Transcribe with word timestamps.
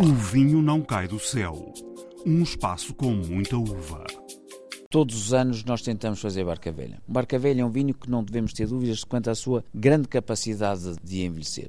O 0.00 0.14
vinho 0.14 0.62
não 0.62 0.80
cai 0.80 1.08
do 1.08 1.18
céu. 1.18 1.74
Um 2.24 2.40
espaço 2.44 2.94
com 2.94 3.10
muita 3.10 3.56
uva. 3.56 4.04
Todos 4.88 5.16
os 5.16 5.34
anos 5.34 5.64
nós 5.64 5.82
tentamos 5.82 6.20
fazer 6.20 6.44
Barca 6.44 6.70
Velha. 6.70 7.02
Barca 7.08 7.36
Velha 7.36 7.62
é 7.62 7.64
um 7.64 7.70
vinho 7.70 7.92
que 7.92 8.08
não 8.08 8.22
devemos 8.22 8.52
ter 8.52 8.68
dúvidas 8.68 9.02
quanto 9.02 9.28
à 9.28 9.34
sua 9.34 9.64
grande 9.74 10.06
capacidade 10.06 10.94
de 11.02 11.24
envelhecer. 11.24 11.68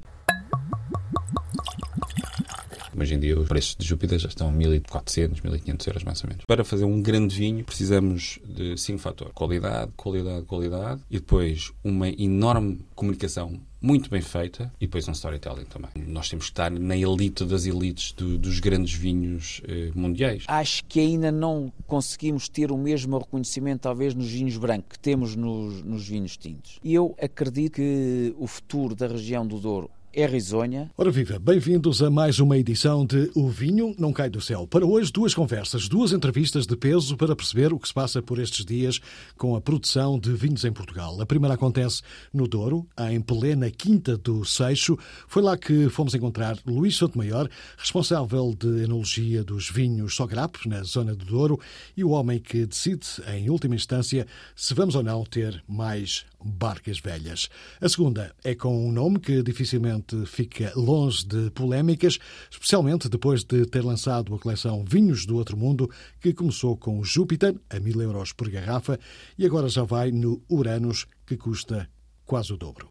Hoje 2.96 3.14
em 3.14 3.18
dia 3.18 3.36
os 3.36 3.48
preços 3.48 3.74
de 3.74 3.84
Júpiter 3.84 4.20
já 4.20 4.28
estão 4.28 4.48
a 4.48 4.52
1.400, 4.52 5.42
1.500 5.42 5.86
euros 5.88 6.04
mais 6.04 6.22
ou 6.22 6.30
menos. 6.30 6.44
Para 6.44 6.62
fazer 6.62 6.84
um 6.84 7.02
grande 7.02 7.34
vinho 7.34 7.64
precisamos 7.64 8.38
de 8.44 8.76
cinco 8.76 9.00
fatores. 9.00 9.32
Qualidade, 9.34 9.90
qualidade, 9.96 10.46
qualidade 10.46 11.00
e 11.10 11.18
depois 11.18 11.72
uma 11.82 12.08
enorme 12.08 12.78
comunicação 12.94 13.60
muito 13.80 14.10
bem 14.10 14.20
feita 14.20 14.72
e 14.80 14.86
depois 14.86 15.08
um 15.08 15.12
storytelling 15.12 15.64
também. 15.64 15.90
Nós 16.06 16.28
temos 16.28 16.46
que 16.46 16.52
estar 16.52 16.70
na 16.70 16.96
elite 16.96 17.44
das 17.44 17.64
elites 17.64 18.12
do, 18.12 18.36
dos 18.36 18.60
grandes 18.60 18.92
vinhos 18.92 19.62
eh, 19.66 19.90
mundiais. 19.94 20.44
Acho 20.46 20.84
que 20.84 21.00
ainda 21.00 21.32
não 21.32 21.72
conseguimos 21.86 22.48
ter 22.48 22.70
o 22.70 22.76
mesmo 22.76 23.18
reconhecimento, 23.18 23.80
talvez, 23.80 24.14
nos 24.14 24.30
vinhos 24.30 24.56
brancos 24.56 24.90
que 24.90 24.98
temos 24.98 25.34
nos, 25.34 25.82
nos 25.82 26.06
vinhos 26.06 26.36
tintos. 26.36 26.78
E 26.84 26.94
eu 26.94 27.16
acredito 27.20 27.74
que 27.74 28.34
o 28.38 28.46
futuro 28.46 28.94
da 28.94 29.06
região 29.06 29.46
do 29.46 29.58
Douro 29.58 29.90
é 30.12 30.26
risonha. 30.26 30.90
Ora 30.96 31.10
viva, 31.10 31.38
bem-vindos 31.38 32.02
a 32.02 32.10
mais 32.10 32.40
uma 32.40 32.58
edição 32.58 33.06
de 33.06 33.30
O 33.34 33.48
Vinho 33.48 33.94
Não 33.98 34.12
Cai 34.12 34.28
do 34.28 34.40
Céu. 34.40 34.66
Para 34.66 34.84
hoje, 34.84 35.12
duas 35.12 35.34
conversas, 35.34 35.88
duas 35.88 36.12
entrevistas 36.12 36.66
de 36.66 36.76
peso 36.76 37.16
para 37.16 37.36
perceber 37.36 37.72
o 37.72 37.78
que 37.78 37.86
se 37.86 37.94
passa 37.94 38.20
por 38.20 38.38
estes 38.38 38.64
dias 38.64 39.00
com 39.36 39.54
a 39.54 39.60
produção 39.60 40.18
de 40.18 40.32
vinhos 40.32 40.64
em 40.64 40.72
Portugal. 40.72 41.20
A 41.20 41.26
primeira 41.26 41.54
acontece 41.54 42.02
no 42.32 42.48
Douro, 42.48 42.86
em 43.10 43.20
Pelé, 43.20 43.54
na 43.54 43.70
Quinta 43.70 44.16
do 44.16 44.44
Seixo. 44.44 44.98
Foi 45.28 45.42
lá 45.42 45.56
que 45.56 45.88
fomos 45.88 46.14
encontrar 46.14 46.58
Luís 46.66 46.96
Sotomayor, 46.96 47.48
responsável 47.78 48.54
de 48.58 48.84
enologia 48.84 49.44
dos 49.44 49.70
vinhos 49.70 50.14
Sograp, 50.14 50.56
na 50.66 50.82
zona 50.82 51.14
do 51.14 51.24
Douro, 51.24 51.60
e 51.96 52.02
o 52.02 52.10
homem 52.10 52.38
que 52.38 52.66
decide, 52.66 53.06
em 53.28 53.48
última 53.48 53.74
instância, 53.74 54.26
se 54.56 54.74
vamos 54.74 54.94
ou 54.94 55.02
não 55.02 55.24
ter 55.24 55.62
mais 55.68 56.24
barcas 56.44 56.98
velhas. 56.98 57.48
A 57.80 57.88
segunda 57.88 58.34
é 58.44 58.54
com 58.54 58.88
um 58.88 58.92
nome 58.92 59.18
que 59.18 59.42
dificilmente 59.42 60.26
fica 60.26 60.72
longe 60.76 61.26
de 61.26 61.50
polémicas, 61.50 62.18
especialmente 62.50 63.08
depois 63.08 63.44
de 63.44 63.66
ter 63.66 63.84
lançado 63.84 64.34
a 64.34 64.38
coleção 64.38 64.84
Vinhos 64.84 65.26
do 65.26 65.36
Outro 65.36 65.56
Mundo, 65.56 65.90
que 66.20 66.32
começou 66.32 66.76
com 66.76 66.98
o 66.98 67.04
Júpiter, 67.04 67.54
a 67.68 67.78
mil 67.80 68.00
euros 68.00 68.32
por 68.32 68.50
garrafa, 68.50 68.98
e 69.38 69.44
agora 69.44 69.68
já 69.68 69.84
vai 69.84 70.10
no 70.10 70.42
Uranus, 70.50 71.06
que 71.26 71.36
custa 71.36 71.88
quase 72.24 72.52
o 72.52 72.56
dobro. 72.56 72.90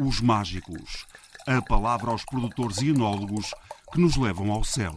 Os 0.00 0.20
mágicos. 0.20 1.06
A 1.46 1.60
palavra 1.60 2.10
aos 2.10 2.24
produtores 2.24 2.78
e 2.78 2.88
enólogos 2.88 3.50
que 3.92 4.00
nos 4.00 4.16
levam 4.16 4.50
ao 4.50 4.64
céu. 4.64 4.94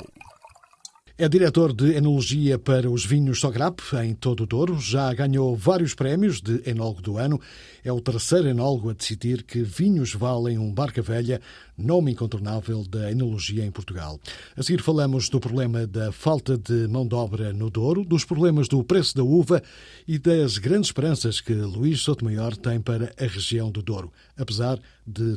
É 1.18 1.30
diretor 1.30 1.72
de 1.72 1.94
enologia 1.94 2.60
para 2.60 2.92
os 2.92 3.06
vinhos 3.06 3.40
Sograp, 3.40 3.80
em 4.04 4.14
todo 4.14 4.44
o 4.44 4.46
Douro. 4.46 4.78
Já 4.82 5.14
ganhou 5.14 5.56
vários 5.56 5.96
prémios 5.96 6.42
de 6.42 6.62
enólogo 6.70 7.02
do 7.02 7.18
ano. 7.18 7.40
É 7.86 7.90
o 7.90 8.02
terceiro 8.02 8.50
enólogo 8.50 8.90
a 8.90 8.94
decidir 8.94 9.44
que 9.44 9.64
vinhos 9.64 10.14
valem 10.14 10.58
um 10.58 10.74
barca 10.74 11.02
velha, 11.02 11.40
nome 11.78 12.12
incontornável 12.12 12.84
da 12.84 13.10
enologia 13.10 13.64
em 13.64 13.72
Portugal. 13.72 14.20
A 14.58 14.62
seguir 14.62 14.82
falamos 14.82 15.30
do 15.30 15.40
problema 15.40 15.88
da 15.88 16.12
falta 16.12 16.58
de 16.58 16.86
mão 16.90 17.08
de 17.08 17.16
obra 17.16 17.54
no 17.54 17.70
Douro, 17.70 18.04
dos 18.04 18.26
problemas 18.26 18.68
do 18.68 18.84
preço 18.84 19.16
da 19.16 19.24
uva 19.24 19.64
e 20.06 20.20
das 20.20 20.58
grandes 20.58 20.90
esperanças 20.90 21.40
que 21.40 21.54
Luís 21.54 22.02
Sotomayor 22.02 22.58
tem 22.58 22.82
para 22.82 23.14
a 23.18 23.26
região 23.26 23.72
do 23.72 23.82
Douro, 23.82 24.12
apesar 24.38 24.76
de 24.76 24.84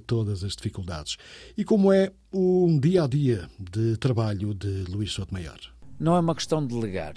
todas 0.07 0.43
as 0.43 0.57
dificuldades. 0.57 1.17
E 1.57 1.65
como 1.65 1.93
é 1.93 2.13
um 2.33 2.79
dia 2.79 3.05
a 3.05 3.07
dia 3.07 3.49
de 3.59 3.97
trabalho 3.97 4.55
de 4.55 4.85
Luís 4.85 5.13
Sotomayor? 5.13 5.59
Não 5.99 6.17
é 6.17 6.21
uma 6.21 6.35
questão 6.35 6.65
de 6.65 6.75
delegar, 6.75 7.15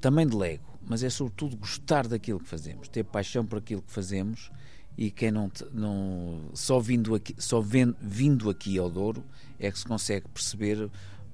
também 0.00 0.26
delego, 0.26 0.78
mas 0.86 1.02
é 1.02 1.10
sobretudo 1.10 1.56
gostar 1.56 2.06
daquilo 2.06 2.40
que 2.40 2.48
fazemos, 2.48 2.88
ter 2.88 3.04
paixão 3.04 3.44
por 3.44 3.58
aquilo 3.58 3.82
que 3.82 3.90
fazemos 3.90 4.50
e 4.96 5.10
quem 5.10 5.30
não, 5.30 5.50
não 5.72 6.50
só 6.54 6.80
vindo 6.80 7.14
aqui 7.14 7.34
só 7.38 7.60
vendo, 7.60 7.96
vindo 8.00 8.48
aqui 8.48 8.78
ao 8.78 8.88
Douro 8.88 9.22
é 9.58 9.70
que 9.70 9.78
se 9.78 9.84
consegue 9.84 10.26
perceber 10.28 10.90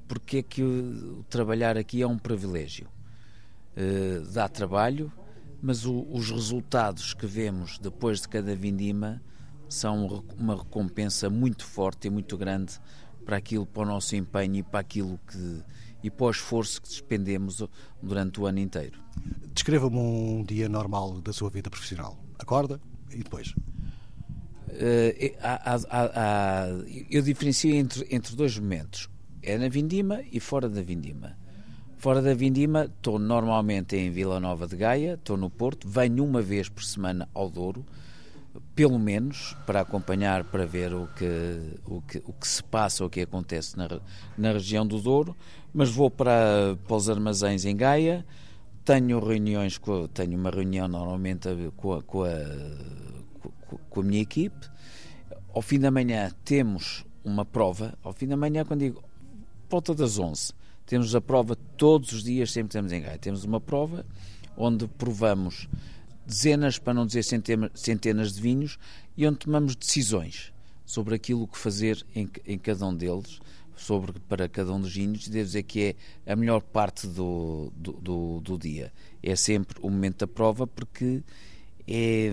porque 0.09 0.39
é 0.39 0.43
que 0.43 0.63
o, 0.63 1.25
trabalhar 1.31 1.77
aqui 1.79 2.03
é 2.03 2.07
um 2.07 2.19
privilégio 2.19 2.89
uh, 3.77 4.33
dá 4.33 4.49
trabalho 4.49 5.13
mas 5.61 5.87
o, 5.87 6.07
os 6.11 6.31
resultados 6.31 7.15
que 7.15 7.27
vemos 7.27 7.79
depois 7.79 8.23
de 8.23 8.29
cada 8.29 8.57
vindima 8.57 9.23
são 9.73 10.25
uma 10.39 10.57
recompensa 10.57 11.31
muito 11.31 11.65
forte 11.65 12.07
e 12.07 12.11
muito 12.11 12.37
grande 12.37 12.79
para 13.25 13.37
aquilo, 13.37 13.67
para 13.67 13.83
o 13.83 13.87
nosso 13.87 14.15
empenho 14.17 14.57
e 14.57 14.63
para 14.63 14.81
aquilo 14.81 15.19
que 15.31 15.63
e 16.03 16.11
para 16.11 16.27
o 16.27 16.31
esforço 16.31 16.83
que 16.83 16.89
despendemos 16.89 17.63
durante 18.03 18.41
o 18.41 18.47
ano 18.47 18.59
inteiro. 18.59 18.99
Descreva-me 19.55 19.97
um 19.97 20.43
dia 20.43 20.69
normal 20.69 21.21
da 21.21 21.33
sua 21.33 21.49
vida 21.49 21.71
profissional. 21.71 22.19
Acorda 22.39 22.81
e 23.13 23.19
depois? 23.19 23.55
Uh, 24.69 25.37
há, 25.41 25.75
há, 25.75 25.81
há, 25.91 26.67
eu 27.09 27.23
diferencio 27.23 27.73
entre, 27.75 28.07
entre 28.11 28.35
dois 28.35 28.59
momentos. 28.59 29.09
É 29.43 29.57
na 29.57 29.69
Vindima 29.69 30.23
e 30.33 30.41
fora 30.41 30.69
da 30.69 30.83
Vindima. 30.83 31.37
Fora 31.99 32.21
da 32.21 32.35
Vindima, 32.35 32.87
estou 32.87 33.17
normalmente 33.19 33.97
em 33.97 34.11
Vila 34.11 34.41
Nova 34.41 34.67
de 34.67 34.77
Gaia, 34.77 35.15
estou 35.15 35.37
no 35.37 35.49
Porto, 35.49 35.89
venho 35.89 36.25
uma 36.25 36.43
vez 36.43 36.69
por 36.69 36.83
semana 36.83 37.29
ao 37.33 37.49
Douro, 37.49 37.87
pelo 38.75 38.99
menos 38.99 39.57
para 39.67 39.81
acompanhar, 39.81 40.45
para 40.45 40.67
ver 40.67 40.93
o 40.93 41.07
que, 41.09 41.79
o 41.87 42.03
que, 42.03 42.23
o 42.27 42.33
que 42.33 42.47
se 42.47 42.63
passa, 42.63 43.05
o 43.05 43.11
que 43.11 43.23
acontece 43.23 43.77
na, 43.77 43.89
na 44.37 44.53
região 44.53 44.87
do 44.87 45.01
Douro, 45.01 45.37
mas 45.73 45.91
vou 45.91 46.11
para, 46.11 46.77
para 46.87 46.97
os 46.97 47.09
armazéns 47.09 47.65
em 47.65 47.77
Gaia, 47.77 48.25
tenho 48.85 49.21
reuniões, 49.21 49.79
com, 49.79 50.07
tenho 50.09 50.39
uma 50.39 50.51
reunião 50.51 50.89
normalmente 50.89 51.49
com 51.77 51.95
a, 51.95 52.03
com 52.03 52.25
a, 52.25 52.31
com 53.89 54.01
a 54.01 54.03
minha 54.03 54.21
equipe, 54.21 54.69
ao 55.55 55.63
fim 55.63 55.79
da 55.79 55.91
manhã 55.91 56.31
temos 56.45 57.05
uma 57.25 57.45
prova, 57.45 57.95
ao 58.03 58.13
fim 58.13 58.27
da 58.27 58.37
manhã 58.37 58.65
quando 58.65 58.81
digo 58.81 59.03
volta 59.71 59.95
das 59.95 60.19
11, 60.19 60.53
temos 60.85 61.15
a 61.15 61.21
prova 61.21 61.57
todos 61.77 62.13
os 62.13 62.23
dias, 62.23 62.53
sempre 62.53 62.73
temos 62.73 62.93
em 62.93 63.01
Gaia, 63.01 63.19
temos 63.19 63.45
uma 63.45 63.61
prova 63.61 64.05
onde 64.57 64.87
provamos 64.87 65.69
dezenas, 66.27 66.79
para 66.79 66.95
não 66.95 67.07
dizer 67.07 67.25
centenas 67.75 68.33
de 68.33 68.41
vinhos, 68.41 68.79
e 69.17 69.27
onde 69.27 69.39
tomamos 69.39 69.77
decisões 69.77 70.53
sobre 70.85 71.15
aquilo 71.15 71.47
que 71.47 71.59
fazer 71.59 72.05
em, 72.15 72.29
em 72.47 72.59
cada 72.59 72.87
um 72.87 72.95
deles, 72.95 73.41
sobre 73.77 74.13
para 74.29 74.49
cada 74.49 74.73
um 74.73 74.81
dos 74.81 74.95
vinhos, 74.95 75.27
devo 75.29 75.47
dizer 75.47 75.63
que 75.65 75.97
é 76.27 76.33
a 76.33 76.37
melhor 76.37 76.63
parte 76.63 77.07
do, 77.07 77.73
do, 77.75 77.93
do, 77.93 78.41
do 78.41 78.59
dia. 78.59 78.93
É 79.23 79.35
sempre 79.35 79.79
o 79.83 79.91
momento 79.91 80.19
da 80.19 80.27
prova, 80.27 80.67
porque 80.67 81.23
é 81.89 82.33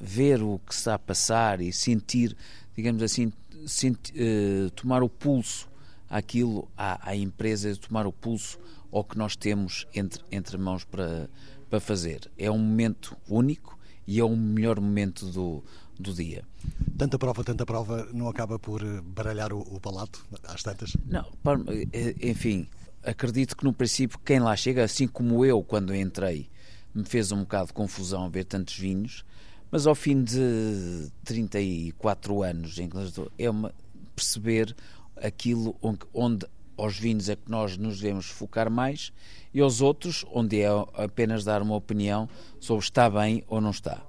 ver 0.00 0.42
o 0.42 0.58
que 0.58 0.72
está 0.72 0.94
a 0.94 0.98
passar 0.98 1.60
e 1.60 1.72
sentir, 1.72 2.36
digamos 2.76 3.02
assim, 3.02 3.32
sentir, 3.66 4.14
uh, 4.14 4.70
tomar 4.70 5.02
o 5.02 5.08
pulso 5.08 5.68
àquilo, 6.08 6.68
à, 6.76 7.10
à 7.10 7.16
empresa, 7.16 7.74
tomar 7.76 8.06
o 8.06 8.12
pulso 8.12 8.58
ao 8.92 9.04
que 9.04 9.16
nós 9.16 9.36
temos 9.36 9.86
entre, 9.94 10.22
entre 10.30 10.56
mãos 10.58 10.84
para, 10.84 11.28
para 11.70 11.80
fazer. 11.80 12.30
É 12.36 12.50
um 12.50 12.58
momento 12.58 13.16
único 13.28 13.78
e 14.06 14.18
é 14.18 14.24
o 14.24 14.36
melhor 14.36 14.80
momento 14.80 15.26
do, 15.26 15.62
do 15.98 16.12
dia. 16.12 16.44
Tanta 16.98 17.18
prova, 17.18 17.44
tanta 17.44 17.64
prova, 17.64 18.08
não 18.12 18.28
acaba 18.28 18.58
por 18.58 18.82
baralhar 19.02 19.52
o, 19.52 19.60
o 19.60 19.80
palato 19.80 20.26
às 20.44 20.62
tantas? 20.62 20.96
Não, 21.06 21.24
eh, 21.92 22.16
enfim, 22.20 22.66
acredito 23.02 23.56
que 23.56 23.64
no 23.64 23.72
princípio 23.72 24.18
quem 24.18 24.40
lá 24.40 24.54
chega, 24.56 24.84
assim 24.84 25.06
como 25.06 25.44
eu 25.44 25.62
quando 25.62 25.94
entrei, 25.94 26.50
me 26.92 27.04
fez 27.04 27.30
um 27.30 27.40
bocado 27.40 27.68
de 27.68 27.72
confusão 27.72 28.28
ver 28.28 28.44
tantos 28.44 28.76
vinhos, 28.76 29.24
mas 29.70 29.86
ao 29.86 29.94
fim 29.94 30.22
de 30.24 31.08
34 31.24 32.42
anos 32.42 32.78
em 32.78 32.88
Glasgow, 32.88 33.30
é 33.38 33.48
uma, 33.48 33.72
perceber 34.16 34.74
aquilo 35.16 35.76
onde, 35.80 36.00
onde 36.12 36.46
aos 36.82 36.98
vinhos 36.98 37.28
é 37.28 37.36
que 37.36 37.50
nós 37.50 37.76
nos 37.76 38.00
devemos 38.00 38.26
focar 38.26 38.70
mais 38.70 39.12
e 39.52 39.60
aos 39.60 39.80
outros, 39.80 40.24
onde 40.32 40.60
é 40.60 40.68
apenas 40.94 41.44
dar 41.44 41.62
uma 41.62 41.74
opinião 41.74 42.28
sobre 42.58 42.84
está 42.84 43.10
bem 43.10 43.44
ou 43.48 43.60
não 43.60 43.70
está. 43.70 44.02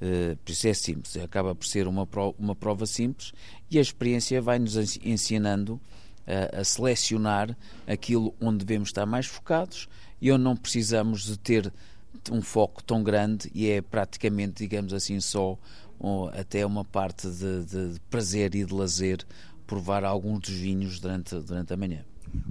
Uh, 0.00 0.36
por 0.44 0.50
isso 0.50 0.66
é 0.66 0.74
simples, 0.74 1.16
acaba 1.16 1.54
por 1.54 1.64
ser 1.64 1.86
uma 1.86 2.04
prova, 2.04 2.34
uma 2.36 2.56
prova 2.56 2.86
simples 2.86 3.32
e 3.70 3.78
a 3.78 3.80
experiência 3.80 4.42
vai-nos 4.42 4.76
ensinando 5.04 5.74
uh, 5.74 6.60
a 6.60 6.64
selecionar 6.64 7.56
aquilo 7.86 8.34
onde 8.40 8.64
devemos 8.64 8.88
estar 8.88 9.06
mais 9.06 9.26
focados 9.26 9.88
e 10.20 10.32
onde 10.32 10.42
não 10.42 10.56
precisamos 10.56 11.24
de 11.24 11.38
ter 11.38 11.72
um 12.30 12.42
foco 12.42 12.82
tão 12.82 13.02
grande 13.02 13.50
e 13.54 13.68
é 13.70 13.80
praticamente, 13.80 14.54
digamos 14.54 14.92
assim, 14.92 15.20
só 15.20 15.56
uh, 16.00 16.28
até 16.32 16.66
uma 16.66 16.84
parte 16.84 17.28
de, 17.28 17.64
de, 17.64 18.00
prazer 18.10 18.56
e 18.56 18.64
de 18.64 18.74
lazer 18.74 19.24
provar 19.72 20.04
alguns 20.04 20.40
dos 20.40 20.50
vinhos 20.50 21.00
durante, 21.00 21.34
durante 21.40 21.72
a 21.72 21.76
manhã. 21.78 22.04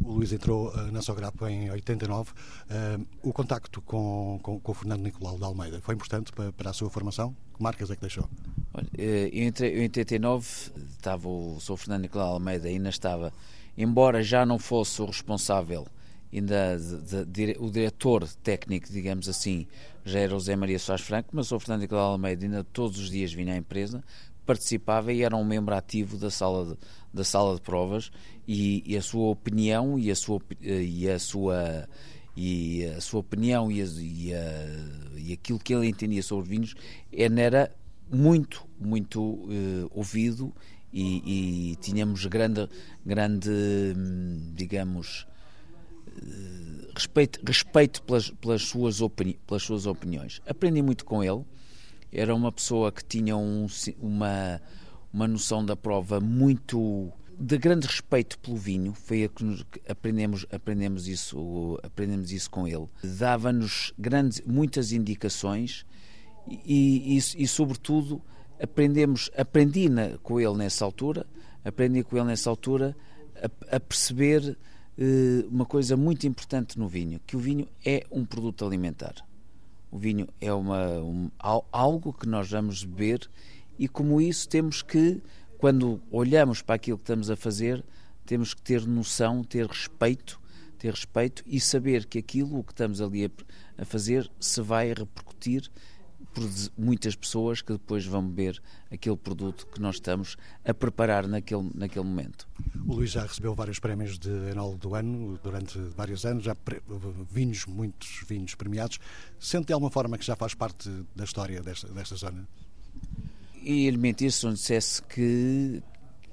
O 0.03 0.13
Luís 0.13 0.33
entrou 0.33 0.69
uh, 0.69 0.91
na 0.91 1.03
Sograp 1.03 1.39
em 1.43 1.69
89. 1.69 2.31
Uh, 2.31 2.33
eh, 2.69 2.99
o 3.21 3.31
contacto 3.31 3.79
com, 3.81 4.39
com, 4.41 4.59
com, 4.59 4.71
o 4.71 4.75
Fernando 4.75 5.01
Nicolau 5.01 5.37
de 5.37 5.43
Almeida 5.43 5.79
foi 5.81 5.93
importante 5.93 6.31
para, 6.31 6.51
para, 6.51 6.71
a 6.71 6.73
sua 6.73 6.89
formação? 6.89 7.35
Que 7.55 7.61
marcas 7.61 7.91
é 7.91 7.95
que 7.95 8.01
deixou? 8.01 8.27
Olha, 8.73 8.87
eh, 8.97 9.29
eu 9.31 9.47
entrei 9.47 9.77
em 9.77 9.81
89, 9.83 10.71
estava 10.89 11.27
o 11.27 11.59
Sr. 11.59 11.77
Fernando 11.77 12.01
Nicolau 12.01 12.29
de 12.29 12.33
Almeida 12.33 12.67
ainda 12.67 12.89
estava 12.89 13.31
embora 13.77 14.23
já 14.23 14.43
não 14.43 14.57
fosse 14.57 14.99
o 15.01 15.05
responsável, 15.05 15.87
ainda 16.33 16.77
de, 16.77 17.25
de, 17.25 17.57
o 17.59 17.69
diretor 17.69 18.27
técnico, 18.43 18.91
digamos 18.91 19.29
assim, 19.29 19.67
já 20.03 20.19
era 20.19 20.35
o 20.35 20.39
Zé 20.39 20.55
Maria 20.55 20.79
Soares 20.79 21.05
Franco, 21.05 21.29
mas 21.33 21.51
o 21.51 21.59
Fernando 21.59 21.81
Nicolau 21.81 22.13
Almeida 22.13 22.45
ainda 22.45 22.63
todos 22.63 22.99
os 22.99 23.09
dias 23.11 23.31
vinha 23.31 23.53
à 23.53 23.57
empresa, 23.57 24.03
participava 24.45 25.13
e 25.13 25.21
era 25.21 25.35
um 25.35 25.45
membro 25.45 25.75
ativo 25.75 26.17
da 26.17 26.29
sala 26.29 26.65
de, 26.65 26.77
da 27.13 27.23
sala 27.23 27.55
de 27.55 27.61
provas 27.61 28.11
e, 28.47 28.83
e 28.85 28.97
a 28.97 29.01
sua 29.01 29.29
opinião 29.29 29.97
e 29.97 30.11
a 30.11 30.15
sua 30.15 30.41
e 30.61 31.09
a 31.09 31.19
sua 31.19 31.87
e 32.35 32.85
a 32.85 33.01
sua 33.01 33.19
opinião 33.19 33.71
e, 33.71 33.81
a, 33.81 33.85
e, 33.85 34.33
a, 34.33 35.17
e 35.17 35.33
aquilo 35.33 35.59
que 35.59 35.73
ele 35.73 35.87
entendia 35.87 36.23
sobre 36.23 36.49
vinhos 36.49 36.75
era 37.11 37.71
muito 38.11 38.65
muito 38.79 39.21
uh, 39.21 39.91
ouvido 39.91 40.53
e, 40.93 41.71
e, 41.71 41.75
tínhamos 41.77 42.25
grande 42.25 42.67
grande 43.05 43.49
hum, 43.49 44.51
digamos 44.55 45.27
uh, 46.07 46.91
respeito 46.93 47.39
respeito 47.45 48.01
pelas, 48.03 48.29
pelas 48.29 48.63
suas 48.63 49.01
opini 49.01 49.39
pelas 49.47 49.63
suas 49.63 49.85
opiniões. 49.85 50.41
Aprendi 50.45 50.81
muito 50.81 51.05
com 51.05 51.23
ele 51.23 51.45
era 52.11 52.33
uma 52.35 52.51
pessoa 52.51 52.91
que 52.91 53.03
tinha 53.03 53.37
um, 53.37 53.67
uma, 53.99 54.61
uma 55.13 55.27
noção 55.27 55.65
da 55.65 55.75
prova 55.75 56.19
muito 56.19 57.11
de 57.39 57.57
grande 57.57 57.87
respeito 57.87 58.37
pelo 58.37 58.55
vinho, 58.55 58.93
foi 58.93 59.23
a 59.23 59.29
que 59.29 59.81
aprendemos, 59.89 60.45
aprendemos, 60.51 61.07
isso, 61.07 61.79
aprendemos 61.81 62.31
isso 62.31 62.49
com 62.51 62.67
ele. 62.67 62.87
Dava-nos 63.03 63.93
grandes, 63.97 64.41
muitas 64.45 64.91
indicações 64.91 65.83
e, 66.47 67.17
e, 67.17 67.43
e, 67.43 67.47
sobretudo, 67.47 68.21
aprendemos, 68.61 69.31
aprendi 69.35 69.89
na, 69.89 70.17
com 70.19 70.39
ele 70.39 70.55
nessa 70.55 70.85
altura, 70.85 71.25
aprendi 71.65 72.03
com 72.03 72.15
ele 72.17 72.27
nessa 72.27 72.49
altura 72.49 72.95
a, 73.35 73.75
a 73.75 73.79
perceber 73.79 74.55
eh, 74.97 75.45
uma 75.49 75.65
coisa 75.65 75.97
muito 75.97 76.27
importante 76.27 76.77
no 76.77 76.87
vinho, 76.87 77.19
que 77.25 77.35
o 77.35 77.39
vinho 77.39 77.67
é 77.83 78.05
um 78.11 78.23
produto 78.23 78.63
alimentar. 78.63 79.15
O 79.91 79.97
vinho 79.97 80.27
é 80.39 80.53
uma, 80.53 80.87
um, 80.99 81.29
algo 81.71 82.13
que 82.13 82.27
nós 82.27 82.49
vamos 82.49 82.83
beber 82.85 83.29
e, 83.77 83.87
como 83.87 84.21
isso, 84.21 84.47
temos 84.47 84.81
que, 84.81 85.21
quando 85.57 86.01
olhamos 86.09 86.61
para 86.61 86.75
aquilo 86.75 86.97
que 86.97 87.03
estamos 87.03 87.29
a 87.29 87.35
fazer, 87.35 87.83
temos 88.25 88.53
que 88.53 88.61
ter 88.61 88.87
noção, 88.87 89.43
ter 89.43 89.67
respeito, 89.67 90.39
ter 90.77 90.91
respeito 90.91 91.43
e 91.45 91.59
saber 91.59 92.05
que 92.05 92.17
aquilo 92.17 92.63
que 92.63 92.71
estamos 92.71 93.01
ali 93.01 93.25
a, 93.25 93.29
a 93.81 93.85
fazer 93.85 94.31
se 94.39 94.61
vai 94.61 94.93
repercutir 94.93 95.69
por 96.33 96.49
muitas 96.77 97.15
pessoas 97.15 97.61
que 97.61 97.73
depois 97.73 98.05
vão 98.05 98.25
beber 98.25 98.61
aquele 98.89 99.17
produto 99.17 99.67
que 99.67 99.81
nós 99.81 99.95
estamos 99.95 100.37
a 100.65 100.73
preparar 100.73 101.27
naquele, 101.27 101.69
naquele 101.75 102.05
momento. 102.05 102.47
O 102.87 102.95
Luís 102.95 103.11
já 103.11 103.23
recebeu 103.23 103.53
vários 103.53 103.79
prémios 103.79 104.17
de 104.17 104.29
enólogo 104.51 104.77
do 104.77 104.95
ano 104.95 105.39
durante 105.43 105.77
vários 105.95 106.25
anos, 106.25 106.43
já 106.43 106.55
vinhos, 107.29 107.65
muitos 107.65 108.23
vinhos 108.27 108.55
premiados. 108.55 108.99
Sente 109.39 109.67
de 109.67 109.73
alguma 109.73 109.91
forma 109.91 110.17
que 110.17 110.25
já 110.25 110.35
faz 110.35 110.53
parte 110.53 110.89
da 111.15 111.23
história 111.23 111.61
desta, 111.61 111.87
desta 111.87 112.15
zona? 112.15 112.47
E 113.61 113.85
ele 113.87 113.97
mentir 113.97 114.31
se 114.31 114.45
não 114.45 114.53
dissesse 114.53 115.01
que, 115.03 115.83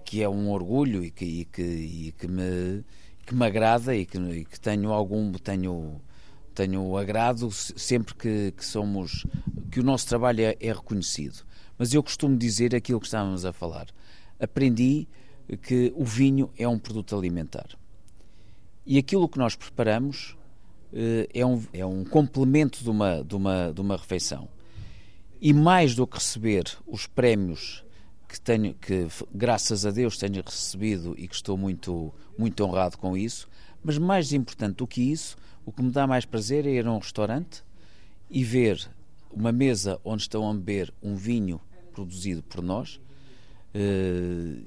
que 0.04 0.22
é 0.22 0.28
um 0.28 0.50
orgulho 0.50 1.04
e 1.04 1.10
que, 1.10 1.24
e 1.24 1.44
que, 1.44 1.62
e 1.62 2.12
que, 2.12 2.26
me, 2.26 2.84
que 3.26 3.34
me 3.34 3.44
agrada 3.44 3.94
e 3.94 4.06
que, 4.06 4.18
e 4.18 4.44
que 4.44 4.58
tenho 4.58 4.92
algum 4.92 5.32
tenho 5.32 6.00
tenho 6.66 6.96
agrado 6.96 7.50
sempre 7.50 8.14
que, 8.14 8.52
que, 8.56 8.64
somos 8.64 9.24
que 9.70 9.80
o 9.80 9.82
nosso 9.82 10.06
trabalho 10.06 10.40
é, 10.40 10.56
é, 10.60 10.72
reconhecido. 10.72 11.44
Mas 11.78 11.94
eu 11.94 12.02
costumo 12.02 12.36
dizer 12.36 12.74
aquilo 12.74 13.00
que 13.00 13.06
estávamos 13.06 13.44
a 13.44 13.52
falar. 13.52 13.86
Aprendi 14.40 15.06
que 15.62 15.92
o 15.96 16.04
vinho 16.04 16.50
é 16.56 16.68
um 16.68 16.78
produto 16.78 17.16
alimentar 17.16 17.78
e 18.88 18.96
aquilo 18.96 19.28
que 19.28 19.36
nós 19.36 19.54
preparamos 19.54 20.34
eh, 20.94 21.28
é, 21.34 21.44
um, 21.44 21.62
é 21.74 21.84
um 21.84 22.02
complemento 22.04 22.82
de 22.82 22.88
uma, 22.88 23.22
de, 23.22 23.36
uma, 23.36 23.70
de 23.70 23.80
uma 23.82 23.98
refeição. 23.98 24.48
E 25.38 25.52
mais 25.52 25.94
do 25.94 26.06
que 26.06 26.16
receber 26.16 26.64
os 26.86 27.06
prémios 27.06 27.84
que 28.26 28.40
tenho, 28.40 28.72
que 28.72 29.06
graças 29.30 29.84
a 29.84 29.90
Deus 29.90 30.16
tenho 30.16 30.42
recebido 30.42 31.14
e 31.18 31.28
que 31.28 31.34
estou 31.34 31.58
muito, 31.58 32.14
muito 32.38 32.64
honrado 32.64 32.96
com 32.96 33.14
isso, 33.14 33.46
mas 33.84 33.98
mais 33.98 34.32
importante 34.32 34.76
do 34.76 34.86
que 34.86 35.02
isso, 35.02 35.36
o 35.68 35.72
que 35.72 35.82
me 35.82 35.90
dá 35.90 36.06
mais 36.06 36.24
prazer 36.24 36.66
é 36.66 36.70
ir 36.70 36.86
a 36.86 36.90
um 36.90 36.96
restaurante 36.96 37.62
e 38.30 38.42
ver 38.42 38.88
uma 39.30 39.52
mesa 39.52 40.00
onde 40.02 40.22
estão 40.22 40.48
a 40.48 40.54
beber 40.54 40.90
um 41.02 41.14
vinho 41.14 41.60
produzido 41.92 42.42
por 42.42 42.62
nós. 42.62 42.98
Eh, 43.74 44.62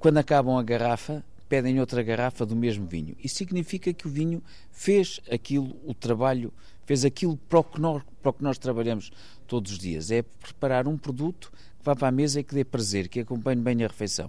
quando 0.00 0.18
acabam 0.18 0.58
a 0.58 0.62
garrafa, 0.64 1.24
pedem 1.48 1.78
outra 1.78 2.02
garrafa 2.02 2.44
do 2.44 2.56
mesmo 2.56 2.88
vinho. 2.88 3.14
Isso 3.22 3.36
significa 3.36 3.92
que 3.92 4.08
o 4.08 4.10
vinho 4.10 4.42
fez 4.72 5.20
aquilo, 5.30 5.76
o 5.84 5.94
trabalho, 5.94 6.52
fez 6.86 7.04
aquilo 7.04 7.36
para 7.48 7.60
o 7.60 7.64
que 7.64 7.80
nós, 7.80 8.02
para 8.20 8.30
o 8.30 8.32
que 8.32 8.42
nós 8.42 8.58
trabalhamos 8.58 9.12
todos 9.46 9.70
os 9.70 9.78
dias. 9.78 10.10
É 10.10 10.22
preparar 10.22 10.88
um 10.88 10.98
produto 10.98 11.52
que 11.78 11.84
vá 11.84 11.94
para 11.94 12.08
a 12.08 12.12
mesa 12.12 12.40
e 12.40 12.42
que 12.42 12.52
dê 12.52 12.64
prazer, 12.64 13.06
que 13.06 13.20
acompanhe 13.20 13.62
bem 13.62 13.84
a 13.84 13.86
refeição. 13.86 14.28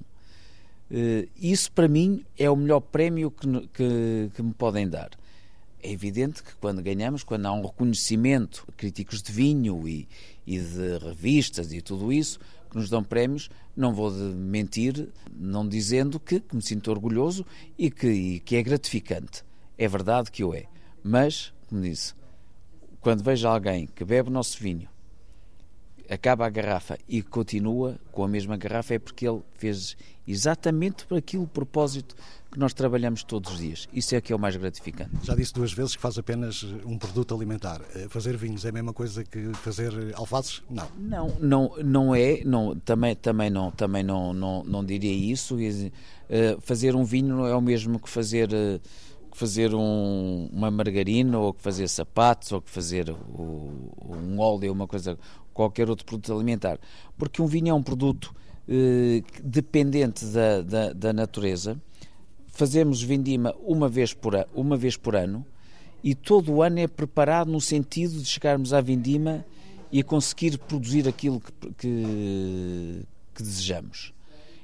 Eh, 0.92 1.28
isso, 1.36 1.72
para 1.72 1.88
mim, 1.88 2.24
é 2.38 2.48
o 2.52 2.56
melhor 2.56 2.82
prémio 2.82 3.32
que, 3.32 3.48
que, 3.70 4.32
que 4.36 4.44
me 4.44 4.54
podem 4.54 4.88
dar. 4.88 5.10
É 5.84 5.92
evidente 5.92 6.42
que 6.42 6.56
quando 6.56 6.82
ganhamos, 6.82 7.24
quando 7.24 7.46
há 7.46 7.52
um 7.52 7.62
reconhecimento, 7.62 8.66
críticos 8.78 9.22
de 9.22 9.34
vinho 9.34 9.86
e, 9.86 10.08
e 10.48 10.58
de 10.58 10.98
revistas 10.98 11.74
e 11.74 11.82
tudo 11.82 12.12
isso, 12.12 12.40
que 12.70 12.78
nos 12.78 12.90
dão 12.90 13.04
prémios, 13.04 13.50
não 13.76 13.94
vou 13.94 14.10
mentir, 14.10 15.10
não 15.36 15.68
dizendo 15.68 16.22
que, 16.22 16.40
que 16.40 16.56
me 16.56 16.62
sinto 16.62 16.90
orgulhoso 16.90 17.46
e 17.78 17.92
que, 17.92 18.08
e 18.08 18.40
que 18.40 18.56
é 18.56 18.64
gratificante. 18.64 19.44
É 19.78 19.86
verdade 19.86 20.32
que 20.32 20.42
o 20.42 20.54
é. 20.54 20.68
Mas, 21.04 21.54
como 21.68 21.82
disse, 21.82 22.14
quando 23.02 23.22
vejo 23.22 23.46
alguém 23.46 23.86
que 23.86 24.06
bebe 24.06 24.30
o 24.30 24.32
nosso 24.32 24.58
vinho, 24.60 24.88
acaba 26.10 26.46
a 26.46 26.50
garrafa 26.50 26.98
e 27.10 27.22
continua 27.22 28.00
com 28.12 28.24
a 28.24 28.28
mesma 28.28 28.56
garrafa, 28.56 28.94
é 28.94 29.00
porque 29.00 29.28
ele 29.28 29.42
fez 29.56 29.98
exatamente 30.26 31.06
para 31.06 31.18
aquilo 31.18 31.46
propósito 31.46 32.16
que 32.54 32.60
nós 32.60 32.74
trabalhamos 32.74 33.24
todos 33.24 33.52
os 33.52 33.58
dias. 33.58 33.90
Isso 33.92 34.16
é 34.16 34.22
que 34.22 34.32
é 34.32 34.36
o 34.36 34.40
mais 34.40 34.56
gratificante. 34.56 35.10
Já 35.24 35.34
disse 35.34 35.52
duas 35.52 35.74
vezes 35.74 35.96
que 35.96 36.02
faz 36.02 36.20
apenas 36.20 36.64
um 36.86 37.00
produto 37.00 37.34
alimentar. 37.34 37.82
Eh, 37.96 38.08
fazer 38.08 38.38
vinhos 38.38 38.64
é 38.64 38.70
a 38.70 38.72
mesma 38.72 38.94
coisa 38.94 39.24
que 39.24 39.52
fazer 39.56 39.92
alfaces? 40.14 40.62
Não. 40.70 40.88
Não, 40.98 41.36
não, 41.40 41.76
não 41.84 42.16
é. 42.16 42.44
Não, 42.46 42.76
também, 42.76 43.16
também 43.16 43.50
não, 43.50 43.72
também 43.72 44.04
não, 44.04 44.34
não, 44.34 44.64
não 44.64 44.86
diria 44.86 45.12
isso. 45.12 45.58
Eh, 46.30 46.56
fazer 46.62 46.96
um 46.96 47.04
vinho 47.04 47.36
não 47.36 47.48
é 47.48 47.56
o 47.56 47.62
mesmo 47.62 48.00
que 48.00 48.08
fazer 48.08 48.54
eh, 48.54 48.80
que 49.32 49.38
fazer 49.38 49.74
um, 49.74 50.48
uma 50.54 50.70
margarina 50.70 51.40
ou 51.40 51.54
que 51.54 51.62
fazer 51.64 51.88
sapatos 51.88 52.52
ou 52.52 52.62
que 52.62 52.70
fazer 52.70 53.10
o, 53.10 53.90
um 54.08 54.40
óleo, 54.40 54.72
uma 54.72 54.88
coisa, 54.88 55.18
qualquer 55.52 55.90
outro 55.90 56.06
produto 56.06 56.32
alimentar. 56.32 56.78
Porque 57.18 57.42
um 57.42 57.48
vinho 57.48 57.70
é 57.70 57.74
um 57.74 57.82
produto 57.82 58.32
eh, 58.68 59.22
dependente 59.44 60.24
da, 60.28 60.62
da, 60.62 60.94
da, 60.94 61.12
natureza. 61.12 61.78
Fazemos 62.54 63.02
vindima 63.02 63.54
uma 63.66 63.90
vez, 63.90 64.14
por, 64.14 64.34
uma 64.54 64.78
vez 64.78 64.96
por 64.96 65.16
ano 65.16 65.46
e 66.04 66.16
todo 66.16 66.54
o 66.54 66.62
ano 66.62 66.80
é 66.80 66.88
preparado 66.88 67.52
no 67.52 67.60
sentido 67.60 68.22
de 68.22 68.26
chegarmos 68.26 68.74
à 68.74 68.80
vindima 68.80 69.46
e 69.92 70.02
conseguir 70.04 70.58
produzir 70.58 71.08
aquilo 71.08 71.42
que, 71.42 71.74
que, 71.74 73.06
que 73.36 73.44
desejamos 73.44 74.14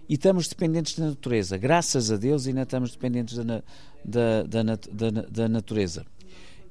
e 0.10 0.16
estamos 0.16 0.48
dependentes 0.48 0.98
da 0.98 1.06
natureza. 1.06 1.56
Graças 1.56 2.12
a 2.12 2.18
Deus 2.18 2.48
ainda 2.48 2.64
estamos 2.64 2.92
dependentes 2.92 3.38
da, 3.38 3.64
da, 4.04 4.44
da, 4.44 4.64
da, 4.64 5.22
da 5.30 5.48
natureza. 5.48 6.04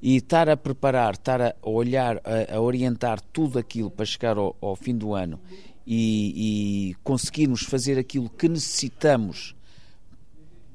E 0.01 0.17
estar 0.17 0.49
a 0.49 0.57
preparar, 0.57 1.13
estar 1.13 1.41
a 1.41 1.55
olhar, 1.63 2.17
a, 2.17 2.55
a 2.55 2.59
orientar 2.59 3.21
tudo 3.21 3.57
aquilo 3.57 3.89
para 3.89 4.05
chegar 4.05 4.37
ao, 4.37 4.55
ao 4.61 4.75
fim 4.75 4.95
do 4.95 5.13
ano 5.13 5.39
e, 5.87 6.91
e 6.91 6.95
conseguirmos 7.01 7.63
fazer 7.63 7.97
aquilo 7.97 8.29
que 8.29 8.49
necessitamos 8.49 9.55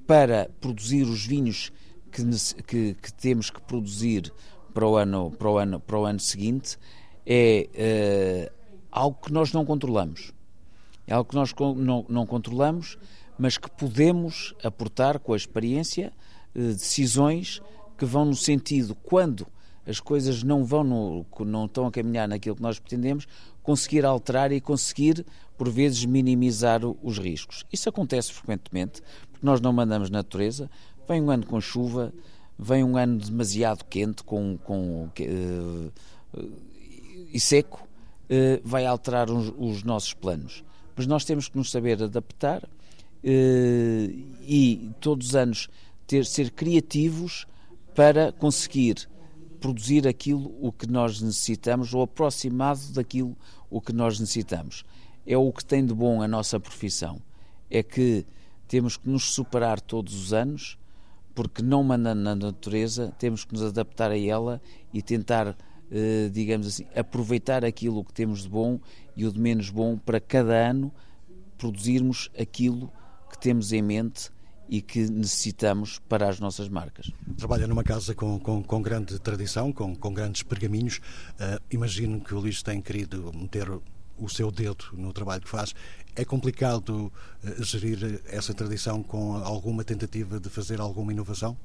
para 0.06 0.50
produzir 0.60 1.04
os 1.04 1.24
vinhos 1.24 1.72
que, 2.10 2.22
que, 2.62 2.94
que, 2.94 3.12
temos 3.14 3.50
que 3.50 3.60
produzir 3.60 4.32
para 4.72 4.86
o 4.86 4.96
ano, 4.96 5.30
para 5.30 5.50
o 5.50 5.58
ano, 5.58 5.80
para 5.80 5.98
o 5.98 6.04
ano 6.04 6.20
seguinte 6.20 6.78
é 7.26 8.50
uh, 8.50 8.64
algo 8.90 9.18
que 9.20 9.32
nós 9.32 9.52
não 9.52 9.64
controlamos. 9.64 10.32
É 11.06 11.14
algo 11.14 11.28
que 11.28 11.36
nós 11.36 11.54
não, 11.76 12.04
não 12.08 12.26
controlamos, 12.26 12.98
mas 13.38 13.58
que 13.58 13.70
podemos 13.70 14.54
aportar 14.62 15.18
com 15.18 15.32
a 15.32 15.36
experiência 15.36 16.12
eh, 16.54 16.60
decisões 16.68 17.60
que 17.98 18.04
vão 18.04 18.24
no 18.24 18.34
sentido, 18.34 18.94
quando 18.94 19.46
as 19.86 20.00
coisas 20.00 20.42
não 20.42 20.64
vão 20.64 20.82
no, 20.82 21.26
não 21.40 21.66
estão 21.66 21.86
a 21.86 21.90
caminhar 21.90 22.26
naquilo 22.26 22.56
que 22.56 22.62
nós 22.62 22.78
pretendemos, 22.78 23.26
conseguir 23.62 24.04
alterar 24.04 24.50
e 24.52 24.60
conseguir, 24.60 25.26
por 25.58 25.68
vezes, 25.68 26.04
minimizar 26.04 26.80
os 26.84 27.18
riscos. 27.18 27.66
Isso 27.72 27.88
acontece 27.88 28.32
frequentemente, 28.32 29.02
nós 29.44 29.60
não 29.60 29.72
mandamos 29.72 30.10
na 30.10 30.18
natureza. 30.18 30.70
Vem 31.08 31.22
um 31.22 31.30
ano 31.30 31.46
com 31.46 31.60
chuva, 31.60 32.12
vem 32.58 32.82
um 32.82 32.96
ano 32.96 33.18
demasiado 33.18 33.84
quente 33.84 34.22
com, 34.24 34.58
com, 34.58 35.06
uh, 35.06 35.92
e 37.32 37.38
seco, 37.38 37.86
uh, 38.24 38.60
vai 38.64 38.86
alterar 38.86 39.30
os, 39.30 39.52
os 39.56 39.82
nossos 39.82 40.14
planos 40.14 40.64
mas 40.96 41.06
nós 41.06 41.24
temos 41.24 41.48
que 41.48 41.56
nos 41.56 41.70
saber 41.70 42.02
adaptar 42.02 42.68
e 43.26 44.90
todos 45.00 45.28
os 45.28 45.36
anos 45.36 45.68
ter, 46.06 46.26
ser 46.26 46.50
criativos 46.50 47.46
para 47.94 48.32
conseguir 48.32 49.08
produzir 49.60 50.06
aquilo 50.06 50.54
o 50.60 50.70
que 50.70 50.86
nós 50.86 51.22
necessitamos 51.22 51.94
ou 51.94 52.02
aproximado 52.02 52.92
daquilo 52.92 53.36
o 53.70 53.80
que 53.80 53.92
nós 53.92 54.20
necessitamos. 54.20 54.84
É 55.26 55.38
o 55.38 55.50
que 55.52 55.64
tem 55.64 55.84
de 55.84 55.94
bom 55.94 56.20
a 56.20 56.28
nossa 56.28 56.60
profissão. 56.60 57.20
É 57.70 57.82
que 57.82 58.26
temos 58.74 58.96
que 58.96 59.08
nos 59.08 59.32
superar 59.32 59.80
todos 59.80 60.12
os 60.20 60.32
anos, 60.32 60.76
porque 61.32 61.62
não 61.62 61.84
mandando 61.84 62.22
na 62.22 62.34
natureza, 62.34 63.14
temos 63.20 63.44
que 63.44 63.52
nos 63.52 63.62
adaptar 63.62 64.10
a 64.10 64.18
ela 64.18 64.60
e 64.92 65.00
tentar, 65.00 65.56
eh, 65.92 66.28
digamos 66.32 66.66
assim, 66.66 66.84
aproveitar 66.92 67.64
aquilo 67.64 68.04
que 68.04 68.12
temos 68.12 68.42
de 68.42 68.48
bom 68.48 68.80
e 69.16 69.24
o 69.24 69.32
de 69.32 69.38
menos 69.38 69.70
bom 69.70 69.96
para 69.96 70.18
cada 70.18 70.54
ano 70.54 70.92
produzirmos 71.56 72.28
aquilo 72.36 72.90
que 73.30 73.38
temos 73.38 73.72
em 73.72 73.80
mente 73.80 74.28
e 74.68 74.82
que 74.82 75.08
necessitamos 75.08 76.00
para 76.08 76.28
as 76.28 76.40
nossas 76.40 76.68
marcas. 76.68 77.12
Trabalha 77.36 77.68
numa 77.68 77.84
casa 77.84 78.12
com, 78.12 78.40
com, 78.40 78.60
com 78.60 78.82
grande 78.82 79.20
tradição, 79.20 79.72
com, 79.72 79.94
com 79.94 80.12
grandes 80.12 80.42
pergaminhos. 80.42 80.98
Uh, 80.98 81.62
imagino 81.70 82.20
que 82.20 82.34
o 82.34 82.40
Luís 82.40 82.60
tem 82.60 82.82
querido 82.82 83.30
meter 83.32 83.68
o 84.18 84.28
seu 84.28 84.50
dedo 84.50 84.84
no 84.94 85.12
trabalho 85.12 85.42
que 85.42 85.48
faz. 85.48 85.74
É 86.16 86.24
complicado 86.24 87.12
uh, 87.42 87.64
gerir 87.64 88.20
essa 88.26 88.54
tradição 88.54 89.02
com 89.02 89.34
alguma 89.36 89.82
tentativa 89.84 90.38
de 90.38 90.48
fazer 90.48 90.80
alguma 90.80 91.12
inovação? 91.12 91.56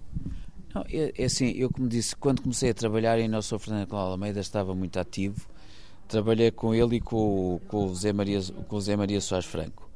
Não, 0.73 0.83
é, 0.89 1.11
é 1.17 1.25
assim, 1.25 1.51
eu 1.51 1.69
como 1.69 1.87
disse, 1.87 2.15
quando 2.15 2.41
comecei 2.41 2.69
a 2.69 2.73
trabalhar 2.73 3.19
em 3.19 3.27
Nosso 3.27 3.57
Fernando 3.59 3.87
Cláudio 3.87 4.11
Almeida 4.11 4.39
estava 4.39 4.73
muito 4.75 4.99
ativo. 4.99 5.47
Trabalhei 6.07 6.49
com 6.51 6.73
ele 6.73 6.95
e 6.95 6.99
com, 6.99 7.59
com, 7.67 7.85
o, 7.85 7.95
Zé 7.95 8.11
Maria, 8.11 8.39
com 8.67 8.75
o 8.75 8.81
Zé 8.81 8.95
Maria 8.95 9.21
Soares 9.21 9.45
Franco. 9.45 9.89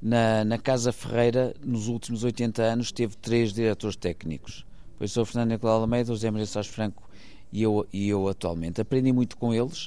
Na, 0.00 0.44
na 0.44 0.58
Casa 0.58 0.92
Ferreira, 0.92 1.54
nos 1.62 1.88
últimos 1.88 2.22
80 2.22 2.62
anos, 2.62 2.92
teve 2.92 3.16
três 3.16 3.52
diretores 3.52 3.96
técnicos. 3.96 4.64
Foi 4.96 5.06
o 5.06 5.08
Sr. 5.08 5.24
Fernando 5.24 5.50
Nicolau 5.50 5.80
Almeida, 5.80 6.12
o 6.12 6.14
José 6.14 6.30
Maria 6.30 6.46
Sá 6.46 6.62
Franco 6.62 7.08
e 7.52 7.62
eu, 7.62 7.86
e 7.92 8.08
eu 8.08 8.28
atualmente. 8.28 8.80
Aprendi 8.80 9.12
muito 9.12 9.36
com 9.36 9.54
eles. 9.54 9.86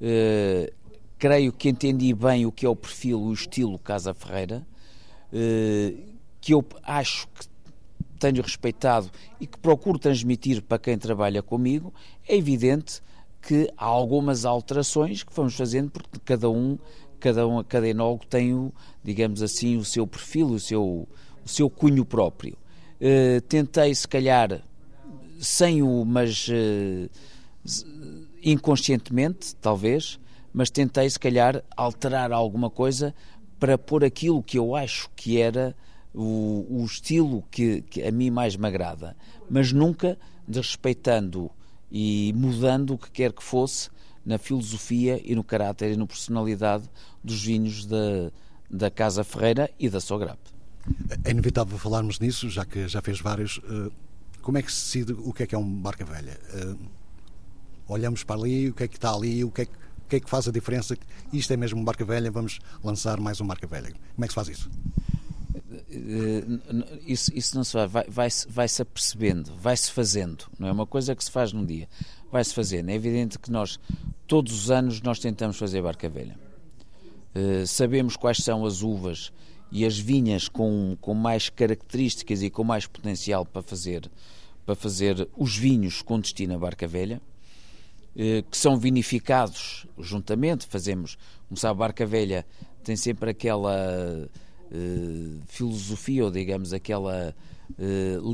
Uh, 0.00 0.72
creio 1.18 1.52
que 1.52 1.68
entendi 1.68 2.14
bem 2.14 2.46
o 2.46 2.52
que 2.52 2.64
é 2.64 2.68
o 2.68 2.76
perfil, 2.76 3.20
o 3.20 3.32
estilo 3.32 3.78
Casa 3.78 4.14
Ferreira, 4.14 4.66
uh, 5.32 5.98
que 6.40 6.54
eu 6.54 6.64
acho 6.82 7.26
que 7.28 7.46
tenho 8.18 8.42
respeitado 8.42 9.10
e 9.40 9.46
que 9.46 9.58
procuro 9.58 9.98
transmitir 9.98 10.62
para 10.62 10.78
quem 10.78 10.98
trabalha 10.98 11.42
comigo. 11.42 11.92
É 12.26 12.36
evidente 12.36 13.00
que 13.40 13.72
há 13.76 13.84
algumas 13.84 14.44
alterações 14.44 15.22
que 15.22 15.32
vamos 15.32 15.54
fazendo 15.54 15.90
porque 15.90 16.18
cada 16.24 16.50
um 16.50 16.78
cada, 17.18 17.46
um, 17.46 17.62
cada 17.62 17.88
enólogo 17.88 18.24
tem, 18.26 18.54
o, 18.54 18.72
digamos 19.02 19.42
assim, 19.42 19.76
o 19.76 19.84
seu 19.84 20.06
perfil, 20.06 20.48
o 20.48 20.60
seu, 20.60 21.08
o 21.44 21.48
seu 21.48 21.68
cunho 21.68 22.04
próprio. 22.04 22.56
Uh, 23.00 23.40
tentei, 23.42 23.94
se 23.94 24.06
calhar, 24.06 24.62
sem 25.40 25.82
o, 25.82 26.04
mas 26.04 26.48
uh, 26.48 27.10
inconscientemente, 28.42 29.54
talvez, 29.56 30.18
mas 30.58 30.70
tentei, 30.70 31.08
se 31.08 31.20
calhar, 31.20 31.62
alterar 31.76 32.32
alguma 32.32 32.68
coisa 32.68 33.14
para 33.60 33.78
pôr 33.78 34.04
aquilo 34.04 34.42
que 34.42 34.58
eu 34.58 34.74
acho 34.74 35.08
que 35.14 35.40
era 35.40 35.72
o, 36.12 36.66
o 36.68 36.84
estilo 36.84 37.44
que, 37.48 37.82
que, 37.82 38.02
a 38.02 38.10
mim 38.10 38.28
mais 38.28 38.56
me 38.56 38.66
agrada, 38.66 39.14
mas 39.48 39.70
nunca 39.70 40.18
desrespeitando 40.48 41.48
e 41.92 42.32
mudando 42.34 42.94
o 42.94 42.98
que 42.98 43.08
quer 43.08 43.32
que 43.32 43.40
fosse 43.40 43.88
na 44.26 44.36
filosofia 44.36 45.20
e 45.24 45.32
no 45.36 45.44
caráter 45.44 45.92
e 45.92 45.96
na 45.96 46.08
personalidade 46.08 46.90
dos 47.22 47.40
vinhos 47.40 47.86
da, 47.86 48.32
da 48.68 48.90
Casa 48.90 49.22
Ferreira 49.22 49.70
e 49.78 49.88
da 49.88 50.00
Sograp. 50.00 50.40
É 51.22 51.30
inevitável 51.30 51.78
falarmos 51.78 52.18
nisso, 52.18 52.50
já 52.50 52.64
que 52.64 52.88
já 52.88 53.00
fez 53.00 53.20
vários. 53.20 53.60
Eh, 53.62 53.92
como 54.42 54.58
é 54.58 54.62
que 54.62 54.72
se 54.72 55.04
decide 55.04 55.12
o 55.24 55.32
que 55.32 55.44
é 55.44 55.46
que 55.46 55.54
é 55.54 55.58
uma 55.58 55.82
barca 55.82 56.04
velha? 56.04 56.36
Eh, 56.52 56.74
olhamos 57.86 58.24
para 58.24 58.40
ali, 58.40 58.70
o 58.70 58.74
que 58.74 58.82
é 58.82 58.88
que 58.88 58.96
está 58.96 59.14
ali, 59.14 59.44
o 59.44 59.52
que 59.52 59.62
é 59.62 59.64
que, 59.64 59.87
que, 60.08 60.16
é 60.16 60.20
que 60.20 60.30
faz 60.30 60.48
a 60.48 60.52
diferença? 60.52 60.96
Isto 61.32 61.52
é 61.52 61.56
mesmo 61.56 61.78
uma 61.78 61.84
barca 61.84 62.04
velha, 62.04 62.30
vamos 62.30 62.58
lançar 62.82 63.20
mais 63.20 63.40
uma 63.40 63.48
barca 63.48 63.66
velha. 63.66 63.92
Como 64.14 64.24
é 64.24 64.26
que 64.26 64.32
se 64.32 64.34
faz 64.34 64.48
isso? 64.48 64.70
Eh, 65.90 66.44
isso, 67.06 67.30
isso 67.34 67.56
não 67.56 67.64
se 67.64 67.74
vai, 67.86 68.04
vai, 68.08 68.28
vai, 68.48 68.66
apercebendo, 68.80 69.54
vai-se 69.56 69.90
fazendo, 69.90 70.46
não 70.58 70.68
é 70.68 70.72
uma 70.72 70.86
coisa 70.86 71.14
que 71.14 71.24
se 71.24 71.30
faz 71.30 71.52
num 71.52 71.64
dia, 71.64 71.88
vai-se 72.30 72.54
fazendo. 72.54 72.88
É 72.90 72.94
evidente 72.94 73.38
que 73.38 73.50
nós, 73.50 73.78
todos 74.26 74.52
os 74.52 74.70
anos, 74.70 75.00
nós 75.02 75.18
tentamos 75.18 75.56
fazer 75.56 75.82
barca 75.82 76.08
velha. 76.08 76.38
Uh, 77.34 77.66
sabemos 77.66 78.16
quais 78.16 78.38
são 78.38 78.64
as 78.64 78.82
uvas 78.82 79.30
e 79.70 79.84
as 79.84 79.98
vinhas 79.98 80.48
com, 80.48 80.96
com 81.00 81.14
mais 81.14 81.48
características 81.50 82.42
e 82.42 82.50
com 82.50 82.64
mais 82.64 82.86
potencial 82.86 83.44
para 83.44 83.62
fazer, 83.62 84.10
para 84.64 84.74
fazer 84.74 85.28
os 85.36 85.56
vinhos 85.56 86.00
com 86.00 86.18
destino 86.18 86.54
à 86.54 86.58
barca 86.58 86.86
velha, 86.86 87.20
que 88.50 88.58
são 88.58 88.76
vinificados 88.76 89.86
juntamente, 89.96 90.66
fazemos, 90.66 91.16
como 91.46 91.56
sabe, 91.56 91.78
barca 91.78 92.04
velha 92.04 92.44
tem 92.82 92.96
sempre 92.96 93.30
aquela 93.30 94.28
uh, 94.72 95.40
filosofia, 95.46 96.24
ou 96.24 96.30
digamos, 96.30 96.72
aquela 96.72 97.34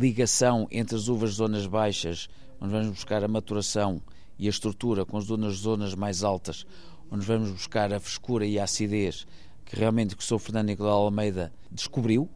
ligação 0.01 0.67
entre 0.71 0.97
as 0.97 1.09
uvas 1.09 1.31
de 1.31 1.37
zonas 1.37 1.67
baixas 1.67 2.29
onde 2.61 2.73
vamos 2.73 2.89
buscar 2.91 3.23
a 3.25 3.29
maturação 3.29 4.01
e 4.39 4.47
a 4.47 4.51
estrutura 4.51 5.05
com 5.05 5.19
as 5.19 5.25
zonas, 5.25 5.57
zonas 5.57 5.95
mais 5.95 6.23
altas, 6.23 6.65
onde 7.11 7.27
vamos 7.27 7.51
buscar 7.51 7.93
a 7.93 8.01
frescura 8.01 8.47
e 8.47 8.59
a 8.59 8.65
acidez 8.65 9.27
que 9.65 9.77
realmente 9.77 10.15
o 10.15 10.23
Sr. 10.23 10.39
Fernando 10.39 10.67
Nicolau 10.67 11.05
Almeida 11.05 11.53
descobriu, 11.71 12.29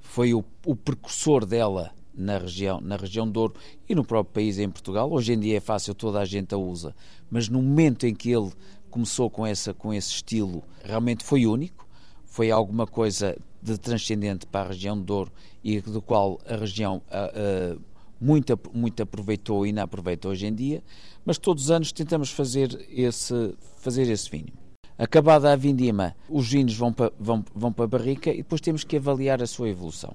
foi 0.00 0.34
o, 0.34 0.44
o 0.66 0.76
precursor 0.76 1.46
dela 1.46 1.92
na 2.14 2.38
região, 2.38 2.80
na 2.80 2.96
região 2.96 3.26
de 3.26 3.32
Douro 3.32 3.54
e 3.88 3.94
no 3.94 4.04
próprio 4.04 4.34
país 4.34 4.58
em 4.58 4.68
Portugal. 4.68 5.10
Hoje 5.10 5.32
em 5.32 5.38
dia 5.40 5.56
é 5.56 5.60
fácil, 5.60 5.94
toda 5.94 6.20
a 6.20 6.24
gente 6.24 6.54
a 6.54 6.58
usa, 6.58 6.94
mas 7.30 7.48
no 7.48 7.62
momento 7.62 8.06
em 8.06 8.14
que 8.14 8.30
ele 8.30 8.50
começou 8.90 9.30
com, 9.30 9.46
essa, 9.46 9.72
com 9.72 9.92
esse 9.92 10.10
estilo, 10.10 10.62
realmente 10.84 11.24
foi 11.24 11.46
único, 11.46 11.88
foi 12.24 12.50
alguma 12.50 12.86
coisa 12.86 13.36
de 13.62 13.78
transcendente 13.78 14.46
para 14.46 14.66
a 14.66 14.68
região 14.68 14.96
de 14.96 15.04
Douro 15.04 15.32
e 15.62 15.80
do 15.80 16.02
qual 16.02 16.38
a 16.46 16.56
região 16.56 17.00
uh, 17.08 17.76
uh, 17.76 17.80
muito, 18.20 18.58
muito 18.72 19.02
aproveitou 19.02 19.66
e 19.66 19.72
não 19.72 19.82
aproveita 19.82 20.28
hoje 20.28 20.46
em 20.46 20.54
dia, 20.54 20.82
mas 21.24 21.38
todos 21.38 21.64
os 21.64 21.70
anos 21.70 21.92
tentamos 21.92 22.30
fazer 22.30 22.86
esse, 22.88 23.54
fazer 23.78 24.08
esse 24.08 24.30
vinho. 24.30 24.52
Acabada 24.96 25.52
a 25.52 25.56
vindima, 25.56 26.14
os 26.28 26.48
vinhos 26.50 26.76
vão 26.76 26.92
para, 26.92 27.12
vão, 27.18 27.44
vão 27.54 27.72
para 27.72 27.84
a 27.84 27.88
barrica 27.88 28.30
e 28.30 28.38
depois 28.38 28.60
temos 28.60 28.84
que 28.84 28.96
avaliar 28.96 29.42
a 29.42 29.46
sua 29.46 29.68
evolução. 29.68 30.14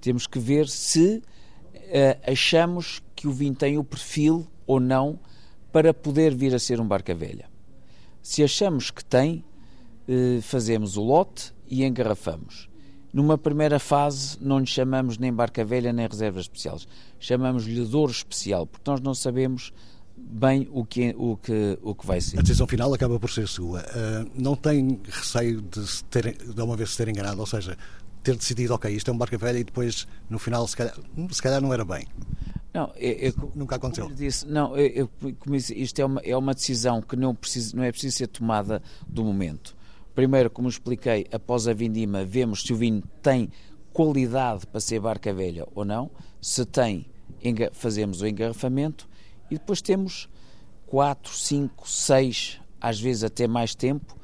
Temos 0.00 0.26
que 0.26 0.38
ver 0.38 0.68
se 0.68 1.22
uh, 1.74 2.30
achamos 2.30 3.02
que 3.14 3.26
o 3.26 3.32
vinho 3.32 3.54
tem 3.54 3.78
o 3.78 3.84
perfil 3.84 4.46
ou 4.66 4.78
não 4.78 5.18
para 5.72 5.92
poder 5.92 6.34
vir 6.34 6.54
a 6.54 6.58
ser 6.58 6.80
um 6.80 6.86
barca 6.86 7.14
velha. 7.14 7.46
Se 8.22 8.42
achamos 8.42 8.90
que 8.90 9.04
tem, 9.04 9.44
uh, 10.08 10.42
fazemos 10.42 10.96
o 10.96 11.02
lote 11.02 11.52
e 11.66 11.84
engarrafamos. 11.84 12.68
Numa 13.12 13.38
primeira 13.38 13.78
fase, 13.78 14.36
não 14.40 14.58
lhe 14.58 14.66
chamamos 14.66 15.16
nem 15.16 15.32
barca 15.32 15.64
velha 15.64 15.92
nem 15.92 16.06
reservas 16.06 16.42
especiais. 16.42 16.86
Chamamos-lhe 17.18 17.84
dor 17.86 18.10
especial, 18.10 18.66
porque 18.66 18.90
nós 18.90 19.00
não 19.00 19.14
sabemos 19.14 19.72
bem 20.16 20.68
o 20.72 20.84
que, 20.84 21.14
o, 21.16 21.36
que, 21.36 21.78
o 21.82 21.94
que 21.94 22.06
vai 22.06 22.20
ser. 22.20 22.38
A 22.38 22.42
decisão 22.42 22.66
final 22.66 22.92
acaba 22.92 23.18
por 23.18 23.30
ser 23.30 23.48
sua. 23.48 23.80
Uh, 23.80 24.30
não 24.34 24.54
tem 24.54 25.00
receio 25.08 25.62
de, 25.62 25.86
se 25.86 26.04
ter, 26.04 26.36
de 26.36 26.60
uma 26.60 26.76
vez 26.76 26.90
se 26.90 26.98
ter 26.98 27.08
enganado, 27.08 27.40
ou 27.40 27.46
seja, 27.46 27.76
ter 28.22 28.36
decidido, 28.36 28.74
ok, 28.74 28.90
isto 28.94 29.10
é 29.10 29.14
um 29.14 29.18
barca 29.18 29.38
velha 29.38 29.58
e 29.58 29.64
depois, 29.64 30.06
no 30.28 30.38
final, 30.38 30.66
se 30.66 30.76
calhar, 30.76 30.94
se 31.30 31.42
calhar 31.42 31.60
não 31.60 31.72
era 31.72 31.84
bem. 31.84 32.06
Não, 32.72 32.92
eu, 32.96 33.12
eu, 33.12 33.52
nunca 33.54 33.76
aconteceu. 33.76 34.04
Como 34.04 34.16
disse, 34.16 34.46
não, 34.46 34.76
eu, 34.76 35.08
como 35.38 35.56
disse, 35.56 35.74
isto 35.74 35.98
é 36.00 36.04
uma, 36.04 36.20
é 36.20 36.36
uma 36.36 36.54
decisão 36.54 37.00
que 37.00 37.16
não, 37.16 37.34
precisa, 37.34 37.76
não 37.76 37.82
é 37.82 37.90
preciso 37.90 38.18
ser 38.18 38.26
tomada 38.28 38.82
do 39.06 39.24
momento. 39.24 39.76
Primeiro, 40.14 40.50
como 40.50 40.68
expliquei, 40.68 41.26
após 41.32 41.66
a 41.66 41.72
vindima, 41.72 42.24
vemos 42.24 42.62
se 42.62 42.72
o 42.72 42.76
vinho 42.76 43.02
tem 43.22 43.50
qualidade 43.92 44.66
para 44.66 44.80
ser 44.80 45.00
barca 45.00 45.32
velha 45.32 45.66
ou 45.74 45.84
não. 45.84 46.10
Se 46.40 46.64
tem, 46.64 47.06
fazemos 47.72 48.20
o 48.20 48.26
engarrafamento 48.26 49.08
e 49.50 49.54
depois 49.54 49.80
temos 49.80 50.28
4, 50.86 51.32
5, 51.32 51.88
6, 51.88 52.60
às 52.80 53.00
vezes 53.00 53.24
até 53.24 53.48
mais 53.48 53.74
tempo, 53.74 54.16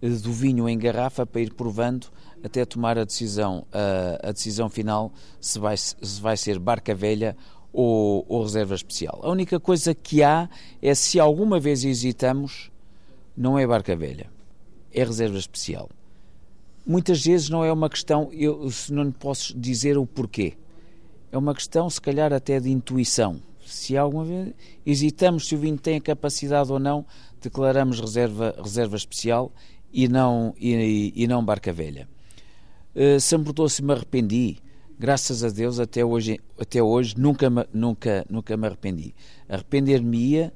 eh, 0.00 0.08
do 0.08 0.32
vinho 0.32 0.68
em 0.68 0.78
garrafa 0.78 1.24
para 1.24 1.40
ir 1.40 1.52
provando 1.54 2.08
até 2.42 2.64
tomar 2.64 2.98
a 2.98 3.04
decisão, 3.04 3.66
a, 3.72 4.28
a 4.28 4.32
decisão 4.32 4.68
final 4.68 5.12
se 5.40 5.58
vai, 5.58 5.76
se 5.76 6.20
vai 6.20 6.36
ser 6.36 6.58
barca 6.58 6.94
velha 6.94 7.36
ou, 7.72 8.24
ou 8.28 8.42
reserva 8.42 8.74
especial. 8.74 9.20
A 9.22 9.30
única 9.30 9.58
coisa 9.60 9.94
que 9.94 10.22
há 10.22 10.48
é 10.80 10.94
se 10.94 11.18
alguma 11.20 11.58
vez 11.58 11.84
hesitamos, 11.84 12.70
não 13.36 13.58
é 13.58 13.66
barca 13.66 13.96
velha 13.96 14.30
é 14.92 15.04
reserva 15.04 15.38
especial. 15.38 15.88
Muitas 16.86 17.24
vezes 17.24 17.48
não 17.48 17.64
é 17.64 17.72
uma 17.72 17.88
questão, 17.88 18.28
eu 18.32 18.68
não 18.90 19.04
lhe 19.04 19.12
posso 19.12 19.58
dizer 19.58 19.96
o 19.96 20.04
porquê. 20.04 20.54
É 21.30 21.38
uma 21.38 21.54
questão, 21.54 21.88
se 21.88 22.00
calhar, 22.00 22.32
até 22.32 22.60
de 22.60 22.70
intuição. 22.70 23.40
Se 23.64 23.96
alguma 23.96 24.24
vez 24.24 24.52
hesitamos 24.84 25.48
se 25.48 25.54
o 25.54 25.58
vinho 25.58 25.78
tem 25.78 25.96
a 25.96 26.00
capacidade 26.00 26.70
ou 26.70 26.78
não, 26.78 27.06
declaramos 27.40 28.00
reserva, 28.00 28.54
reserva 28.62 28.96
especial 28.96 29.50
e 29.92 30.08
não, 30.08 30.54
e, 30.58 31.12
e 31.14 31.26
não 31.26 31.44
barca 31.44 31.72
velha. 31.72 32.08
Uh, 32.94 33.18
se 33.20 33.36
se 33.68 33.82
me 33.82 33.92
arrependi. 33.92 34.58
Graças 34.98 35.42
a 35.42 35.48
Deus, 35.48 35.80
até 35.80 36.04
hoje, 36.04 36.38
até 36.58 36.82
hoje 36.82 37.14
nunca, 37.18 37.50
nunca, 37.72 38.24
nunca 38.30 38.56
me 38.56 38.66
arrependi. 38.66 39.14
Arrepender-me-ia 39.48 40.52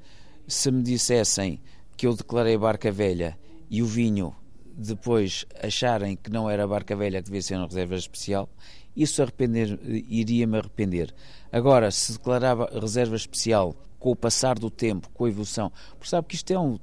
se 0.47 0.71
me 0.71 0.83
dissessem 0.83 1.61
que 1.97 2.07
eu 2.07 2.15
declarei 2.15 2.57
barca 2.57 2.93
velha 2.93 3.37
e 3.69 3.83
o 3.83 3.87
vinho 3.87 4.35
depois 4.77 5.47
acharem 5.63 6.17
que 6.17 6.31
não 6.31 6.49
era 6.49 6.67
barca 6.67 6.95
velha, 6.95 7.21
que 7.21 7.25
devia 7.25 7.43
ser 7.43 7.57
uma 7.57 7.67
reserva 7.67 7.97
especial, 7.97 8.49
isso 8.95 9.23
arrepender, 9.23 9.79
iria-me 10.09 10.59
arrepender. 10.59 11.15
Agora, 11.51 11.91
se 11.91 12.13
declarava 12.13 12.69
reserva 12.81 13.17
especial 13.17 13.75
com 13.99 14.11
o 14.11 14.17
passar 14.17 14.59
do 14.59 14.71
tempo, 14.71 15.09
com 15.15 15.25
a 15.25 15.29
evolução, 15.29 15.73
porque 15.91 16.09
sabe 16.09 16.29
que 16.29 16.35
isto 16.35 16.53
é 16.53 16.59
um. 16.59 16.79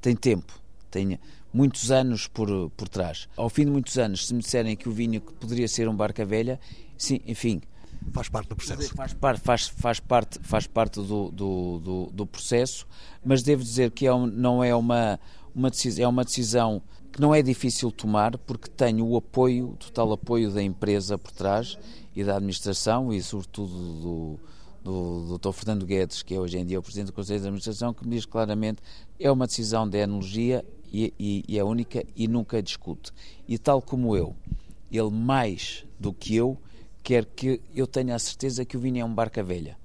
tem 0.00 0.16
tempo, 0.16 0.58
tem 0.90 1.18
muitos 1.52 1.90
anos 1.90 2.26
por, 2.26 2.70
por 2.70 2.88
trás. 2.88 3.28
Ao 3.36 3.48
fim 3.48 3.64
de 3.64 3.70
muitos 3.70 3.98
anos, 3.98 4.26
se 4.26 4.34
me 4.34 4.40
disserem 4.40 4.76
que 4.76 4.88
o 4.88 4.92
vinho 4.92 5.20
poderia 5.20 5.68
ser 5.68 5.88
um 5.88 5.94
barca 5.94 6.24
velha, 6.24 6.60
sim, 6.96 7.20
enfim. 7.26 7.60
Faz 8.12 8.28
parte 8.28 8.48
do 8.48 8.56
processo. 8.56 8.94
Faz, 8.94 9.14
faz, 9.42 9.68
faz 9.68 10.00
parte, 10.00 10.38
faz 10.42 10.66
parte 10.66 11.00
do, 11.00 11.30
do, 11.30 11.78
do, 11.78 12.10
do 12.12 12.26
processo, 12.26 12.86
mas 13.24 13.42
devo 13.42 13.62
dizer 13.62 13.90
que 13.90 14.06
é 14.06 14.14
um, 14.14 14.26
não 14.26 14.62
é 14.62 14.74
uma, 14.74 15.18
uma 15.54 15.70
decisão, 15.70 16.04
é 16.04 16.08
uma 16.08 16.24
decisão 16.24 16.82
que 17.12 17.20
não 17.20 17.34
é 17.34 17.42
difícil 17.42 17.90
tomar, 17.90 18.38
porque 18.38 18.68
tenho 18.68 19.06
o 19.06 19.16
apoio, 19.16 19.76
total 19.78 20.12
apoio 20.12 20.50
da 20.50 20.62
empresa 20.62 21.18
por 21.18 21.32
trás 21.32 21.76
e 22.14 22.22
da 22.22 22.36
administração 22.36 23.12
e, 23.12 23.22
sobretudo, 23.22 23.74
do, 24.00 24.40
do 24.84 25.38
Dr. 25.38 25.52
Fernando 25.52 25.84
Guedes, 25.84 26.22
que 26.22 26.34
é 26.34 26.38
hoje 26.38 26.58
em 26.58 26.64
dia 26.64 26.78
o 26.78 26.82
Presidente 26.82 27.08
do 27.08 27.12
Conselho 27.12 27.40
de 27.40 27.46
Administração, 27.46 27.92
que 27.92 28.06
me 28.06 28.14
diz 28.14 28.24
claramente 28.24 28.80
é 29.18 29.30
uma 29.30 29.46
decisão 29.46 29.88
de 29.88 29.98
enologia 29.98 30.64
e, 30.92 31.12
e, 31.18 31.44
e 31.48 31.58
é 31.58 31.64
única 31.64 32.04
e 32.16 32.26
nunca 32.28 32.62
discute. 32.62 33.12
E 33.46 33.58
tal 33.58 33.80
como 33.80 34.16
eu, 34.16 34.34
ele 34.90 35.10
mais 35.10 35.84
do 35.98 36.12
que 36.12 36.34
eu, 36.34 36.56
quer 37.02 37.24
que 37.24 37.60
eu 37.74 37.86
tenha 37.86 38.14
a 38.14 38.18
certeza 38.18 38.64
que 38.64 38.76
o 38.76 38.80
vinho 38.80 39.00
é 39.00 39.04
um 39.04 39.12
barca 39.12 39.42
velha. 39.42 39.76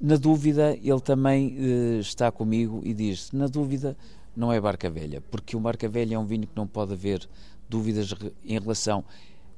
Na 0.00 0.16
dúvida, 0.16 0.76
ele 0.82 1.00
também 1.00 1.56
eh, 1.58 1.98
está 2.00 2.30
comigo 2.30 2.82
e 2.84 2.92
diz: 2.92 3.32
na 3.32 3.46
dúvida, 3.46 3.96
não 4.36 4.52
é 4.52 4.60
barca 4.60 4.90
velha, 4.90 5.22
porque 5.30 5.56
o 5.56 5.60
barca 5.60 5.88
velha 5.88 6.14
é 6.14 6.18
um 6.18 6.26
vinho 6.26 6.46
que 6.46 6.56
não 6.56 6.66
pode 6.66 6.92
haver 6.92 7.26
dúvidas 7.68 8.14
em 8.44 8.58
relação. 8.58 9.04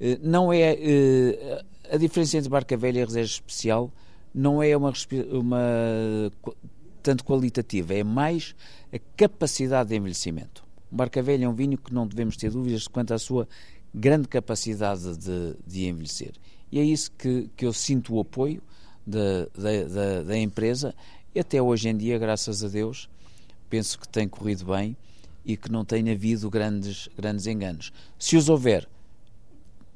Eh, 0.01 0.19
não 0.23 0.53
é 0.53 0.77
eh, 0.79 1.65
a 1.91 1.97
diferença 1.97 2.37
entre 2.37 2.49
barca 2.49 2.77
velha 2.77 3.01
e 3.01 3.05
reserva 3.05 3.27
especial 3.27 3.93
não 4.35 4.63
é 4.63 4.77
uma, 4.77 4.93
uma 5.33 6.33
tanto 7.02 7.25
qualitativa, 7.25 7.95
é 7.95 8.05
mais 8.05 8.55
a 8.93 8.99
capacidade 9.17 9.90
de 9.90 9.97
envelhecimento. 9.97 10.64
O 10.90 10.97
barca 10.97 11.23
velha 11.23 11.45
é 11.45 11.49
um 11.49 11.55
vinho 11.55 11.76
que 11.76 11.93
não 11.93 12.07
devemos 12.07 12.37
ter 12.37 12.50
dúvidas 12.50 12.88
quanto 12.88 13.12
à 13.12 13.19
sua 13.19 13.49
grande 13.95 14.28
capacidade 14.28 15.17
de, 15.17 15.55
de 15.67 15.87
envelhecer. 15.87 16.33
E 16.71 16.78
é 16.78 16.85
isso 16.85 17.11
que, 17.12 17.50
que 17.57 17.64
eu 17.64 17.73
sinto 17.73 18.14
o 18.14 18.21
apoio 18.21 18.62
da, 19.07 19.47
da, 19.57 20.23
da 20.23 20.38
empresa 20.38 20.95
e 21.35 21.40
até 21.40 21.61
hoje 21.61 21.88
em 21.88 21.97
dia, 21.97 22.19
graças 22.19 22.64
a 22.64 22.69
Deus, 22.69 23.09
penso 23.69 23.99
que 23.99 24.09
tem 24.09 24.28
corrido 24.28 24.64
bem 24.64 24.97
e 25.45 25.57
que 25.57 25.71
não 25.71 25.85
tenha 25.85 26.12
havido 26.12 26.50
grandes, 26.50 27.09
grandes 27.17 27.47
enganos. 27.47 27.93
Se 28.19 28.37
os 28.37 28.49
houver, 28.49 28.88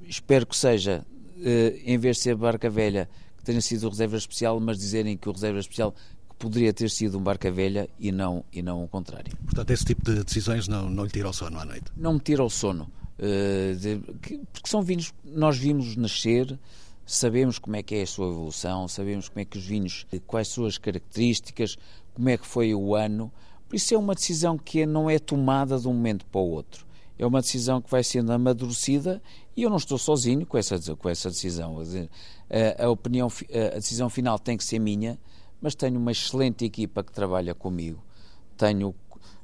espero 0.06 0.46
que 0.46 0.56
seja, 0.56 1.04
eh, 1.42 1.80
em 1.84 1.98
vez 1.98 2.16
de 2.16 2.22
ser 2.22 2.36
barca 2.36 2.70
velha, 2.70 3.08
que 3.36 3.44
tenha 3.44 3.60
sido 3.60 3.88
reserva 3.88 4.16
especial, 4.16 4.60
mas 4.60 4.78
dizerem 4.78 5.16
que 5.16 5.28
o 5.28 5.32
reserva 5.32 5.58
especial 5.58 5.94
poderia 6.42 6.72
ter 6.72 6.90
sido 6.90 7.16
um 7.18 7.22
barca 7.22 7.52
velha 7.52 7.88
e 8.00 8.10
não, 8.10 8.44
e 8.52 8.60
não 8.60 8.82
o 8.82 8.88
contrário. 8.88 9.32
Portanto, 9.44 9.70
esse 9.70 9.84
tipo 9.84 10.02
de 10.04 10.24
decisões 10.24 10.66
não, 10.66 10.90
não 10.90 11.04
lhe 11.04 11.10
tira 11.10 11.28
o 11.28 11.32
sono 11.32 11.56
à 11.60 11.64
noite? 11.64 11.84
Não 11.96 12.14
me 12.14 12.18
tira 12.18 12.42
o 12.42 12.50
sono. 12.50 12.90
Uh, 13.16 13.76
de, 13.76 14.00
que, 14.20 14.38
porque 14.52 14.68
são 14.68 14.82
vinhos 14.82 15.14
nós 15.24 15.56
vimos 15.56 15.94
nascer, 15.94 16.58
sabemos 17.06 17.60
como 17.60 17.76
é 17.76 17.82
que 17.82 17.94
é 17.94 18.02
a 18.02 18.06
sua 18.06 18.26
evolução, 18.26 18.88
sabemos 18.88 19.28
como 19.28 19.38
é 19.38 19.44
que 19.44 19.56
os 19.56 19.64
vinhos, 19.64 20.04
quais 20.26 20.48
são 20.48 20.66
as 20.66 20.78
características, 20.78 21.78
como 22.12 22.28
é 22.28 22.36
que 22.36 22.46
foi 22.46 22.74
o 22.74 22.96
ano. 22.96 23.30
Por 23.68 23.76
isso 23.76 23.94
é 23.94 23.98
uma 23.98 24.14
decisão 24.14 24.58
que 24.58 24.84
não 24.84 25.08
é 25.08 25.20
tomada 25.20 25.78
de 25.78 25.86
um 25.86 25.92
momento 25.92 26.26
para 26.26 26.40
o 26.40 26.50
outro. 26.50 26.84
É 27.16 27.24
uma 27.24 27.40
decisão 27.40 27.80
que 27.80 27.88
vai 27.88 28.02
sendo 28.02 28.32
amadurecida 28.32 29.22
e 29.56 29.62
eu 29.62 29.70
não 29.70 29.76
estou 29.76 29.96
sozinho 29.96 30.44
com 30.44 30.58
essa, 30.58 30.76
com 30.96 31.08
essa 31.08 31.30
decisão. 31.30 31.78
A, 32.50 32.84
a, 32.84 32.90
opinião, 32.90 33.28
a 33.74 33.78
decisão 33.78 34.10
final 34.10 34.40
tem 34.40 34.56
que 34.56 34.64
ser 34.64 34.80
minha, 34.80 35.16
mas 35.62 35.74
tenho 35.76 35.98
uma 35.98 36.10
excelente 36.10 36.64
equipa 36.64 37.04
que 37.04 37.12
trabalha 37.12 37.54
comigo. 37.54 38.02
Tenho 38.56 38.94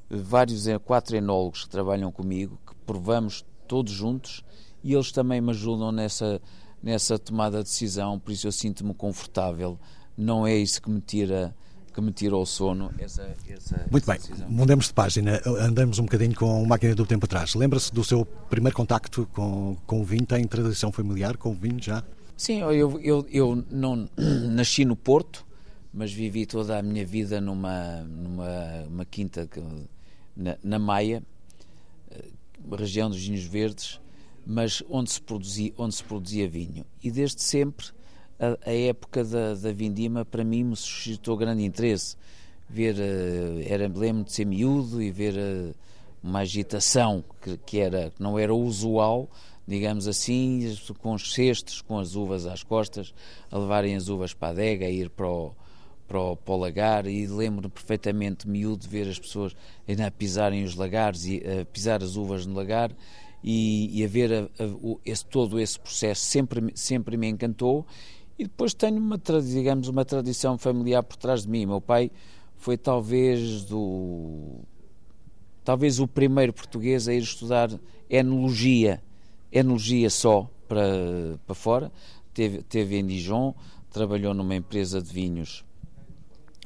vários, 0.09 0.65
quatro 0.83 1.15
enólogos 1.15 1.63
que 1.63 1.69
trabalham 1.69 2.11
comigo, 2.11 2.59
que 2.67 2.75
provamos 2.85 3.45
todos 3.67 3.93
juntos 3.93 4.43
e 4.83 4.93
eles 4.93 5.11
também 5.11 5.39
me 5.39 5.51
ajudam 5.51 5.91
nessa, 5.91 6.41
nessa 6.83 7.17
tomada 7.17 7.59
de 7.59 7.63
decisão, 7.63 8.19
por 8.19 8.31
isso 8.31 8.47
eu 8.47 8.51
sinto-me 8.51 8.93
confortável. 8.93 9.79
Não 10.17 10.45
é 10.45 10.55
isso 10.55 10.81
que 10.81 10.89
me 10.89 10.99
tira 10.99 11.55
que 11.93 12.01
me 12.01 12.11
tirou 12.11 12.43
o 12.43 12.45
sono. 12.45 12.91
Essa, 12.99 13.35
essa, 13.47 13.85
Muito 13.89 14.03
essa 14.03 14.11
bem, 14.11 14.21
decisão. 14.21 14.49
mudamos 14.49 14.87
de 14.87 14.93
página, 14.93 15.41
andamos 15.45 15.97
um 15.99 16.03
bocadinho 16.03 16.35
com 16.35 16.63
a 16.63 16.67
máquina 16.67 16.93
do 16.93 17.05
tempo 17.05 17.25
atrás. 17.25 17.55
Lembra-se 17.55 17.91
do 17.93 18.03
seu 18.03 18.25
primeiro 18.25 18.75
contacto 18.75 19.27
com, 19.33 19.75
com 19.87 20.01
o 20.01 20.03
vinho? 20.03 20.25
Tem 20.25 20.45
tradição 20.45 20.91
familiar 20.91 21.35
com 21.35 21.49
o 21.49 21.53
vinho 21.53 21.81
já? 21.81 22.03
Sim, 22.37 22.61
eu, 22.61 22.99
eu, 23.01 23.25
eu 23.29 23.65
não 23.69 24.07
nasci 24.49 24.85
no 24.85 24.95
Porto, 24.95 25.45
mas 25.93 26.11
vivi 26.11 26.45
toda 26.45 26.77
a 26.77 26.81
minha 26.81 27.05
vida 27.05 27.41
numa, 27.41 28.01
numa 28.03 28.85
uma 28.87 29.05
quinta 29.05 29.47
que, 29.47 29.61
na, 30.35 30.57
na 30.63 30.79
Maia, 30.79 31.23
eh, 32.11 32.25
região 32.77 33.09
dos 33.09 33.23
vinhos 33.23 33.43
verdes, 33.43 33.99
mas 34.45 34.83
onde 34.89 35.11
se 35.11 35.21
produzia, 35.21 35.73
onde 35.77 35.95
se 35.95 36.03
produzia 36.03 36.47
vinho. 36.47 36.85
E 37.03 37.11
desde 37.11 37.41
sempre 37.41 37.87
a, 38.39 38.69
a 38.69 38.73
época 38.73 39.23
da, 39.23 39.53
da, 39.55 39.71
vindima 39.71 40.23
para 40.23 40.43
mim 40.43 40.63
me 40.63 40.75
suscitou 40.75 41.35
grande 41.35 41.63
interesse. 41.63 42.15
Ver, 42.69 42.95
uh, 42.95 43.63
era 43.65 43.87
lembro 43.87 44.23
de 44.23 44.31
ser 44.31 44.45
miúdo 44.45 45.01
e 45.01 45.11
ver 45.11 45.33
uh, 45.35 45.75
uma 46.23 46.39
agitação 46.39 47.23
que, 47.41 47.57
que 47.57 47.79
era, 47.79 48.13
não 48.19 48.37
era 48.37 48.53
usual, 48.53 49.29
digamos 49.67 50.07
assim, 50.07 50.75
com 50.99 51.13
os 51.13 51.33
cestos, 51.33 51.81
com 51.81 51.99
as 51.99 52.15
uvas 52.15 52.45
às 52.45 52.63
costas, 52.63 53.13
a 53.51 53.57
levarem 53.57 53.95
as 53.95 54.07
uvas 54.07 54.33
para 54.33 54.49
a 54.49 54.51
adega, 54.51 54.85
a 54.85 54.89
ir 54.89 55.09
para 55.09 55.27
o, 55.27 55.51
para 56.09 56.19
o, 56.19 56.35
para 56.35 56.53
o 56.55 56.57
lagar 56.57 57.05
e 57.05 57.27
lembro 57.27 57.69
perfeitamente 57.69 58.49
miúdo 58.49 58.81
de 58.81 58.87
ver 58.87 59.07
as 59.07 59.19
pessoas 59.19 59.55
ainda 59.87 60.07
a 60.07 60.11
pisarem 60.11 60.63
os 60.63 60.75
lagares 60.75 61.25
e 61.25 61.43
a 61.45 61.63
pisar 61.65 62.03
as 62.03 62.15
uvas 62.15 62.47
no 62.47 62.55
lagar 62.55 62.91
e, 63.43 63.99
e 63.99 64.03
a 64.03 64.07
ver 64.07 64.33
a, 64.33 64.63
a, 64.63 64.67
o, 64.67 64.99
esse, 65.05 65.23
todo 65.23 65.59
esse 65.59 65.79
processo 65.79 66.21
sempre, 66.21 66.71
sempre 66.73 67.15
me 67.15 67.29
encantou 67.29 67.85
e 68.39 68.43
depois 68.43 68.73
tenho 68.73 68.97
uma, 68.97 69.17
digamos, 69.17 69.87
uma 69.87 70.03
tradição 70.03 70.57
familiar 70.57 71.03
por 71.03 71.17
trás 71.17 71.43
de 71.43 71.49
mim. 71.49 71.65
Meu 71.65 71.81
pai 71.81 72.09
foi 72.55 72.77
talvez 72.77 73.65
do 73.65 74.61
talvez 75.63 75.99
o 75.99 76.07
primeiro 76.07 76.51
português 76.51 77.07
a 77.07 77.13
ir 77.13 77.21
estudar 77.21 77.69
enologia, 78.09 79.03
enologia 79.51 80.09
só 80.09 80.49
para, 80.67 81.37
para 81.45 81.53
fora. 81.53 81.91
Teve, 82.33 82.63
teve 82.63 82.97
em 82.97 83.05
Dijon, 83.05 83.53
trabalhou 83.91 84.33
numa 84.33 84.55
empresa 84.55 85.01
de 85.01 85.11
vinhos 85.13 85.63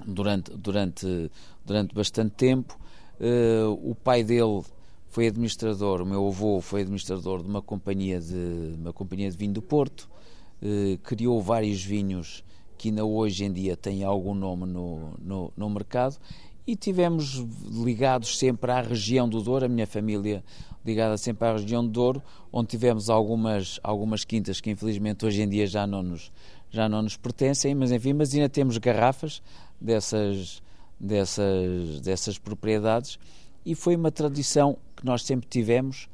durante, 0.05 0.51
durante, 0.51 1.31
durante 1.65 1.93
bastante 1.93 2.31
tempo. 2.35 2.77
Uh, 3.19 3.89
o 3.89 3.95
pai 3.95 4.23
dele 4.23 4.63
foi 5.07 5.27
administrador, 5.27 6.01
o 6.01 6.05
meu 6.05 6.27
avô 6.27 6.59
foi 6.59 6.81
administrador 6.81 7.43
de 7.43 7.47
uma 7.47 7.61
companhia 7.61 8.19
de, 8.19 8.75
uma 8.79 8.91
companhia 8.91 9.29
de 9.29 9.37
vinho 9.37 9.53
do 9.53 9.61
Porto, 9.61 10.09
uh, 10.61 10.97
criou 11.03 11.41
vários 11.41 11.83
vinhos 11.83 12.43
que 12.77 12.89
ainda 12.89 13.05
hoje 13.05 13.45
em 13.45 13.53
dia 13.53 13.77
têm 13.77 14.03
algum 14.03 14.33
nome 14.33 14.65
no, 14.65 15.11
no, 15.21 15.53
no, 15.55 15.69
mercado. 15.69 16.17
E 16.65 16.75
tivemos 16.75 17.45
ligados 17.71 18.37
sempre 18.37 18.71
à 18.71 18.81
região 18.81 19.29
do 19.29 19.41
Douro, 19.41 19.65
a 19.65 19.69
minha 19.69 19.85
família 19.85 20.43
ligada 20.85 21.17
sempre 21.17 21.47
à 21.47 21.53
região 21.53 21.83
do 21.83 21.91
Douro, 21.91 22.21
onde 22.51 22.67
tivemos 22.69 23.09
algumas, 23.09 23.79
algumas 23.83 24.25
quintas 24.25 24.59
que 24.59 24.69
infelizmente 24.69 25.25
hoje 25.25 25.41
em 25.41 25.47
dia 25.47 25.65
já 25.65 25.87
não 25.87 26.03
nos, 26.03 26.31
já 26.69 26.89
não 26.89 27.01
nos 27.01 27.15
pertencem, 27.15 27.73
mas 27.75 27.91
enfim, 27.91 28.13
mas 28.13 28.33
ainda 28.33 28.49
temos 28.49 28.77
garrafas 28.77 29.41
dessas, 29.83 30.63
dessas, 30.99 31.99
dessas 31.99 32.39
propriedades 32.39 33.19
e 33.65 33.75
foi 33.75 33.95
uma 33.95 34.11
tradição 34.11 34.77
que 34.95 35.05
nós 35.05 35.23
sempre 35.23 35.47
tivemos, 35.49 36.07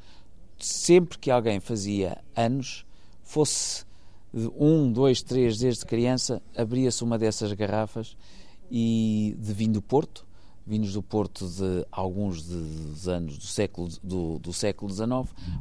sempre 0.58 1.18
que 1.18 1.30
alguém 1.32 1.60
fazia 1.60 2.18
anos, 2.36 2.86
fosse 3.24 3.86
um, 4.34 4.92
dois, 4.92 5.22
três, 5.22 5.58
desde 5.58 5.86
criança, 5.86 6.42
abria-se 6.56 7.04
uma 7.04 7.18
dessas 7.18 7.54
garrafas 7.54 8.18
e 8.70 9.36
de 9.40 9.54
vinho 9.54 9.74
do 9.74 9.82
Porto, 9.82 10.28
vinhos 10.66 10.94
do 10.94 11.02
Porto 11.02 11.48
de 11.48 11.86
alguns 11.92 12.44
dos 12.44 13.08
anos 13.08 13.38
do 13.40 13.46
século 13.46 13.90
do, 14.04 14.38
do 14.38 14.54
século 14.54 14.92
XIX. 14.92 15.10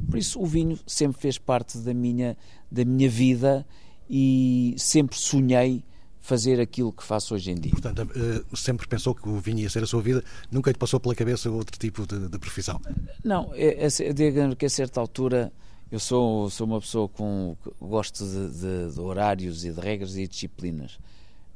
Por 0.07 0.19
isso 0.19 0.39
o 0.39 0.45
vinho 0.45 0.77
sempre 0.85 1.19
fez 1.19 1.39
parte 1.39 1.79
da 1.79 1.93
minha 1.93 2.37
da 2.71 2.85
minha 2.85 3.09
vida 3.09 3.65
e 4.07 4.75
sempre 4.77 5.17
sonhei 5.17 5.83
fazer 6.29 6.61
aquilo 6.61 6.93
que 6.93 7.03
faço 7.03 7.33
hoje 7.33 7.49
em 7.49 7.55
dia. 7.55 7.71
Portanto, 7.71 8.07
eh, 8.15 8.55
sempre 8.55 8.87
pensou 8.87 9.15
que 9.15 9.27
o 9.27 9.39
vinho 9.39 9.59
ia 9.59 9.69
ser 9.69 9.81
a 9.81 9.87
sua 9.87 9.99
vida, 9.99 10.23
nunca 10.51 10.69
lhe 10.69 10.77
passou 10.77 10.99
pela 10.99 11.15
cabeça 11.15 11.49
outro 11.49 11.75
tipo 11.79 12.05
de, 12.05 12.29
de 12.29 12.37
profissão? 12.37 12.79
Não, 13.23 13.51
é, 13.55 13.87
é, 13.87 14.13
digamos 14.13 14.55
que 14.55 14.67
a 14.67 14.69
certa 14.69 15.01
altura 15.01 15.51
Eu 15.91 15.99
sou, 15.99 16.51
sou 16.51 16.67
uma 16.67 16.79
pessoa 16.79 17.09
com 17.09 17.57
gosto 17.81 18.23
de, 18.23 18.59
de, 18.59 18.93
de 18.93 18.99
horários 19.01 19.65
e 19.65 19.71
de 19.71 19.79
regras 19.79 20.15
e 20.15 20.27
disciplinas. 20.27 20.99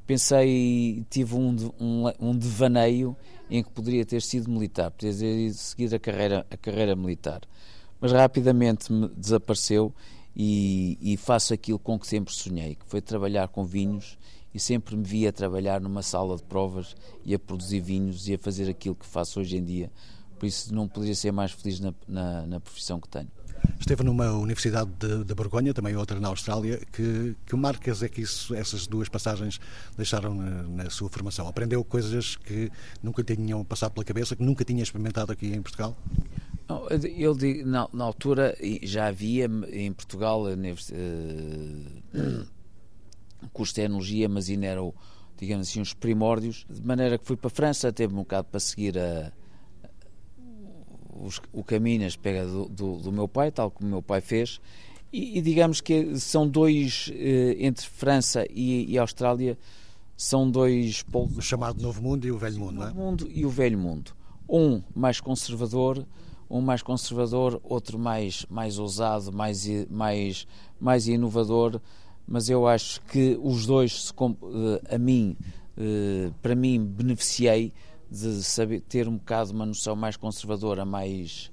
Pensei, 0.08 1.06
tive 1.08 1.36
um, 1.36 1.56
um, 1.80 2.12
um 2.20 2.36
devaneio 2.36 3.16
em 3.48 3.62
que 3.62 3.70
poderia 3.70 4.04
ter 4.04 4.24
sido 4.24 4.50
militar, 4.50 4.90
poderia 4.90 5.14
ter 5.20 5.54
seguido 5.54 5.96
a 5.96 6.00
carreira, 6.00 6.48
a 6.50 6.58
carreira 6.58 6.96
militar. 6.96 7.42
Mas 8.02 8.12
rapidamente 8.12 8.92
me 8.92 9.08
desapareceu 9.10 9.94
e, 10.36 10.98
e, 11.00 11.16
faço 11.16 11.54
aquilo 11.54 11.78
com 11.78 12.00
que 12.00 12.08
sempre 12.08 12.34
sonhei, 12.34 12.74
que 12.74 12.86
foi 12.88 13.02
trabalhar 13.02 13.48
com 13.50 13.64
vinhos 13.64 14.18
e 14.54 14.60
sempre 14.60 14.96
me 14.96 15.04
via 15.04 15.32
trabalhar 15.32 15.82
numa 15.82 16.02
sala 16.02 16.36
de 16.36 16.44
provas 16.44 16.96
e 17.26 17.34
a 17.34 17.40
produzir 17.40 17.80
vinhos 17.80 18.28
e 18.28 18.36
a 18.36 18.38
fazer 18.38 18.70
aquilo 18.70 18.96
que 18.96 19.06
faço 19.06 19.40
hoje 19.40 19.58
em 19.58 19.64
dia. 19.64 19.92
Por 20.38 20.46
isso 20.46 20.74
não 20.74 20.88
poderia 20.88 21.16
ser 21.16 21.32
mais 21.32 21.52
feliz 21.52 21.80
na, 21.80 21.94
na, 22.08 22.46
na 22.46 22.60
profissão 22.60 23.00
que 23.00 23.08
tenho. 23.08 23.30
Esteve 23.80 24.04
numa 24.04 24.32
universidade 24.32 24.90
de, 25.00 25.24
de 25.24 25.34
Borgonha, 25.34 25.74
também 25.74 25.96
outra 25.96 26.20
na 26.20 26.28
Austrália. 26.28 26.82
Que, 26.92 27.36
que 27.46 27.56
marcas 27.56 28.04
é 28.04 28.10
que 28.10 28.22
isso, 28.22 28.54
essas 28.54 28.88
duas 28.88 29.10
passagens 29.10 29.60
deixaram 29.96 30.36
na, 30.36 30.64
na, 30.64 30.90
sua 30.90 31.10
formação? 31.10 31.48
Aprendeu 31.48 31.84
coisas 31.84 32.36
que 32.36 32.72
nunca 33.02 33.24
tinham 33.24 33.64
passado 33.64 33.94
pela 33.94 34.04
cabeça, 34.04 34.36
que 34.36 34.44
nunca 34.44 34.64
tinha 34.66 34.84
experimentado 34.84 35.32
aqui 35.32 35.48
em 35.48 35.62
Portugal? 35.62 35.98
Eu 37.18 37.36
digo, 37.36 37.68
na, 37.68 37.88
na 37.92 38.06
altura 38.06 38.56
já 38.84 39.08
havia 39.08 39.50
em 39.72 39.92
Portugal 39.92 40.44
uh, 40.44 40.54
curso 43.50 43.74
de 43.74 43.82
tecnologia, 43.82 44.30
mas 44.30 44.50
ainda 44.50 44.66
eram, 44.66 44.94
digamos 45.38 45.68
assim, 45.68 45.82
os 45.82 45.94
primórdios, 45.94 46.66
de 46.70 46.82
maneira 46.82 47.18
que 47.18 47.26
fui 47.26 47.36
para 47.36 47.48
a 47.48 47.52
França, 47.52 47.92
teve 47.92 48.14
um 48.14 48.18
bocado 48.18 48.48
para 48.50 48.60
seguir 48.60 48.98
a, 48.98 49.32
os, 51.20 51.42
o 51.52 51.64
caminho, 51.64 52.06
as 52.06 52.16
pega 52.16 52.46
do, 52.46 52.68
do, 52.68 52.98
do, 52.98 53.12
meu 53.12 53.28
pai, 53.28 53.52
tal 53.52 53.72
como 53.72 53.88
o 53.88 53.92
meu 53.92 54.02
pai 54.02 54.22
fez, 54.22 54.60
e, 55.12 55.38
e 55.38 55.42
digamos 55.42 55.80
que 55.80 56.20
são 56.20 56.48
dois, 56.48 57.12
eh, 57.14 57.56
entre 57.60 57.88
França 57.88 58.46
e, 58.50 58.92
e, 58.92 58.98
Austrália, 58.98 59.58
são 60.18 60.50
dois 60.50 61.04
polos. 61.04 61.38
O 61.38 61.42
chamado 61.42 61.82
Novo 61.82 62.02
Mundo 62.02 62.26
e 62.26 62.32
o 62.32 62.38
Velho 62.38 62.60
Mundo, 62.60 62.74
não 62.74 62.84
é? 62.84 62.86
O 62.86 62.88
Novo 62.90 63.00
Mundo 63.00 63.30
e 63.32 63.46
o 63.46 63.50
Velho 63.50 63.78
Mundo. 63.78 64.12
Um 64.50 64.82
mais 64.96 65.22
conservador, 65.22 66.06
um 66.50 66.62
mais 66.62 66.82
conservador, 66.82 67.60
outro 67.64 67.98
mais, 67.98 68.46
mais 68.50 68.78
ousado, 68.80 69.32
mais, 69.32 69.68
mais, 69.90 70.48
mais 70.80 71.08
inovador, 71.08 71.80
mas 72.28 72.50
eu 72.50 72.68
acho 72.68 73.02
que 73.02 73.38
os 73.42 73.66
dois, 73.66 74.14
eh, 74.20 74.96
a 74.96 74.98
mim, 74.98 75.38
eh, 75.78 76.32
para 76.42 76.56
mim, 76.56 76.84
beneficiei 76.84 77.74
de 78.10 78.44
saber 78.44 78.82
ter 78.82 79.08
um 79.08 79.18
bocado 79.18 79.52
uma 79.52 79.66
noção 79.66 79.96
mais 79.96 80.16
conservadora, 80.16 80.86
mais, 80.86 81.52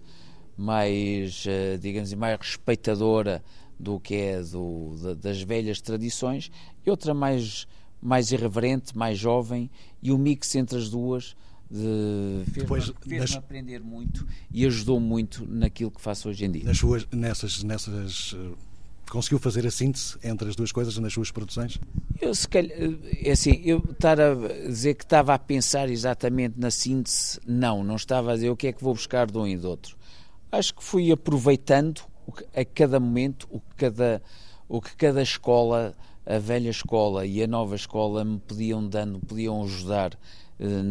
mais 0.56 1.44
eh, 1.46 1.76
digamos, 1.78 2.12
mais 2.14 2.38
respeitadora 2.38 3.42
do 3.78 3.98
que 3.98 4.14
é 4.14 4.42
do, 4.42 4.94
das 5.16 5.42
velhas 5.42 5.80
tradições, 5.80 6.50
e 6.87 6.90
outra 6.90 7.14
mais, 7.14 7.66
mais 8.00 8.30
irreverente, 8.30 8.96
mais 8.96 9.18
jovem, 9.18 9.70
e 10.02 10.12
o 10.12 10.18
mix 10.18 10.54
entre 10.54 10.78
as 10.78 10.88
duas 10.90 11.35
fez-me 12.52 12.94
fez 13.09 13.37
aprender 13.37 13.80
muito 13.80 14.26
e 14.52 14.66
ajudou 14.66 14.98
muito 14.98 15.46
naquilo 15.46 15.90
que 15.90 16.00
faço 16.00 16.28
hoje 16.28 16.44
em 16.44 16.50
dia. 16.50 16.64
Nas 16.64 16.78
suas, 16.78 17.06
nessas, 17.12 17.62
nessas 17.62 18.35
Conseguiu 19.11 19.40
fazer 19.40 19.66
a 19.66 19.73
síntese 19.73 20.16
entre 20.23 20.49
as 20.49 20.55
duas 20.55 20.70
coisas 20.70 20.96
nas 20.99 21.12
suas 21.12 21.33
produções? 21.33 21.81
Eu, 22.20 22.33
se 22.33 22.46
calhar, 22.46 22.79
é 23.25 23.33
assim, 23.33 23.61
eu 23.64 23.79
estar 23.79 24.20
a 24.20 24.35
dizer 24.68 24.94
que 24.94 25.03
estava 25.03 25.35
a 25.35 25.38
pensar 25.38 25.90
exatamente 25.90 26.55
na 26.57 26.70
síntese, 26.70 27.40
não, 27.44 27.83
não 27.83 27.96
estava 27.96 28.31
a 28.31 28.35
dizer 28.37 28.51
o 28.51 28.57
que 28.57 28.68
é 28.68 28.73
que 28.73 28.83
vou 28.83 28.94
buscar 28.94 29.29
de 29.29 29.37
um 29.37 29.49
e 29.49 29.57
do 29.57 29.68
outro. 29.68 29.96
Acho 30.53 30.73
que 30.77 30.85
fui 30.85 31.11
aproveitando 31.11 32.03
a 32.55 32.64
cada 32.64 33.01
momento 33.01 33.49
o 33.51 33.59
que 33.59 33.75
cada, 33.77 34.23
o 34.68 34.81
que 34.81 34.94
cada 34.94 35.20
escola, 35.23 35.92
a 36.25 36.38
velha 36.38 36.70
escola 36.70 37.27
e 37.27 37.42
a 37.42 37.49
nova 37.49 37.75
escola 37.75 38.25
me 38.25 38.38
podiam 38.38 38.87
dando, 38.87 39.18
podiam 39.18 39.61
ajudar 39.64 40.16
eh, 40.62 40.83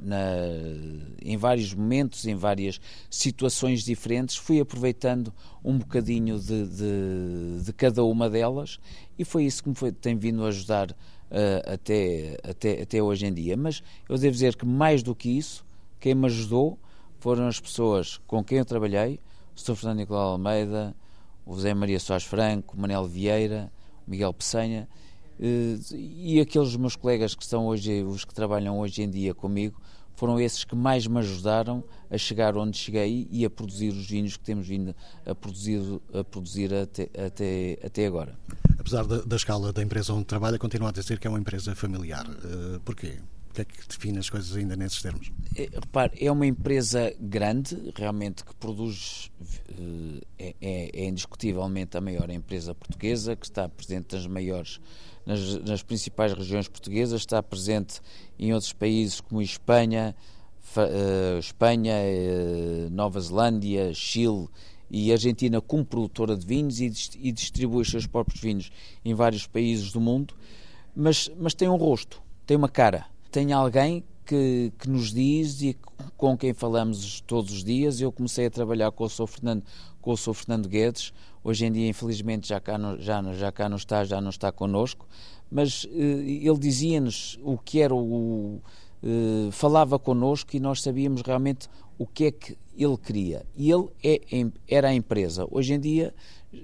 na, 0.00 0.20
em 1.20 1.36
vários 1.36 1.74
momentos, 1.74 2.24
em 2.24 2.36
várias 2.36 2.80
situações 3.10 3.82
diferentes, 3.82 4.36
fui 4.36 4.60
aproveitando 4.60 5.34
um 5.64 5.76
bocadinho 5.76 6.38
de, 6.38 6.66
de, 6.68 7.64
de 7.64 7.72
cada 7.72 8.04
uma 8.04 8.30
delas 8.30 8.78
e 9.18 9.24
foi 9.24 9.44
isso 9.44 9.64
que 9.64 9.70
me 9.70 9.74
foi, 9.74 9.90
tem 9.90 10.16
vindo 10.16 10.44
a 10.44 10.48
ajudar 10.48 10.92
uh, 10.92 11.72
até, 11.72 12.38
até, 12.48 12.82
até 12.82 13.02
hoje 13.02 13.26
em 13.26 13.32
dia. 13.32 13.56
Mas 13.56 13.82
eu 14.08 14.16
devo 14.16 14.32
dizer 14.32 14.54
que 14.54 14.64
mais 14.64 15.02
do 15.02 15.16
que 15.16 15.36
isso, 15.36 15.66
quem 15.98 16.14
me 16.14 16.26
ajudou 16.26 16.78
foram 17.18 17.48
as 17.48 17.58
pessoas 17.58 18.20
com 18.24 18.44
quem 18.44 18.58
eu 18.58 18.64
trabalhei, 18.64 19.18
o 19.56 19.60
Sr. 19.60 19.74
Fernando 19.74 19.98
Nicolau 19.98 20.32
Almeida, 20.32 20.94
o 21.44 21.54
José 21.54 21.74
Maria 21.74 21.98
Soares 21.98 22.24
Franco, 22.24 22.76
o 22.76 22.80
Manel 22.80 23.04
Vieira, 23.08 23.72
o 24.06 24.10
Miguel 24.12 24.32
Peçanha, 24.32 24.88
eh, 24.88 25.07
e 25.40 26.40
aqueles 26.40 26.74
meus 26.76 26.96
colegas 26.96 27.34
que 27.34 27.42
estão 27.42 27.66
hoje, 27.66 28.02
os 28.02 28.24
que 28.24 28.34
trabalham 28.34 28.78
hoje 28.78 29.02
em 29.02 29.10
dia 29.10 29.34
comigo, 29.34 29.80
foram 30.18 30.40
esses 30.40 30.64
que 30.64 30.74
mais 30.74 31.06
me 31.06 31.20
ajudaram 31.20 31.84
a 32.10 32.18
chegar 32.18 32.56
onde 32.56 32.76
cheguei 32.76 33.28
e 33.30 33.44
a 33.44 33.50
produzir 33.50 33.90
os 33.90 34.04
vinhos 34.04 34.36
que 34.36 34.42
temos 34.42 34.66
vindo 34.66 34.92
a 35.24 35.32
produzir, 35.32 35.80
a 36.12 36.24
produzir 36.24 36.74
até, 36.74 37.08
até, 37.24 37.78
até 37.84 38.04
agora. 38.04 38.36
Apesar 38.76 39.06
da, 39.06 39.20
da 39.20 39.36
escala 39.36 39.72
da 39.72 39.80
empresa 39.80 40.12
onde 40.12 40.24
trabalha, 40.24 40.58
continua 40.58 40.88
a 40.88 40.92
dizer 40.92 41.20
que 41.20 41.28
é 41.28 41.30
uma 41.30 41.38
empresa 41.38 41.72
familiar. 41.76 42.26
Uh, 42.28 42.80
porquê? 42.80 43.20
O 43.50 43.54
que 43.54 43.60
é 43.62 43.64
que 43.64 43.88
define 43.88 44.18
as 44.18 44.28
coisas 44.28 44.56
ainda 44.56 44.76
nesses 44.76 45.00
termos? 45.00 45.30
É, 45.54 45.68
repare, 45.72 46.12
é 46.20 46.30
uma 46.32 46.46
empresa 46.46 47.14
grande, 47.20 47.92
realmente, 47.94 48.44
que 48.44 48.54
produz, 48.56 49.30
eh, 49.68 50.20
é, 50.38 50.54
é, 50.60 50.90
é 51.00 51.08
indiscutivelmente 51.08 51.96
a 51.96 52.00
maior 52.00 52.28
empresa 52.30 52.74
portuguesa, 52.74 53.34
que 53.34 53.46
está 53.46 53.68
presente 53.68 54.14
nas 54.14 54.26
maiores 54.26 54.80
nas, 55.28 55.62
nas 55.62 55.82
principais 55.82 56.32
regiões 56.32 56.66
portuguesas, 56.66 57.20
está 57.20 57.42
presente 57.42 58.00
em 58.38 58.54
outros 58.54 58.72
países 58.72 59.20
como 59.20 59.42
Espanha, 59.42 60.16
uh, 60.74 61.38
Espanha, 61.38 61.94
uh, 61.94 62.90
Nova 62.90 63.20
Zelândia, 63.20 63.92
Chile 63.92 64.48
e 64.90 65.12
Argentina 65.12 65.60
como 65.60 65.84
produtora 65.84 66.34
de 66.34 66.46
vinhos 66.46 66.80
e, 66.80 66.90
e, 67.20 67.30
distribui 67.30 67.82
os 67.82 67.90
seus 67.90 68.06
próprios 68.06 68.40
vinhos 68.40 68.70
em 69.04 69.12
vários 69.12 69.46
países 69.46 69.92
do 69.92 70.00
mundo, 70.00 70.34
mas, 70.96 71.30
mas 71.38 71.52
tem 71.52 71.68
um 71.68 71.76
rosto, 71.76 72.22
tem 72.46 72.56
uma 72.56 72.68
cara, 72.70 73.04
tem 73.30 73.52
alguém 73.52 74.02
que, 74.24 74.72
que, 74.78 74.88
nos 74.88 75.12
diz 75.12 75.60
e 75.60 75.76
com 76.16 76.38
quem 76.38 76.54
falamos 76.54 77.20
todos 77.20 77.52
os 77.52 77.64
dias. 77.64 78.00
Eu 78.00 78.10
comecei 78.10 78.46
a 78.46 78.50
trabalhar 78.50 78.90
com 78.90 79.04
o 79.04 79.08
Sr. 79.08 79.26
Fernando, 79.26 79.62
com 80.08 80.14
o 80.14 80.16
Sr. 80.16 80.32
Fernando 80.32 80.68
Guedes, 80.70 81.12
Hoje 81.48 81.64
em 81.64 81.72
dia, 81.72 81.88
infelizmente, 81.88 82.48
já 82.48 82.60
cá 82.60 82.76
não, 82.76 82.98
já, 82.98 83.22
já 83.32 83.52
cá 83.52 83.68
não 83.68 83.76
está, 83.76 84.04
já 84.04 84.20
não 84.20 84.30
está 84.30 84.50
connosco, 84.50 85.06
mas 85.50 85.84
uh, 85.84 85.88
ele 85.88 86.58
dizia-nos 86.58 87.38
o 87.42 87.56
que 87.56 87.80
era 87.80 87.94
o. 87.94 88.60
Uh, 89.02 89.50
falava 89.52 89.98
connosco 89.98 90.56
e 90.56 90.60
nós 90.60 90.82
sabíamos 90.82 91.22
realmente 91.22 91.68
o 91.96 92.06
que 92.06 92.24
é 92.24 92.30
que 92.32 92.58
ele 92.76 92.96
queria. 92.96 93.46
E 93.56 93.70
ele 93.70 93.88
é, 94.04 94.20
era 94.68 94.88
a 94.88 94.94
empresa. 94.94 95.46
Hoje 95.50 95.74
em 95.74 95.80
dia, 95.80 96.12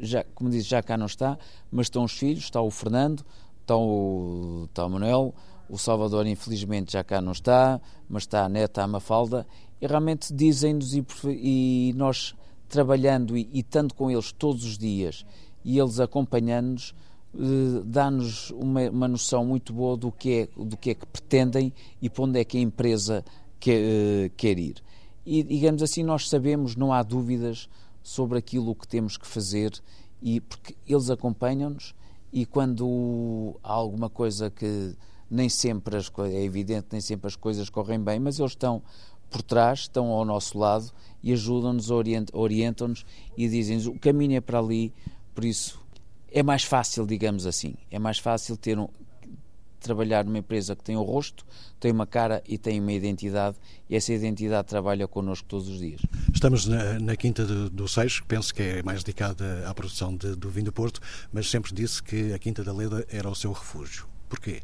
já, 0.01 0.25
como 0.35 0.51
disse, 0.51 0.69
já 0.69 0.83
cá 0.83 0.97
não 0.97 1.07
está, 1.07 1.39
mas 1.71 1.87
estão 1.87 2.05
os 2.05 2.13
filhos, 2.13 2.45
está 2.45 2.61
o 2.61 2.71
Fernando, 2.71 3.25
está 3.63 3.77
o, 3.77 4.67
está 4.69 4.85
o 4.85 4.91
Manuel, 4.91 5.35
o 5.69 5.79
Salvador, 5.79 6.27
infelizmente, 6.27 6.93
já 6.93 7.05
cá 7.05 7.21
não 7.21 7.33
está, 7.33 7.81
mas 8.09 8.25
está 8.25 8.45
a 8.45 8.49
neta, 8.49 8.83
a 8.83 8.87
Mafalda, 8.87 9.47
e 9.81 9.87
realmente 9.87 10.35
dizem-nos 10.35 10.95
e, 10.95 11.05
e 11.27 11.93
nós 11.97 12.35
trabalhando 12.68 13.37
e, 13.37 13.48
e 13.53 13.61
estando 13.61 13.94
com 13.94 14.11
eles 14.11 14.33
todos 14.33 14.64
os 14.64 14.79
dias 14.79 15.24
e 15.64 15.79
eles 15.79 15.98
acompanhando-nos, 15.98 16.94
eh, 17.35 17.83
dá-nos 17.85 18.50
uma, 18.50 18.83
uma, 18.90 19.09
noção 19.09 19.44
muito 19.44 19.72
boa 19.72 19.96
do 19.96 20.12
que, 20.12 20.31
é, 20.33 20.48
do 20.62 20.77
que 20.77 20.90
é 20.90 20.94
que 20.94 21.07
pretendem 21.07 21.72
e 22.03 22.11
para 22.11 22.24
onde 22.24 22.40
é 22.40 22.44
que 22.44 22.59
a 22.59 22.61
empresa 22.61 23.24
quer, 23.59 23.81
eh, 23.81 24.31
quer 24.37 24.59
ir. 24.59 24.83
E, 25.24 25.42
digamos 25.42 25.83
assim, 25.83 26.03
nós 26.03 26.29
sabemos, 26.29 26.77
não 26.77 26.92
há 26.92 27.03
dúvidas 27.03 27.68
sobre 28.03 28.38
aquilo 28.38 28.74
que 28.74 28.87
temos 28.87 29.16
que 29.16 29.27
fazer, 29.27 29.72
e 30.24 30.40
porque 30.40 30.74
eles 30.87 31.11
acompanham-nos 31.11 31.94
e 32.33 32.46
quando 32.46 33.55
há 33.62 33.72
alguma 33.72 34.09
coisa 34.09 34.50
que 34.50 34.96
nem 35.31 35.48
sempre 35.50 35.96
as, 35.96 36.11
é 36.18 36.42
evidente, 36.42 36.88
nem 36.92 37.00
sempre 37.00 37.27
as 37.27 37.37
coisas 37.37 37.68
correm 37.68 38.00
bem, 38.00 38.18
mas 38.18 38.38
eles 38.38 38.53
estão 38.53 38.83
por 39.31 39.42
trás, 39.42 39.81
estão 39.81 40.07
ao 40.07 40.24
nosso 40.24 40.59
lado 40.59 40.90
e 41.25 41.33
ajudam-nos, 41.33 41.91
orientam-nos 41.91 43.07
e 43.35 43.49
dizem-nos 43.49 43.87
o 43.87 43.95
caminho 43.95 44.37
é 44.37 44.41
para 44.43 44.59
ali, 44.59 44.93
por 45.35 45.43
isso 45.43 45.83
é 46.31 46.43
mais 46.43 46.65
fácil, 46.65 47.07
digamos 47.07 47.47
assim, 47.47 47.75
é 47.91 47.99
mais 47.99 48.19
fácil 48.19 48.59
ter 48.59 48.79
um, 48.79 48.87
trabalhar 49.81 50.23
numa 50.23 50.39
empresa 50.39 50.77
que 50.77 50.85
tem 50.85 50.99
um 50.99 51.03
rosto, 51.03 51.47
tem 51.81 51.91
uma 51.91 52.07
cara 52.07 52.43
e 52.47 52.59
tem 52.59 52.79
uma 52.79 52.93
identidade, 52.93 53.57
e 53.89 53.97
essa 53.97 54.13
identidade 54.13 54.69
trabalha 54.69 55.09
connosco 55.09 55.49
todos 55.49 55.67
os 55.67 55.79
dias. 55.79 56.03
Estamos 56.33 56.67
na, 56.67 56.99
na 57.01 57.17
Quinta 57.17 57.47
do, 57.47 57.71
do 57.71 57.89
Seixo, 57.89 58.21
que 58.21 58.29
penso 58.29 58.55
que 58.55 58.63
é 58.63 58.83
mais 58.83 59.03
dedicada 59.03 59.67
à 59.67 59.73
produção 59.73 60.15
de, 60.15 60.37
do 60.37 60.51
vinho 60.51 60.67
do 60.67 60.73
Porto, 60.73 61.01
mas 61.33 61.49
sempre 61.49 61.75
disse 61.75 62.03
que 62.03 62.35
a 62.35 62.39
Quinta 62.39 62.63
da 62.63 62.73
Leda 62.73 63.07
era 63.09 63.31
o 63.31 63.35
seu 63.35 63.51
refúgio. 63.51 64.07
Porquê? 64.29 64.61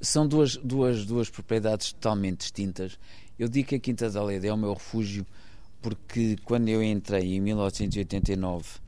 São 0.00 0.26
duas, 0.26 0.56
duas, 0.56 1.04
duas 1.04 1.30
propriedades 1.30 1.92
totalmente 1.92 2.40
distintas 2.40 2.98
eu 3.38 3.48
digo 3.48 3.68
que 3.68 3.74
a 3.74 3.80
Quinta 3.80 4.10
da 4.10 4.22
Leda 4.22 4.46
é 4.46 4.52
o 4.52 4.56
meu 4.56 4.74
refúgio 4.74 5.26
porque 5.80 6.36
quando 6.44 6.68
eu 6.68 6.82
entrei 6.82 7.34
em 7.34 7.40
1989 7.40 8.80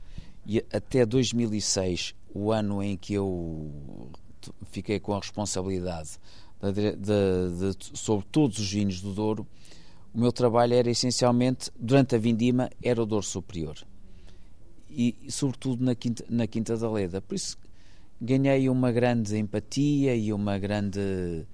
e 0.47 0.63
até 0.71 1.05
2006, 1.05 2.15
o 2.33 2.51
ano 2.51 2.81
em 2.81 2.95
que 2.95 3.13
eu 3.13 3.69
fiquei 4.71 4.99
com 4.99 5.13
a 5.13 5.19
responsabilidade 5.19 6.11
de, 6.61 6.95
de, 6.95 7.73
de, 7.73 7.97
sobre 7.97 8.25
todos 8.31 8.59
os 8.59 8.71
vinhos 8.71 9.01
do 9.01 9.13
Douro, 9.13 9.45
o 10.13 10.19
meu 10.19 10.31
trabalho 10.31 10.73
era 10.73 10.89
essencialmente, 10.89 11.69
durante 11.77 12.15
a 12.15 12.17
vindima, 12.17 12.69
era 12.81 13.01
o 13.03 13.05
Douro 13.05 13.25
Superior. 13.25 13.75
E, 14.89 15.13
sobretudo 15.27 15.83
na 15.83 15.93
Quinta, 15.93 16.23
na 16.29 16.47
Quinta 16.47 16.77
da 16.77 16.89
Leda. 16.89 17.21
Por 17.21 17.35
isso 17.35 17.57
ganhei 18.21 18.69
uma 18.69 18.91
grande 18.91 19.37
empatia 19.37 20.15
e 20.15 20.31
uma 20.31 20.57
grande. 20.57 20.99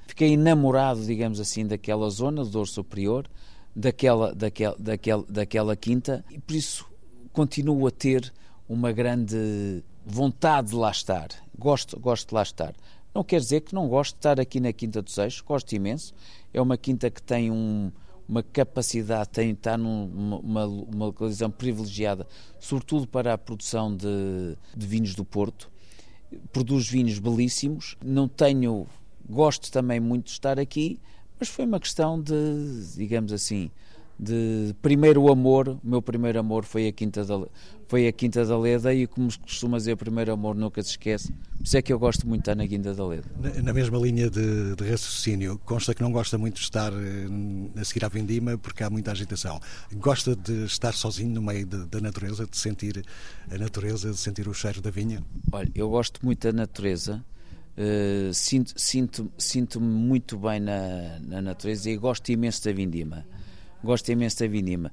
Fiquei 0.08 0.34
enamorado, 0.34 1.04
digamos 1.06 1.40
assim, 1.40 1.66
daquela 1.66 2.10
zona 2.10 2.44
do 2.44 2.50
Douro 2.50 2.70
Superior, 2.70 3.28
daquela, 3.76 4.34
daquela, 4.34 4.76
daquela, 4.78 5.26
daquela 5.28 5.76
quinta, 5.76 6.24
e 6.30 6.40
por 6.40 6.56
isso 6.56 6.90
continuo 7.34 7.88
a 7.88 7.92
ter 7.92 8.32
uma 8.68 8.92
grande 8.92 9.84
vontade 10.06 10.70
de 10.70 10.76
lá 10.76 10.92
estar. 10.92 11.30
Gosto, 11.58 12.00
gosto 12.00 12.30
de 12.30 12.36
lá 12.36 12.44
estar. 12.44 12.74
Não 13.14 13.24
quer 13.24 13.40
dizer 13.40 13.62
que 13.62 13.76
não 13.76 13.88
gosto 13.90 14.14
de 14.14 14.20
estar 14.20 14.40
aqui 14.40 14.60
na 14.60 14.72
Quinta 14.72 15.02
dos 15.02 15.18
Eixos, 15.18 15.42
gosto 15.42 15.74
imenso. 15.74 16.14
É 16.54 16.62
uma 16.62 16.78
quinta 16.78 17.10
que 17.10 17.22
tem 17.22 17.52
um, 17.52 17.92
uma 18.28 18.42
capacidade, 18.42 19.30
tem, 19.30 19.52
está 19.52 19.78
numa 19.78 20.38
uma, 20.38 20.66
uma 20.66 21.06
localização 21.06 21.52
privilegiada, 21.52 22.26
sobretudo 22.60 23.06
para 23.08 23.34
a 23.34 23.38
produção 23.38 23.96
de, 23.96 24.58
de 24.76 24.88
vinhos 24.88 25.14
do 25.14 25.26
Porto. 25.26 25.71
Produz 26.52 26.88
vinhos 26.90 27.20
belíssimos. 27.20 27.96
Não 28.04 28.28
tenho, 28.28 28.88
gosto 29.30 29.72
também 29.72 30.00
muito 30.00 30.26
de 30.26 30.32
estar 30.32 30.60
aqui, 30.60 31.00
mas 31.40 31.50
foi 31.50 31.66
uma 31.66 31.80
questão 31.80 32.22
de, 32.22 32.34
digamos 32.96 33.34
assim, 33.34 33.72
de 34.22 34.76
primeiro 34.84 35.32
amor, 35.32 35.68
o 35.68 35.80
meu 35.84 36.00
primeiro 36.00 36.40
amor 36.40 36.64
foi 36.64 36.88
a 36.88 36.92
Quinta 36.92 37.26
da, 37.26 37.44
foi 37.88 38.08
a 38.08 38.12
Quinta 38.12 38.46
da 38.46 38.56
Leda 38.56 38.94
e 38.94 39.08
como 39.08 39.28
costuma 39.40 39.80
dizer, 39.80 39.94
o 39.94 39.98
primeiro 39.98 40.32
amor 40.32 40.54
nunca 40.54 40.84
se 40.84 40.92
esquece. 40.92 41.34
Por 41.58 41.64
isso 41.66 41.76
é 41.76 41.82
que 41.82 41.92
eu 41.92 41.98
gosto 41.98 42.28
muito 42.28 42.44
de 42.44 42.52
estar 42.52 42.56
na 42.56 42.68
Quinta 42.68 42.94
da 42.94 43.08
Leda. 43.08 43.28
Na, 43.40 43.64
na 43.64 43.74
mesma 43.74 43.98
linha 43.98 44.30
de, 44.30 44.76
de, 44.76 44.84
raciocínio, 44.88 45.60
consta 45.66 45.96
que 45.96 46.04
não 46.04 46.12
gosta 46.12 46.38
muito 46.38 46.58
de 46.58 46.62
estar 46.62 46.94
eh, 46.94 47.82
a 47.82 47.84
seguir 47.84 48.06
à 48.06 48.10
Vindima 48.10 48.60
porque 48.60 48.84
há 48.84 48.92
muita 48.92 49.12
agitação. 49.12 49.60
Gosta 49.96 50.36
de 50.36 50.66
estar 50.66 50.94
sozinho 50.94 51.32
no 51.32 51.42
meio 51.42 51.66
de, 51.66 51.88
da 51.88 52.00
natureza, 52.00 52.46
de 52.46 52.56
sentir 52.58 53.04
a 53.50 53.58
natureza, 53.58 54.12
de 54.12 54.18
sentir 54.18 54.48
o 54.48 54.54
cheiro 54.54 54.82
da 54.82 54.92
vinha? 54.92 55.24
Olha, 55.52 55.72
eu 55.74 55.90
gosto 55.90 56.24
muito 56.24 56.44
da 56.44 56.54
natureza. 56.54 57.26
Uh, 57.72 58.32
sinto, 58.34 58.74
sinto, 58.76 59.32
sinto-me 59.36 59.88
muito 59.88 60.38
bem 60.38 60.60
na, 60.60 61.18
na 61.22 61.42
natureza 61.42 61.90
e 61.90 61.98
gosto 61.98 62.30
imenso 62.30 62.64
da 62.64 62.72
vindima 62.72 63.26
gosto 63.84 64.12
imenso 64.12 64.40
da 64.40 64.48
vindima. 64.48 64.92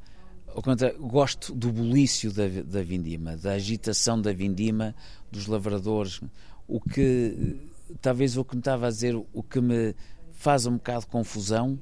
Ao 0.55 0.63
contrário, 0.63 0.99
gosto 0.99 1.55
do 1.55 1.71
bulício 1.71 2.33
da, 2.33 2.49
da 2.49 2.83
vindima, 2.83 3.37
da 3.37 3.53
agitação 3.53 4.21
da 4.21 4.33
vindima, 4.33 4.95
dos 5.31 5.47
lavradores. 5.47 6.21
O 6.67 6.81
que, 6.81 7.57
talvez 8.01 8.37
o 8.37 8.45
que 8.45 8.57
me 8.57 8.61
estava 8.61 8.87
a 8.87 8.91
dizer, 8.91 9.15
o 9.15 9.43
que 9.43 9.61
me 9.61 9.95
faz 10.33 10.67
um 10.67 10.75
bocado 10.75 11.01
de 11.01 11.07
confusão 11.07 11.79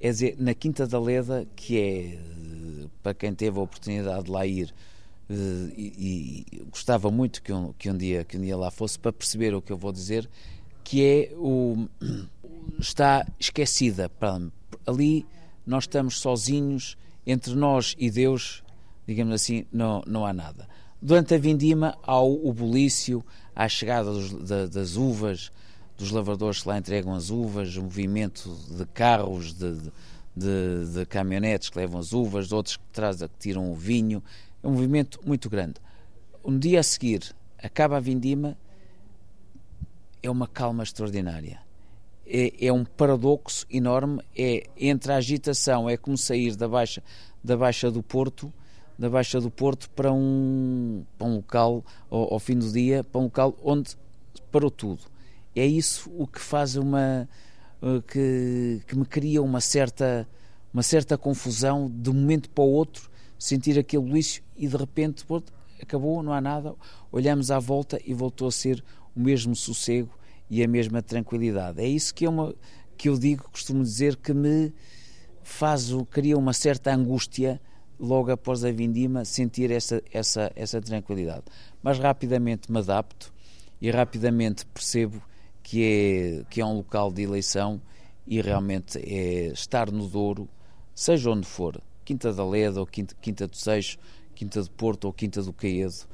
é 0.00 0.10
dizer, 0.10 0.36
na 0.38 0.54
Quinta 0.54 0.86
da 0.86 0.98
Leda, 0.98 1.46
que 1.54 1.78
é, 1.78 2.18
para 3.02 3.14
quem 3.14 3.34
teve 3.34 3.58
a 3.58 3.62
oportunidade 3.62 4.24
de 4.24 4.30
lá 4.30 4.46
ir, 4.46 4.74
eh, 5.28 5.34
e, 5.76 6.46
e 6.52 6.64
gostava 6.70 7.10
muito 7.10 7.42
que 7.42 7.52
um, 7.52 7.72
que, 7.74 7.90
um 7.90 7.96
dia, 7.96 8.24
que 8.24 8.36
um 8.36 8.40
dia 8.40 8.56
lá 8.56 8.70
fosse, 8.70 8.98
para 8.98 9.12
perceber 9.12 9.54
o 9.54 9.62
que 9.62 9.72
eu 9.72 9.76
vou 9.76 9.92
dizer, 9.92 10.28
que 10.82 11.04
é 11.04 11.32
o. 11.36 11.86
está 12.78 13.26
esquecida. 13.38 14.10
Ali 14.86 15.26
nós 15.66 15.84
estamos 15.84 16.18
sozinhos, 16.18 16.96
entre 17.26 17.54
nós 17.54 17.94
e 17.98 18.10
Deus, 18.10 18.62
digamos 19.06 19.34
assim, 19.34 19.66
não, 19.72 20.02
não 20.06 20.24
há 20.24 20.32
nada. 20.32 20.68
Durante 21.00 21.34
a 21.34 21.38
vindima 21.38 21.96
há 22.02 22.20
o, 22.20 22.48
o 22.48 22.52
bulício, 22.52 23.24
há 23.54 23.64
a 23.64 23.68
chegada 23.68 24.12
dos, 24.12 24.32
da, 24.48 24.66
das 24.66 24.96
uvas, 24.96 25.50
dos 25.96 26.10
lavradores 26.10 26.62
que 26.62 26.68
lá 26.68 26.78
entregam 26.78 27.14
as 27.14 27.30
uvas, 27.30 27.76
o 27.76 27.82
movimento 27.82 28.54
de 28.70 28.84
carros, 28.86 29.52
de, 29.52 29.76
de, 30.34 30.92
de 30.94 31.06
caminhonetes 31.06 31.70
que 31.70 31.78
levam 31.78 32.00
as 32.00 32.12
uvas, 32.12 32.48
de 32.48 32.54
outros 32.54 32.76
que, 32.76 32.84
trazem, 32.92 33.28
que 33.28 33.38
tiram 33.38 33.70
o 33.70 33.74
vinho. 33.74 34.22
É 34.62 34.68
um 34.68 34.72
movimento 34.72 35.20
muito 35.24 35.48
grande. 35.48 35.74
Um 36.44 36.58
dia 36.58 36.80
a 36.80 36.82
seguir, 36.82 37.34
acaba 37.62 37.98
a 37.98 38.00
vindima, 38.00 38.56
é 40.22 40.30
uma 40.30 40.46
calma 40.46 40.82
extraordinária 40.82 41.69
é, 42.30 42.66
é, 42.66 42.72
um 42.72 42.84
paradoxo 42.84 43.66
enorme. 43.68 44.22
É 44.36 44.68
entre 44.76 45.12
a 45.12 45.16
agitação, 45.16 45.90
é 45.90 45.96
como 45.96 46.16
sair 46.16 46.54
da 46.54 46.68
baixa, 46.68 47.02
da 47.42 47.56
baixa 47.56 47.90
do 47.90 48.02
Porto, 48.02 48.52
da 48.98 49.10
baixa 49.10 49.40
do 49.40 49.50
Porto 49.50 49.90
para 49.90 50.12
um, 50.12 51.04
para 51.18 51.26
um 51.26 51.36
local 51.36 51.84
ao, 52.08 52.34
ao 52.34 52.38
fim 52.38 52.56
do 52.56 52.70
dia, 52.70 53.02
para 53.02 53.20
um 53.20 53.24
local 53.24 53.56
onde 53.62 53.96
parou 54.52 54.70
tudo. 54.70 55.00
É 55.56 55.66
isso 55.66 56.10
o 56.16 56.26
que 56.26 56.40
faz 56.40 56.76
uma 56.76 57.28
que, 58.08 58.82
que 58.86 58.96
me 58.96 59.06
cria 59.06 59.42
uma 59.42 59.60
certa 59.60 60.28
uma 60.72 60.82
certa 60.82 61.18
confusão 61.18 61.90
de 61.92 62.10
um 62.10 62.14
momento 62.14 62.48
para 62.50 62.62
o 62.62 62.70
outro, 62.70 63.10
sentir 63.36 63.76
aquele 63.76 64.08
lixo 64.08 64.40
e 64.56 64.68
de 64.68 64.76
repente 64.76 65.24
acabou, 65.82 66.22
não 66.22 66.32
há 66.32 66.40
nada. 66.40 66.74
Olhamos 67.10 67.50
à 67.50 67.58
volta 67.58 68.00
e 68.04 68.14
voltou 68.14 68.46
a 68.46 68.52
ser 68.52 68.84
o 69.16 69.20
mesmo 69.20 69.56
sossego 69.56 70.10
e 70.50 70.64
a 70.64 70.68
mesma 70.68 71.00
tranquilidade. 71.00 71.80
É 71.80 71.86
isso 71.86 72.12
que, 72.12 72.26
é 72.26 72.28
uma, 72.28 72.54
que 72.96 73.08
eu 73.08 73.16
digo, 73.16 73.48
costumo 73.50 73.82
dizer, 73.82 74.16
que 74.16 74.34
me 74.34 74.72
faz, 75.42 75.90
cria 76.10 76.36
uma 76.36 76.52
certa 76.52 76.92
angústia 76.92 77.60
logo 77.98 78.32
após 78.32 78.64
a 78.64 78.72
vindima, 78.72 79.24
sentir 79.24 79.70
essa, 79.70 80.02
essa, 80.12 80.50
essa 80.56 80.80
tranquilidade. 80.80 81.44
Mas 81.82 81.98
rapidamente 81.98 82.70
me 82.72 82.78
adapto 82.78 83.32
e 83.80 83.90
rapidamente 83.90 84.66
percebo 84.66 85.22
que 85.62 85.84
é, 85.84 86.44
que 86.50 86.60
é 86.60 86.64
um 86.64 86.78
local 86.78 87.12
de 87.12 87.22
eleição 87.22 87.80
e 88.26 88.40
realmente 88.40 88.98
é 88.98 89.48
estar 89.48 89.90
no 89.90 90.08
Douro, 90.08 90.48
seja 90.94 91.30
onde 91.30 91.46
for, 91.46 91.80
Quinta 92.04 92.32
da 92.32 92.44
Leda 92.44 92.80
ou 92.80 92.86
Quinta, 92.86 93.14
Quinta 93.20 93.46
do 93.46 93.56
Seixo, 93.56 93.98
Quinta 94.34 94.62
de 94.62 94.70
Porto 94.70 95.04
ou 95.04 95.12
Quinta 95.12 95.42
do 95.42 95.52
Caedo. 95.52 96.08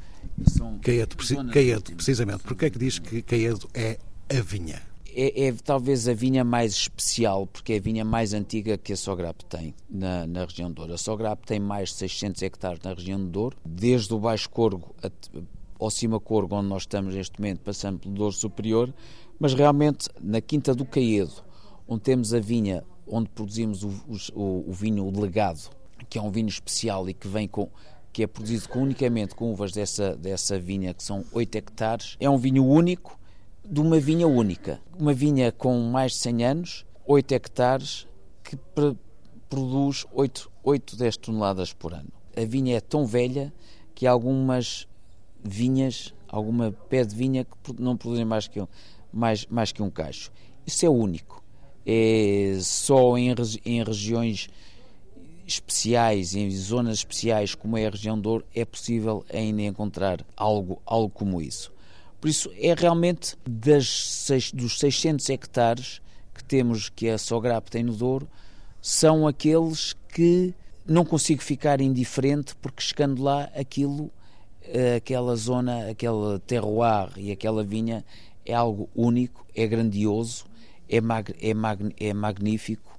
Caedo, 0.83 1.17
Caedo 1.53 1.93
precisamente. 1.95 2.43
Porquê 2.43 2.67
é 2.67 2.71
que 2.71 2.79
diz 2.79 2.99
que 2.99 3.23
Caedo 3.23 3.69
é 3.73 3.99
a 4.31 4.41
vinha? 4.41 4.83
É, 5.15 5.47
é, 5.47 5.53
talvez 5.53 6.07
a 6.09 6.13
vinha 6.13 6.45
mais 6.45 6.73
especial, 6.73 7.47
porque 7.47 7.73
é 7.73 7.77
a 7.77 7.81
vinha 7.81 8.05
mais 8.05 8.35
antiga 8.35 8.77
que 8.77 8.93
a 8.93 8.97
Sograp 8.97 9.43
tem 9.45 9.75
na, 9.89 10.27
na 10.27 10.45
região 10.45 10.69
de 10.69 10.75
Douro. 10.75 10.93
A 10.93 10.99
Sograp 10.99 11.45
tem 11.47 11.59
mais 11.59 11.89
de 11.91 11.97
600 11.97 12.43
hectares 12.43 12.81
na 12.83 12.93
região 12.93 13.19
de 13.19 13.31
Douro, 13.31 13.57
desde 13.65 14.13
o 14.13 14.19
Baixo 14.19 14.51
Corgo 14.51 14.95
ao 15.79 15.91
Cima 15.91 16.21
Corgo, 16.21 16.57
onde 16.57 16.69
nós 16.69 16.83
estamos 16.83 17.15
neste 17.15 17.41
momento, 17.41 17.61
passando 17.61 17.99
pelo 17.99 18.15
Douro 18.15 18.33
Superior, 18.33 18.93
mas 19.39 19.55
realmente 19.55 20.09
na 20.21 20.41
Quinta 20.41 20.75
do 20.75 20.85
Caedo, 20.85 21.45
onde 21.87 22.03
temos 22.03 22.35
a 22.35 22.41
vinha, 22.41 22.85
onde 23.07 23.29
produzimos 23.29 23.83
o, 23.83 23.91
o, 24.35 24.71
o 24.71 24.73
vinho 24.73 25.09
legado, 25.19 25.71
que 26.09 26.19
é 26.19 26.23
um 26.23 26.31
vinho 26.31 26.49
especial 26.49 27.09
e 27.09 27.15
que 27.15 27.29
vem 27.29 27.49
com 27.49 27.69
que 28.13 28.23
é 28.23 28.27
produzido 28.27 28.67
com, 28.71 28.83
unicamente 28.83 29.35
com 29.35 29.53
uvas 29.53 29.73
dessa, 29.73 30.17
dessa 30.17 30.59
vinha, 30.59 30.95
que 30.95 31.03
são 31.03 31.23
8 31.33 31.55
hectares. 31.57 32.17
É 32.19 32.31
um 32.31 32.39
vinho 32.39 32.65
único, 32.65 33.19
de 33.69 33.81
uma 33.81 33.99
vinha 33.99 34.27
única. 34.27 34.81
Uma 34.99 35.13
vinha 35.13 35.51
com 35.51 35.79
mais 35.81 36.13
de 36.13 36.19
100 36.19 36.45
anos, 36.45 36.87
8 37.07 37.33
hectares, 37.33 38.07
que 38.43 38.57
produz 39.49 40.07
8, 40.13 40.51
8 40.63 40.97
10 40.97 41.17
toneladas 41.17 41.73
por 41.73 41.93
ano. 41.93 42.09
A 42.37 42.45
vinha 42.45 42.77
é 42.77 42.81
tão 42.81 43.07
velha 43.07 43.53
que 43.95 44.07
algumas 44.07 44.87
vinhas, 45.43 46.15
alguma 46.29 46.73
pé 46.89 47.05
de 47.05 47.15
vinha 47.15 47.45
que 47.45 47.81
não 47.81 47.97
produzem 47.97 48.25
mais 48.25 48.47
que 48.47 48.61
um, 48.61 48.69
mais, 49.13 49.47
mais 49.47 49.73
que 49.73 49.83
um 49.83 49.91
cacho. 49.91 50.31
Isso 50.67 50.85
é 50.85 50.89
único. 50.89 51.43
É 51.85 52.59
só 52.61 53.17
em, 53.17 53.33
em 53.65 53.83
regiões 53.83 54.49
especiais, 55.47 56.35
em 56.35 56.51
zonas 56.51 56.99
especiais 56.99 57.55
como 57.55 57.79
é 57.79 57.87
a 57.87 57.91
região 57.91 58.19
Douro, 58.19 58.45
é 58.55 58.65
possível 58.65 59.25
ainda 59.33 59.63
encontrar 59.63 60.27
algo, 60.37 60.83
algo 60.85 61.09
como 61.09 61.41
isso. 61.41 61.73
Por 62.21 62.29
isso, 62.29 62.51
é 62.57 62.75
realmente 62.75 63.37
das, 63.49 64.51
dos 64.53 64.79
600 64.79 65.29
hectares 65.29 66.01
que 66.35 66.43
temos, 66.45 66.89
que 66.89 67.09
a 67.09 67.19
Sograp 67.19 67.69
tem 67.69 67.83
no 67.83 67.95
Douro, 67.95 68.29
são 68.81 69.27
aqueles 69.27 69.95
que 70.09 70.55
não 70.87 71.05
consigo 71.05 71.43
ficar 71.43 71.81
indiferente 71.81 72.55
porque 72.57 72.83
chegando 72.83 73.23
lá 73.23 73.51
aquilo, 73.57 74.11
eh, 74.63 74.97
aquela 74.97 75.35
zona, 75.35 75.91
aquele 75.91 76.39
terroir 76.47 77.11
e 77.17 77.33
aquela 77.33 77.65
vinha 77.65 78.05
é 78.45 78.55
algo 78.55 78.89
único, 78.95 79.45
é 79.55 79.67
grandioso, 79.67 80.45
é, 80.89 81.01
mag, 81.01 81.35
é, 81.41 81.53
mag, 81.53 81.95
é 81.99 82.15
magnífico 82.15 82.99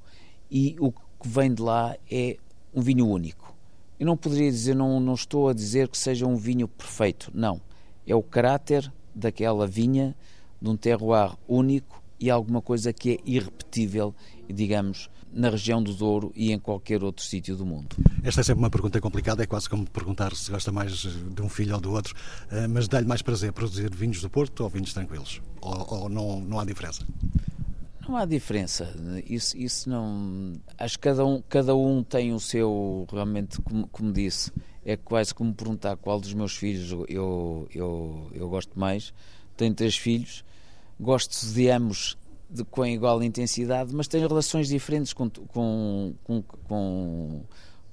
e 0.51 0.75
o 0.79 0.91
que 0.91 1.27
vem 1.27 1.53
de 1.53 1.61
lá 1.61 1.95
é 2.11 2.37
um 2.73 2.81
vinho 2.81 3.07
único. 3.07 3.55
Eu 3.99 4.05
não 4.05 4.17
poderia 4.17 4.51
dizer, 4.51 4.75
não, 4.75 4.99
não 4.99 5.13
estou 5.13 5.49
a 5.49 5.53
dizer 5.53 5.87
que 5.87 5.97
seja 5.97 6.27
um 6.27 6.35
vinho 6.35 6.67
perfeito, 6.67 7.31
não. 7.33 7.59
É 8.05 8.13
o 8.13 8.21
caráter 8.21 8.91
daquela 9.17 9.67
vinha, 9.67 10.15
de 10.61 10.69
um 10.69 10.77
terroir 10.77 11.31
único 11.47 12.01
e 12.19 12.29
alguma 12.29 12.61
coisa 12.61 12.91
que 12.91 13.13
é 13.13 13.19
irrepetível, 13.25 14.13
digamos, 14.49 15.09
na 15.31 15.49
região 15.49 15.83
do 15.83 15.93
Douro 15.93 16.31
e 16.35 16.51
em 16.51 16.57
qualquer 16.57 17.03
outro 17.03 17.23
sítio 17.23 17.55
do 17.55 17.65
mundo. 17.65 17.95
Esta 18.23 18.41
é 18.41 18.43
sempre 18.43 18.59
uma 18.63 18.69
pergunta 18.69 18.99
complicada, 18.99 19.43
é 19.43 19.45
quase 19.45 19.69
como 19.69 19.87
perguntar 19.89 20.35
se 20.35 20.49
gosta 20.49 20.71
mais 20.71 20.93
de 20.93 21.41
um 21.41 21.49
filho 21.49 21.75
ou 21.75 21.81
do 21.81 21.91
outro, 21.91 22.15
eh, 22.49 22.67
mas 22.67 22.87
dá-lhe 22.87 23.07
mais 23.07 23.21
prazer 23.21 23.51
produzir 23.53 23.93
vinhos 23.93 24.21
do 24.21 24.29
Porto 24.29 24.63
ou 24.63 24.69
vinhos 24.69 24.93
tranquilos? 24.93 25.41
Ou, 25.61 26.01
ou 26.01 26.09
não, 26.09 26.41
não 26.41 26.59
há 26.59 26.65
diferença? 26.65 27.05
Não 28.07 28.15
há 28.15 28.25
diferença. 28.25 28.95
Isso, 29.29 29.57
isso 29.57 29.89
não. 29.89 30.53
Acho 30.77 30.97
que 30.97 31.03
cada 31.03 31.25
um, 31.25 31.43
cada 31.49 31.75
um 31.75 32.01
tem 32.01 32.33
o 32.33 32.39
seu. 32.39 33.05
Realmente, 33.11 33.61
como, 33.61 33.85
como 33.87 34.13
disse, 34.13 34.49
é 34.87 34.95
quase 34.95 35.35
como 35.35 35.53
perguntar 35.53 35.97
qual 35.97 36.17
dos 36.17 36.33
meus 36.33 36.55
filhos 36.55 36.91
eu, 37.09 37.67
eu, 37.75 38.31
eu 38.33 38.47
gosto 38.47 38.79
mais. 38.79 39.13
Tenho 39.57 39.73
três 39.73 39.97
filhos, 39.97 40.45
gosto 40.97 41.45
de 41.45 41.69
ambos 41.69 42.17
de, 42.49 42.63
com 42.63 42.85
igual 42.85 43.21
intensidade, 43.21 43.93
mas 43.93 44.07
tenho 44.07 44.25
relações 44.25 44.69
diferentes 44.69 45.11
com, 45.11 45.29
com, 45.29 46.13
com, 46.23 46.41
com, 46.41 47.43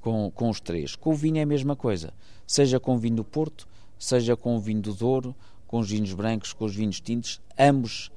com, 0.01 0.31
com 0.31 0.49
os 0.49 0.61
três. 0.61 0.95
Com 0.95 1.11
o 1.11 1.15
vinho 1.15 1.39
é 1.39 1.43
a 1.43 1.47
mesma 1.47 1.75
coisa, 1.75 2.15
seja 2.47 2.79
com 2.79 2.95
o 2.95 2.99
vinho 2.99 3.17
do 3.17 3.25
Porto, 3.25 3.67
seja 3.99 4.37
com 4.37 4.55
o 4.55 4.61
vinho 4.61 4.81
do 4.81 4.95
Douro, 4.95 5.35
com 5.67 5.81
os 5.81 5.91
vinhos 5.91 6.15
brancos, 6.15 6.53
com 6.53 6.65
os 6.65 6.77
vinhos 6.77 7.01
tintos, 7.01 7.41
ambos 7.59 8.13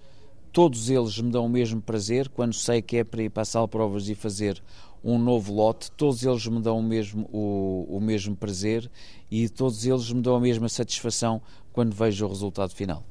Todos 0.58 0.90
eles 0.90 1.20
me 1.22 1.30
dão 1.30 1.46
o 1.46 1.50
mesmo 1.50 1.80
prazer 1.80 2.30
quando 2.30 2.56
sei 2.56 2.82
que 2.82 2.98
é 2.98 3.04
para 3.04 3.22
ir 3.22 3.30
passar 3.30 3.68
provas 3.68 4.10
e 4.10 4.16
fazer 4.16 4.60
um 5.08 5.18
novo 5.18 5.54
lote. 5.54 5.90
Todos 5.92 6.24
eles 6.24 6.46
me 6.48 6.62
dão 6.62 6.80
o 6.80 6.84
mesmo, 6.84 7.28
o, 7.32 7.88
o 7.90 8.02
mesmo 8.02 8.36
prazer 8.36 8.92
e 9.32 9.48
todos 9.48 9.86
eles 9.86 10.12
me 10.12 10.22
dão 10.22 10.36
a 10.36 10.40
mesma 10.40 10.68
satisfação 10.68 11.42
quando 11.72 11.96
vejo 11.96 12.26
o 12.26 12.30
resultado 12.30 12.74
final. 12.76 13.04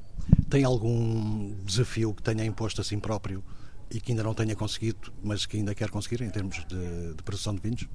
Tem 0.49 0.63
algum 0.63 1.53
desafio 1.65 2.13
que 2.13 2.21
tenha 2.21 2.45
imposto 2.45 2.81
a 2.81 2.83
si 2.83 2.95
próprio 2.97 3.43
e 3.89 3.99
que 3.99 4.11
ainda 4.11 4.23
não 4.23 4.33
tenha 4.33 4.55
conseguido, 4.55 5.11
mas 5.23 5.45
que 5.45 5.57
ainda 5.57 5.73
quer 5.73 5.89
conseguir 5.89 6.21
em 6.21 6.29
termos 6.29 6.65
de, 6.67 7.13
de 7.15 7.23
produção 7.23 7.55
de 7.55 7.61
vinhos? 7.61 7.87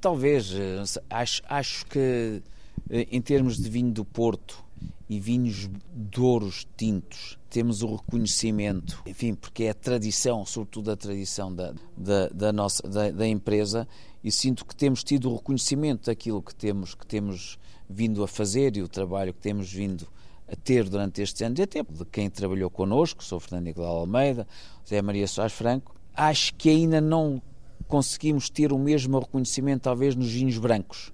Talvez. 0.00 0.52
Eh, 0.54 0.82
acho, 1.10 1.42
acho 1.46 1.86
que 1.86 2.42
eh, 2.88 3.08
em 3.10 3.20
termos 3.20 3.56
de 3.58 3.68
vinho 3.68 3.92
do 3.92 4.04
Porto, 4.04 4.64
e 5.12 5.20
vinhos 5.20 5.68
douros 5.94 6.66
tintos. 6.74 7.38
Temos 7.52 7.82
o 7.82 7.96
reconhecimento, 7.96 9.02
enfim, 9.04 9.34
porque 9.34 9.64
é 9.64 9.70
a 9.70 9.74
tradição, 9.74 10.42
sobretudo 10.46 10.90
a 10.90 10.96
tradição 10.96 11.54
da, 11.54 11.74
da, 11.94 12.28
da 12.28 12.50
nossa 12.50 12.82
da, 12.88 13.10
da, 13.10 13.28
empresa, 13.28 13.86
e 14.24 14.32
sinto 14.32 14.64
que 14.64 14.74
temos 14.74 15.04
tido 15.04 15.30
o 15.30 15.36
reconhecimento 15.36 16.06
daquilo 16.06 16.40
que 16.40 16.54
temos, 16.54 16.94
que 16.94 17.04
temos 17.04 17.58
vindo 17.86 18.24
a 18.24 18.26
fazer 18.26 18.74
e 18.78 18.80
o 18.80 18.88
trabalho 18.88 19.34
que 19.34 19.40
temos 19.40 19.70
vindo 19.70 20.08
a 20.50 20.56
ter 20.56 20.88
durante 20.88 21.20
estes 21.20 21.42
anos, 21.42 21.58
e 21.58 21.62
até 21.62 21.82
de 21.82 22.06
quem 22.06 22.30
trabalhou 22.30 22.70
connosco, 22.70 23.22
sou 23.22 23.38
Fernando 23.38 23.64
Nicolau 23.64 23.98
Almeida, 23.98 24.48
José 24.82 25.02
Maria 25.02 25.28
Soares 25.28 25.52
Franco, 25.52 25.94
acho 26.14 26.54
que 26.54 26.70
ainda 26.70 27.02
não 27.02 27.42
conseguimos 27.86 28.48
ter 28.48 28.72
o 28.72 28.78
mesmo 28.78 29.18
reconhecimento, 29.18 29.82
talvez, 29.82 30.16
nos 30.16 30.32
vinhos 30.32 30.56
brancos 30.56 31.12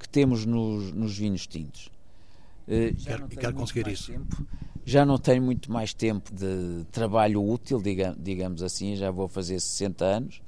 que 0.00 0.08
temos 0.08 0.44
nos, 0.44 0.90
nos 0.90 1.16
vinhos 1.16 1.46
tintos. 1.46 1.90
Eh, 2.66 2.92
e 3.30 3.36
quer 3.36 3.52
conseguir 3.52 3.86
isso. 3.86 4.10
Tempo, 4.10 4.44
já 4.86 5.04
não 5.04 5.18
tenho 5.18 5.42
muito 5.42 5.70
mais 5.70 5.92
tempo 5.92 6.32
de 6.32 6.84
trabalho 6.92 7.44
útil, 7.44 7.82
digamos 8.16 8.62
assim, 8.62 8.94
já 8.94 9.10
vou 9.10 9.26
fazer 9.26 9.58
60 9.58 10.04
anos. 10.04 10.40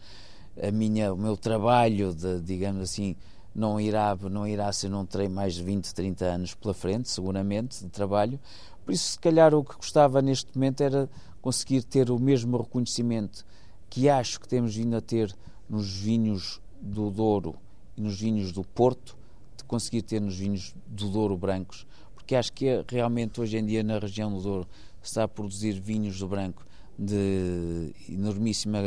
A 0.62 0.70
minha, 0.70 1.12
o 1.12 1.16
meu 1.16 1.37
trabalho, 1.37 2.14
de, 2.14 2.40
digamos 2.40 2.81
assim, 2.81 3.16
não 3.53 3.81
irá, 3.81 4.16
não 4.31 4.46
irá 4.46 4.72
ser, 4.72 4.88
não 4.90 5.05
terei 5.05 5.29
mais 5.29 5.55
de 5.55 5.64
20, 5.64 5.92
30 5.92 6.24
anos 6.24 6.55
pela 6.55 6.72
frente, 6.72 7.11
seguramente, 7.11 7.83
de 7.83 7.90
trabalho. 7.90 8.38
Por 8.85 8.92
isso, 8.92 9.11
se 9.12 9.18
calhar, 9.18 9.53
o 9.53 9.64
que 9.64 9.74
gostava 9.74 10.22
neste 10.22 10.57
momento 10.57 10.83
era 10.83 11.11
conseguir 11.42 11.83
ter 11.83 12.09
o 12.09 12.18
mesmo 12.18 12.57
reconhecimento 12.59 13.44
que 13.90 14.09
acho 14.09 14.38
que 14.38 14.46
temos 14.46 14.77
vindo 14.77 14.96
a 14.96 15.01
ter 15.01 15.35
nos 15.68 15.92
vinhos 15.92 16.61
do 16.81 17.11
Douro 17.11 17.57
e 17.96 18.01
nos 18.01 18.20
vinhos 18.20 18.53
do 18.53 18.62
Porto, 18.62 19.16
de 19.57 19.64
conseguir 19.64 20.03
ter 20.03 20.20
nos 20.20 20.37
vinhos 20.37 20.72
do 20.87 21.09
Douro 21.09 21.37
brancos, 21.37 21.85
porque 22.29 22.37
acho 22.37 22.53
que 22.53 22.67
é, 22.67 22.85
realmente 22.87 23.41
hoje 23.41 23.57
em 23.57 23.64
dia 23.64 23.83
na 23.83 23.99
região 23.99 24.31
do 24.31 24.43
Douro 24.43 24.69
está 25.03 25.25
a 25.25 25.29
produzir 25.29 25.81
vinhos 25.81 26.19
do 26.19 26.29
branco 26.29 26.62
de 26.99 27.91
enormíssima 28.07 28.81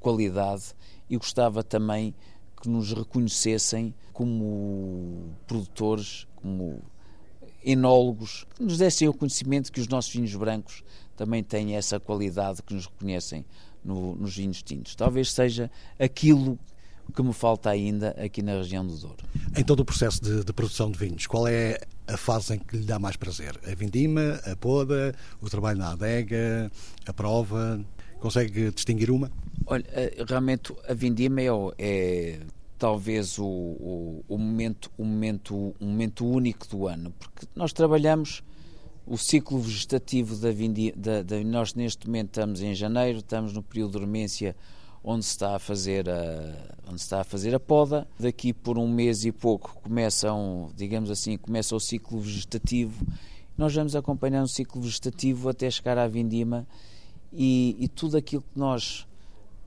qualidade 0.00 0.74
e 1.10 1.18
gostava 1.18 1.62
também 1.62 2.14
que 2.58 2.66
nos 2.66 2.94
reconhecessem 2.94 3.94
como 4.10 5.34
produtores, 5.46 6.26
como 6.36 6.80
enólogos, 7.62 8.46
que 8.56 8.62
nos 8.62 8.78
dessem 8.78 9.06
o 9.06 9.12
conhecimento 9.12 9.70
que 9.70 9.82
os 9.82 9.88
nossos 9.88 10.10
vinhos 10.10 10.34
brancos 10.34 10.82
também 11.14 11.44
têm 11.44 11.76
essa 11.76 12.00
qualidade 12.00 12.62
que 12.62 12.72
nos 12.72 12.86
reconhecem 12.86 13.44
no, 13.84 14.16
nos 14.16 14.34
vinhos 14.34 14.62
tintos. 14.62 14.94
Talvez 14.94 15.30
seja 15.30 15.70
aquilo 15.98 16.58
que 17.14 17.22
me 17.22 17.32
falta 17.32 17.70
ainda 17.70 18.10
aqui 18.10 18.42
na 18.42 18.52
região 18.52 18.86
do 18.86 18.96
Douro. 18.96 19.24
Em 19.56 19.64
todo 19.64 19.80
o 19.80 19.84
processo 19.84 20.22
de, 20.22 20.44
de, 20.44 20.52
produção 20.52 20.90
de 20.90 20.98
vinhos, 20.98 21.26
qual 21.26 21.46
é 21.48 21.80
a 22.06 22.16
fase 22.16 22.54
em 22.54 22.58
que 22.58 22.76
lhe 22.76 22.84
dá 22.84 22.98
mais 22.98 23.16
prazer? 23.16 23.58
A 23.66 23.74
vindima, 23.74 24.40
a 24.44 24.54
poda, 24.56 25.14
o 25.40 25.48
trabalho 25.48 25.78
na 25.78 25.92
adega, 25.92 26.70
a 27.06 27.12
prova? 27.12 27.80
Consegue 28.20 28.70
distinguir 28.70 29.10
uma? 29.10 29.30
Olha, 29.66 29.84
eh, 29.92 30.24
realmente 30.26 30.74
a 30.88 30.94
vindima 30.94 31.40
é, 31.40 31.48
é 31.78 32.40
talvez 32.78 33.38
o, 33.38 33.44
o, 33.44 34.24
o, 34.28 34.38
momento, 34.38 34.90
o, 34.96 35.04
momento, 35.04 35.74
o 35.78 35.84
momento 35.84 36.26
único 36.26 36.66
do 36.68 36.86
ano, 36.86 37.12
porque 37.18 37.46
nós 37.54 37.72
trabalhamos 37.72 38.42
o 39.06 39.16
ciclo 39.16 39.58
vegetativo 39.58 40.36
da 40.36 40.52
vindima, 40.52 40.92
da, 40.96 41.22
da, 41.22 41.40
nós 41.40 41.74
neste 41.74 42.06
momento 42.06 42.28
estamos 42.28 42.60
em 42.60 42.74
janeiro, 42.74 43.18
estamos 43.18 43.52
no 43.52 43.62
período 43.62 43.92
de 43.92 43.98
dormência 43.98 44.54
onde 45.02 45.24
se 45.24 45.30
está 45.30 45.56
a 45.56 45.58
fazer 45.58 46.08
a, 46.08 46.76
onde 46.88 47.00
está 47.00 47.20
a 47.20 47.24
fazer 47.24 47.54
a 47.54 47.60
poda. 47.60 48.06
Daqui 48.18 48.52
por 48.52 48.78
um 48.78 48.88
mês 48.88 49.24
e 49.24 49.32
pouco 49.32 49.78
começam, 49.82 50.70
digamos 50.76 51.10
assim, 51.10 51.36
começa 51.36 51.74
o 51.74 51.80
ciclo 51.80 52.20
vegetativo. 52.20 53.06
Nós 53.56 53.74
vamos 53.74 53.96
acompanhando 53.96 54.44
o 54.44 54.48
ciclo 54.48 54.80
vegetativo 54.80 55.48
até 55.48 55.70
chegar 55.70 55.98
à 55.98 56.06
vindima 56.06 56.66
e, 57.32 57.76
e 57.78 57.88
tudo 57.88 58.16
aquilo 58.16 58.42
que 58.42 58.58
nós 58.58 59.06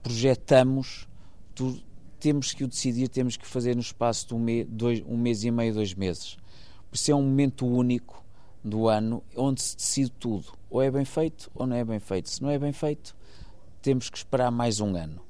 projetamos, 0.01 1.07
tu, 1.53 1.79
temos 2.19 2.53
que 2.53 2.63
o 2.63 2.67
decidir, 2.67 3.07
temos 3.07 3.35
que 3.35 3.47
fazer 3.47 3.75
no 3.75 3.81
espaço 3.81 4.27
de 4.27 4.35
um, 4.35 4.39
mês, 4.39 4.67
dois, 4.69 5.03
um 5.07 5.17
mês 5.17 5.43
e 5.43 5.51
meio, 5.51 5.73
dois 5.73 5.93
meses. 5.93 6.37
Por 6.89 6.95
isso 6.95 7.11
é 7.11 7.15
um 7.15 7.21
momento 7.21 7.65
único 7.65 8.23
do 8.63 8.87
ano 8.87 9.23
onde 9.35 9.61
se 9.61 9.75
decide 9.75 10.11
tudo. 10.11 10.53
Ou 10.69 10.81
é 10.81 10.91
bem 10.91 11.05
feito 11.05 11.49
ou 11.53 11.65
não 11.65 11.75
é 11.75 11.83
bem 11.83 11.99
feito. 11.99 12.29
Se 12.29 12.41
não 12.41 12.49
é 12.49 12.59
bem 12.59 12.71
feito, 12.71 13.15
temos 13.81 14.09
que 14.09 14.17
esperar 14.17 14.51
mais 14.51 14.79
um 14.79 14.95
ano. 14.95 15.21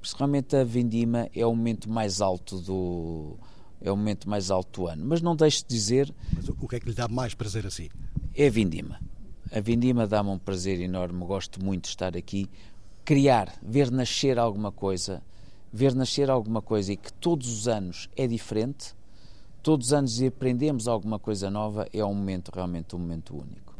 Principalmente 0.00 0.56
a 0.56 0.64
vindima 0.64 1.28
é 1.34 1.46
o 1.46 1.54
momento 1.54 1.88
mais 1.88 2.20
alto 2.20 2.58
do 2.58 3.38
é 3.80 3.90
o 3.90 3.96
momento 3.96 4.28
mais 4.28 4.50
alto 4.50 4.82
do 4.82 4.86
ano. 4.88 5.04
Mas 5.04 5.20
não 5.20 5.34
deixe 5.34 5.62
de 5.62 5.68
dizer. 5.68 6.12
Mas 6.34 6.48
o 6.48 6.68
que 6.68 6.76
é 6.76 6.80
que 6.80 6.88
lhe 6.88 6.94
dá 6.94 7.08
mais 7.08 7.34
prazer 7.34 7.66
a 7.66 7.70
si? 7.70 7.90
É 8.34 8.46
a 8.46 8.50
vindima. 8.50 9.00
A 9.52 9.60
vindima 9.60 10.06
dá-me 10.06 10.30
um 10.30 10.38
prazer 10.38 10.80
enorme. 10.80 11.24
Gosto 11.24 11.62
muito 11.62 11.84
de 11.84 11.88
estar 11.88 12.16
aqui, 12.16 12.48
criar, 13.04 13.52
ver 13.62 13.90
nascer 13.90 14.38
alguma 14.38 14.72
coisa, 14.72 15.22
ver 15.72 15.94
nascer 15.94 16.30
alguma 16.30 16.62
coisa 16.62 16.92
e 16.92 16.96
que 16.96 17.12
todos 17.12 17.48
os 17.48 17.68
anos 17.68 18.08
é 18.16 18.26
diferente. 18.26 18.94
Todos 19.62 19.88
os 19.88 19.92
anos 19.92 20.22
aprendemos 20.22 20.88
alguma 20.88 21.18
coisa 21.18 21.50
nova. 21.50 21.86
É 21.92 22.04
um 22.04 22.14
momento 22.14 22.50
realmente 22.54 22.96
um 22.96 22.98
momento 22.98 23.36
único. 23.36 23.71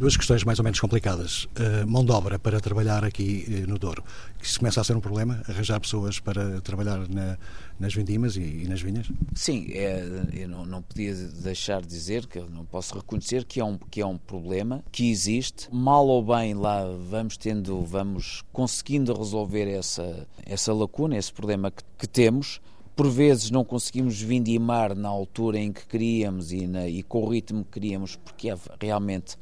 Duas 0.00 0.16
questões 0.16 0.44
mais 0.44 0.58
ou 0.58 0.64
menos 0.64 0.80
complicadas. 0.80 1.44
Uh, 1.44 1.86
mão 1.86 2.02
de 2.02 2.10
obra 2.10 2.38
para 2.38 2.58
trabalhar 2.58 3.04
aqui 3.04 3.44
uh, 3.46 3.68
no 3.68 3.78
Douro. 3.78 4.02
Isso 4.42 4.58
começa 4.58 4.80
a 4.80 4.84
ser 4.84 4.96
um 4.96 5.00
problema? 5.00 5.42
Arranjar 5.46 5.78
pessoas 5.78 6.18
para 6.18 6.58
trabalhar 6.62 7.06
na, 7.06 7.36
nas 7.78 7.92
vindimas 7.92 8.34
e, 8.34 8.40
e, 8.40 8.66
nas 8.66 8.80
vinhas? 8.80 9.12
Sim, 9.34 9.66
é, 9.72 10.02
eu 10.32 10.48
não, 10.48 10.64
não, 10.64 10.80
podia 10.80 11.14
deixar 11.14 11.82
de 11.82 11.88
dizer, 11.88 12.26
que 12.26 12.40
não 12.40 12.64
posso 12.64 12.94
reconhecer 12.94 13.44
que 13.44 13.60
é, 13.60 13.64
um, 13.64 13.76
que 13.76 14.00
é 14.00 14.06
um 14.06 14.16
problema, 14.16 14.82
que 14.90 15.10
existe. 15.10 15.68
Mal 15.70 16.06
ou 16.06 16.24
bem 16.24 16.54
lá 16.54 16.82
vamos 17.10 17.36
tendo, 17.36 17.84
vamos 17.84 18.42
conseguindo 18.54 19.12
resolver 19.12 19.68
essa, 19.68 20.26
essa 20.46 20.72
lacuna, 20.72 21.18
esse 21.18 21.30
problema 21.30 21.70
que, 21.70 21.84
que 21.98 22.08
temos 22.08 22.58
por 22.96 23.08
vezes 23.08 23.50
não 23.50 23.64
conseguimos 23.64 24.20
vindimar 24.20 24.94
na 24.94 25.08
altura 25.08 25.58
em 25.58 25.72
que 25.72 25.86
queríamos 25.86 26.52
e, 26.52 26.66
na, 26.66 26.88
e 26.88 27.02
com 27.02 27.22
o 27.22 27.28
ritmo 27.28 27.64
que 27.64 27.72
queríamos, 27.72 28.16
porque 28.16 28.50
é 28.50 28.56
realmente 28.80 29.36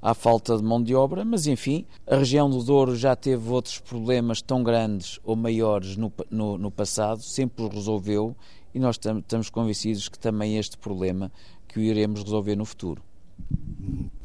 há 0.00 0.14
falta 0.14 0.56
de 0.56 0.62
mão 0.62 0.82
de 0.82 0.94
obra, 0.94 1.24
mas 1.24 1.46
enfim, 1.46 1.84
a 2.06 2.16
região 2.16 2.48
do 2.48 2.62
Douro 2.62 2.96
já 2.96 3.14
teve 3.14 3.48
outros 3.48 3.78
problemas 3.78 4.40
tão 4.40 4.62
grandes 4.62 5.18
ou 5.24 5.36
maiores 5.36 5.96
no, 5.96 6.12
no, 6.30 6.58
no 6.58 6.70
passado, 6.70 7.22
sempre 7.22 7.64
os 7.64 7.74
resolveu 7.74 8.36
e 8.74 8.78
nós 8.78 8.96
estamos 8.96 9.50
convencidos 9.50 10.08
que 10.08 10.18
também 10.18 10.56
este 10.56 10.78
problema 10.78 11.30
que 11.68 11.78
o 11.78 11.82
iremos 11.82 12.22
resolver 12.22 12.56
no 12.56 12.64
futuro 12.64 13.02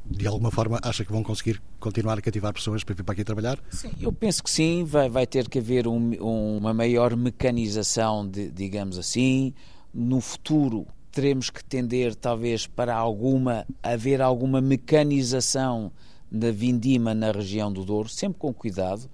de 0.06 0.28
alguma 0.28 0.52
forma 0.52 0.80
acha 0.82 1.04
que 1.04 1.12
vão 1.12 1.24
conseguir 1.24 1.62
continuar 1.80 2.18
a 2.18 2.22
cativar 2.22 2.54
pessoas 2.54 2.84
para 2.84 2.96
vir 2.96 3.04
para 3.04 3.14
aqui 3.14 3.24
trabalhar? 3.24 3.60
Sim, 3.70 3.92
eu 4.00 4.12
penso 4.12 4.44
que 4.44 4.50
sim, 4.50 4.84
vai, 4.84 5.10
vai 5.10 5.26
ter 5.26 5.50
que 5.50 5.60
haver 5.60 5.88
um, 5.88 6.14
um, 6.22 6.58
uma 6.58 6.74
maior 6.74 7.16
mecanização, 7.16 8.28
de, 8.28 8.52
digamos 8.52 8.98
assim. 8.98 9.54
No 9.94 10.22
futuro 10.22 10.86
teremos 11.16 11.50
que 11.50 11.64
tender 11.64 12.14
talvez 12.14 12.68
para 12.68 12.94
alguma 12.94 13.66
haver 13.82 14.22
alguma 14.22 14.60
mecanização 14.60 15.90
da 16.30 16.52
vindima 16.52 17.16
na 17.16 17.32
região 17.32 17.72
do 17.72 17.86
Douro, 17.86 18.10
sempre 18.10 18.38
com 18.38 18.54
cuidado, 18.54 19.10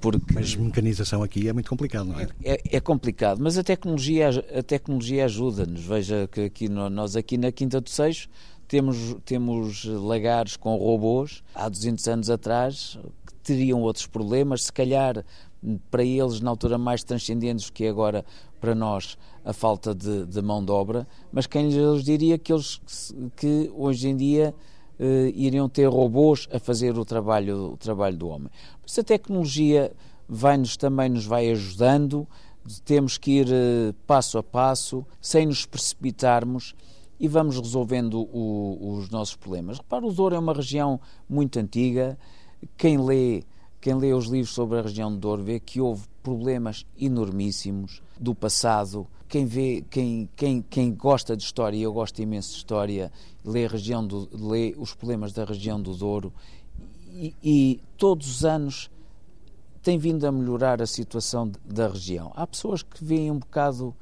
porque... 0.00 0.32
Mas 0.32 0.56
mecanização 0.56 1.22
aqui 1.22 1.46
é 1.46 1.52
muito 1.52 1.68
complicado, 1.68 2.06
não 2.06 2.18
é? 2.18 2.28
É, 2.42 2.76
é 2.76 2.80
complicado, 2.80 3.42
mas 3.42 3.58
a 3.58 3.62
tecnologia, 3.62 4.30
a 4.56 4.62
tecnologia 4.62 5.26
ajuda-nos. 5.26 5.82
Veja 5.82 6.26
que 6.32 6.40
aqui, 6.42 6.68
nós 6.68 7.14
aqui 7.14 7.36
na 7.36 7.52
Quinta 7.52 7.78
do 7.78 7.90
Seixo 7.90 8.28
temos, 8.66 9.16
temos 9.26 9.84
lagares 9.84 10.56
com 10.56 10.76
robôs 10.76 11.42
há 11.54 11.68
200 11.68 12.08
anos 12.08 12.30
atrás 12.30 12.98
que 13.26 13.34
teriam 13.42 13.82
outros 13.82 14.06
problemas, 14.06 14.64
se 14.64 14.72
calhar 14.72 15.22
para 15.90 16.04
eles 16.04 16.40
na 16.40 16.48
altura 16.48 16.78
mais 16.78 17.04
transcendentes 17.04 17.68
que 17.68 17.84
é 17.84 17.88
agora 17.90 18.24
para 18.60 18.74
nós 18.74 19.18
a 19.44 19.52
falta 19.52 19.94
de, 19.94 20.24
de 20.26 20.42
mão 20.42 20.64
de 20.64 20.72
obra, 20.72 21.06
mas 21.30 21.46
quem 21.46 21.68
lhes 21.68 22.02
diria 22.02 22.38
que 22.38 22.52
eles 22.52 22.80
que 23.36 23.70
hoje 23.74 24.08
em 24.08 24.16
dia 24.16 24.54
eh, 24.98 25.32
iriam 25.34 25.68
ter 25.68 25.86
robôs 25.86 26.48
a 26.52 26.58
fazer 26.58 26.96
o 26.98 27.04
trabalho, 27.04 27.72
o 27.72 27.76
trabalho 27.76 28.16
do 28.16 28.28
homem. 28.28 28.50
Mas 28.82 28.98
a 28.98 29.02
tecnologia 29.02 29.92
vai-nos 30.28 30.76
também 30.76 31.08
nos 31.10 31.26
vai 31.26 31.50
ajudando, 31.50 32.26
temos 32.84 33.18
que 33.18 33.40
ir 33.40 33.48
eh, 33.50 33.92
passo 34.06 34.38
a 34.38 34.42
passo, 34.42 35.04
sem 35.20 35.46
nos 35.46 35.66
precipitarmos 35.66 36.74
e 37.18 37.28
vamos 37.28 37.58
resolvendo 37.58 38.20
o, 38.32 38.96
os 38.96 39.10
nossos 39.10 39.36
problemas. 39.36 39.78
Repara, 39.78 40.06
o 40.06 40.12
Douro 40.12 40.34
é 40.34 40.38
uma 40.38 40.52
região 40.52 41.00
muito 41.28 41.58
antiga. 41.58 42.18
Quem 42.76 42.98
lê, 42.98 43.44
quem 43.80 43.94
lê 43.94 44.12
os 44.12 44.26
livros 44.26 44.54
sobre 44.54 44.78
a 44.78 44.82
região 44.82 45.12
do 45.12 45.18
Douro 45.18 45.42
vê 45.42 45.60
que 45.60 45.80
houve 45.80 46.06
problemas 46.24 46.86
enormíssimos 46.98 48.02
do 48.18 48.34
passado. 48.34 49.06
Quem 49.28 49.44
vê, 49.44 49.84
quem, 49.90 50.28
quem, 50.34 50.62
quem 50.62 50.94
gosta 50.94 51.36
de 51.36 51.44
história, 51.44 51.76
e 51.76 51.82
eu 51.82 51.92
gosto 51.92 52.20
imenso 52.22 52.52
de 52.52 52.56
história, 52.56 53.12
lê, 53.44 53.66
a 53.66 53.68
região 53.68 54.04
do, 54.04 54.28
lê 54.32 54.74
os 54.78 54.94
problemas 54.94 55.34
da 55.34 55.44
região 55.44 55.80
do 55.80 55.94
Douro 55.94 56.32
e, 57.10 57.34
e 57.42 57.80
todos 57.98 58.28
os 58.28 58.44
anos 58.44 58.90
tem 59.82 59.98
vindo 59.98 60.26
a 60.26 60.32
melhorar 60.32 60.80
a 60.80 60.86
situação 60.86 61.52
da 61.62 61.88
região. 61.88 62.32
Há 62.34 62.46
pessoas 62.46 62.82
que 62.82 63.04
veem 63.04 63.30
um 63.30 63.38
bocado 63.38 63.94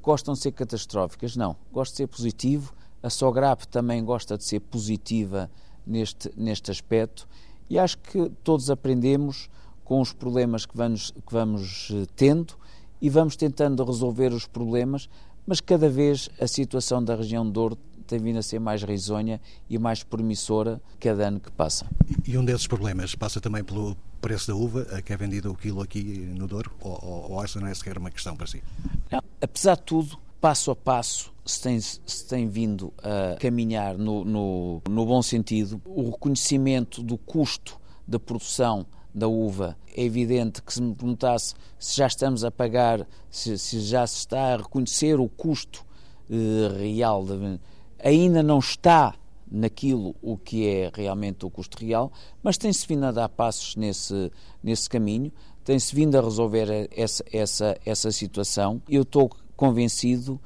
gostam 0.00 0.34
de 0.34 0.40
ser 0.40 0.52
catastróficas. 0.52 1.34
Não, 1.34 1.56
gosto 1.72 1.92
de 1.92 1.96
ser 1.96 2.06
positivo. 2.06 2.72
A 3.02 3.10
Sograp 3.10 3.64
também 3.66 4.04
gosta 4.04 4.38
de 4.38 4.44
ser 4.44 4.60
positiva 4.60 5.50
neste, 5.84 6.30
neste 6.36 6.70
aspecto 6.70 7.28
e 7.68 7.78
acho 7.78 7.98
que 7.98 8.30
todos 8.44 8.70
aprendemos 8.70 9.50
com 9.88 10.02
os 10.02 10.12
problemas 10.12 10.66
que 10.66 10.76
vamos, 10.76 11.10
que 11.12 11.32
vamos 11.32 11.88
eh, 11.90 12.04
tendo 12.14 12.52
e 13.00 13.08
vamos 13.08 13.36
tentando 13.36 13.82
resolver 13.82 14.34
os 14.34 14.46
problemas, 14.46 15.08
mas 15.46 15.62
cada 15.62 15.88
vez 15.88 16.28
a 16.38 16.46
situação 16.46 17.02
da 17.02 17.16
região 17.16 17.46
de 17.46 17.52
Douro 17.52 17.78
tem 18.06 18.18
vindo 18.18 18.38
a 18.38 18.42
ser 18.42 18.58
mais 18.58 18.82
risonha 18.82 19.40
e 19.68 19.78
mais 19.78 20.02
promissora 20.02 20.78
cada 21.00 21.28
ano 21.28 21.40
que 21.40 21.50
passa. 21.50 21.86
E 22.26 22.36
um 22.36 22.44
desses 22.44 22.66
problemas 22.66 23.14
passa 23.14 23.40
também 23.40 23.64
pelo 23.64 23.96
preço 24.20 24.48
da 24.48 24.54
uva, 24.54 24.84
que 25.00 25.10
é 25.10 25.16
vendido 25.16 25.50
o 25.50 25.54
quilo 25.54 25.80
aqui 25.80 26.02
no 26.36 26.46
Douro, 26.46 26.70
ou, 26.80 27.30
ou 27.30 27.42
essa 27.42 27.58
não 27.58 27.66
é 27.66 27.74
sequer 27.74 27.96
uma 27.96 28.10
questão 28.10 28.36
para 28.36 28.46
si? 28.46 28.62
Não, 29.10 29.22
apesar 29.40 29.76
de 29.76 29.84
tudo, 29.84 30.18
passo 30.38 30.70
a 30.70 30.76
passo 30.76 31.32
se 31.46 31.62
tem, 31.62 31.80
se 31.80 32.26
tem 32.28 32.46
vindo 32.46 32.92
a 32.98 33.38
caminhar 33.40 33.96
no, 33.96 34.22
no, 34.22 34.82
no 34.86 35.06
bom 35.06 35.22
sentido. 35.22 35.80
O 35.86 36.10
reconhecimento 36.10 37.02
do 37.02 37.16
custo 37.16 37.80
da 38.06 38.20
produção 38.20 38.86
da 39.14 39.26
uva, 39.26 39.76
é 39.96 40.04
evidente 40.04 40.62
que 40.62 40.72
se 40.72 40.82
me 40.82 40.94
perguntasse 40.94 41.54
se 41.78 41.96
já 41.96 42.06
estamos 42.06 42.44
a 42.44 42.50
pagar, 42.50 43.06
se, 43.30 43.58
se 43.58 43.80
já 43.80 44.06
se 44.06 44.18
está 44.18 44.54
a 44.54 44.56
reconhecer 44.58 45.18
o 45.18 45.28
custo 45.28 45.84
eh, 46.30 46.68
real, 46.78 47.24
de, 47.24 47.60
ainda 47.98 48.42
não 48.42 48.58
está 48.58 49.14
naquilo 49.50 50.14
o 50.20 50.36
que 50.36 50.68
é 50.68 50.90
realmente 50.92 51.44
o 51.44 51.50
custo 51.50 51.78
real, 51.78 52.12
mas 52.42 52.58
tem-se 52.58 52.86
vindo 52.86 53.04
a 53.06 53.12
dar 53.12 53.28
passos 53.28 53.76
nesse, 53.76 54.30
nesse 54.62 54.88
caminho, 54.88 55.32
tem-se 55.64 55.94
vindo 55.94 56.16
a 56.16 56.20
resolver 56.20 56.88
essa, 56.94 57.24
essa, 57.32 57.78
essa 57.84 58.12
situação. 58.12 58.80
Eu 58.88 59.02
estou 59.02 59.30
convencido 59.56 60.40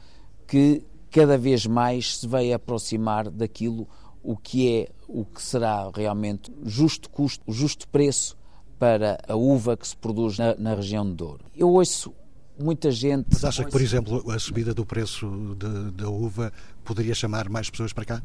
que 0.47 0.85
cada 1.11 1.37
vez 1.37 1.67
mais 1.67 2.19
se 2.19 2.27
vai 2.27 2.53
aproximar 2.53 3.29
daquilo 3.31 3.87
o 4.23 4.37
que 4.37 4.69
é 4.73 4.89
o 5.09 5.25
que 5.25 5.43
será 5.43 5.91
realmente 5.95 6.51
justo 6.65 7.11
custo, 7.11 7.45
o 7.47 7.53
justo 7.53 7.87
preço 7.89 8.37
para 8.83 9.17
a 9.29 9.37
uva 9.37 9.77
que 9.77 9.87
se 9.87 9.97
produz 9.97 10.37
na, 10.37 10.57
na 10.57 10.75
região 10.75 11.09
de 11.09 11.15
Douro. 11.15 11.45
Eu 11.55 11.69
ouço 11.69 12.13
muita 12.59 12.91
gente. 12.91 13.29
Mas 13.31 13.45
acha 13.45 13.65
que, 13.65 13.71
por 13.71 13.81
exemplo, 13.81 14.29
a 14.29 14.37
subida 14.41 14.75
do 14.75 14.85
preço 14.85 15.55
da 15.95 16.11
uva 16.11 16.53
poderia 16.83 17.15
chamar 17.15 17.49
mais 17.49 17.71
pessoas 17.71 17.93
para 17.93 18.05
cá? 18.05 18.23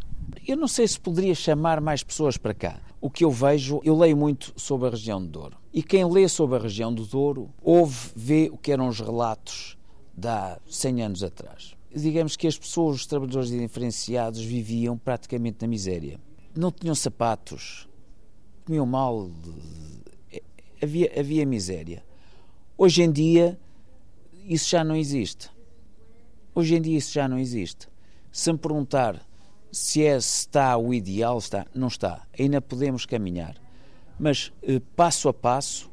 Eu 0.48 0.58
não 0.58 0.68
sei 0.68 0.88
se 0.88 1.00
poderia 1.00 1.36
chamar 1.36 1.80
mais 1.80 2.02
pessoas 2.02 2.38
para 2.38 2.56
cá. 2.56 2.82
O 3.00 3.08
que 3.08 3.24
eu 3.24 3.30
vejo, 3.30 3.80
eu 3.84 3.96
leio 3.96 4.18
muito 4.18 4.52
sobre 4.56 4.88
a 4.88 4.90
região 4.90 5.22
do 5.22 5.28
Douro. 5.28 5.58
E 5.72 5.84
quem 5.84 6.04
lê 6.10 6.28
sobre 6.28 6.58
a 6.58 6.60
região 6.60 6.92
do 6.92 7.06
Douro, 7.06 7.52
ouve, 7.62 8.10
vê 8.16 8.50
o 8.52 8.58
que 8.58 8.72
eram 8.72 8.88
os 8.88 9.00
relatos 9.00 9.78
de 10.18 10.28
há 10.28 10.58
100 10.68 11.04
anos 11.04 11.24
atrás. 11.24 11.76
Digamos 11.96 12.36
que 12.36 12.48
as 12.48 12.58
pessoas, 12.58 12.96
os 12.96 13.06
trabalhadores 13.06 13.52
diferenciados, 13.52 14.42
viviam 14.42 14.98
praticamente 14.98 15.58
na 15.62 15.68
miséria. 15.68 16.20
Não 16.56 16.72
tinham 16.72 16.96
sapatos, 16.96 17.88
comiam 18.66 18.88
mal, 18.88 19.30
havia, 20.82 21.12
havia 21.18 21.46
miséria. 21.46 22.04
Hoje 22.78 23.04
em 23.04 23.12
dia, 23.12 23.60
isso 24.48 24.70
já 24.70 24.84
não 24.84 24.96
existe. 24.96 25.50
Hoje 26.54 26.76
em 26.76 26.82
dia 26.82 26.98
isso 26.98 27.14
já 27.14 27.28
não 27.28 27.38
existe. 27.38 27.88
Se 28.32 28.52
me 28.52 28.58
perguntar 28.58 29.22
se, 29.72 30.04
é, 30.04 30.20
se 30.20 30.40
está 30.40 30.78
o 30.78 30.94
ideal, 30.94 31.38
está, 31.38 31.66
não 31.74 31.88
está. 31.88 32.26
Ainda 32.38 32.62
podemos 32.62 33.06
caminhar. 33.06 33.56
Mas 34.20 34.52
eh, 34.64 34.82
passo 34.96 35.30
a 35.30 35.34
passo, 35.34 35.92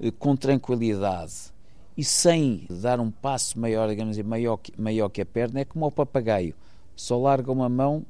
eh, 0.00 0.10
com 0.10 0.36
tranquilidade 0.36 1.54
e 1.96 2.02
sem 2.02 2.66
dar 2.68 3.00
um 3.00 3.10
passo 3.10 3.58
maior, 3.58 3.88
digamos 3.88 4.18
assim, 4.18 4.28
maior, 4.28 4.58
maior 4.76 5.08
que 5.08 5.22
a 5.22 5.26
perna, 5.26 5.60
é 5.60 5.64
como 5.64 5.86
o 5.86 5.92
papagaio. 5.92 6.54
Só 6.96 7.18
larga 7.18 7.50
uma 7.50 7.68
mão, 7.68 8.04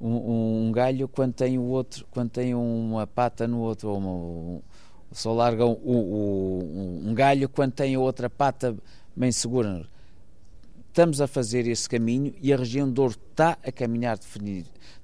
um, 0.00 0.68
um 0.68 0.72
galho, 0.72 1.08
quando 1.08 1.32
tem 1.32 1.58
o 1.58 1.62
outro, 1.62 2.06
quando 2.10 2.30
tem 2.30 2.54
uma 2.54 3.06
pata 3.06 3.48
no 3.48 3.60
outro, 3.60 3.94
uma, 3.94 4.10
um, 4.10 4.62
só 5.16 5.32
larga 5.32 5.64
um, 5.64 5.78
um, 5.82 7.02
um 7.06 7.14
galho 7.14 7.48
quando 7.48 7.72
tem 7.72 7.94
a 7.94 7.98
outra 7.98 8.28
pata 8.28 8.76
bem 9.16 9.32
segura. 9.32 9.88
Estamos 10.88 11.22
a 11.22 11.26
fazer 11.26 11.66
esse 11.66 11.88
caminho 11.88 12.34
e 12.42 12.52
a 12.52 12.56
região 12.58 12.90
Douro 12.90 13.16
está 13.30 13.56
a 13.64 13.72
caminhar 13.72 14.18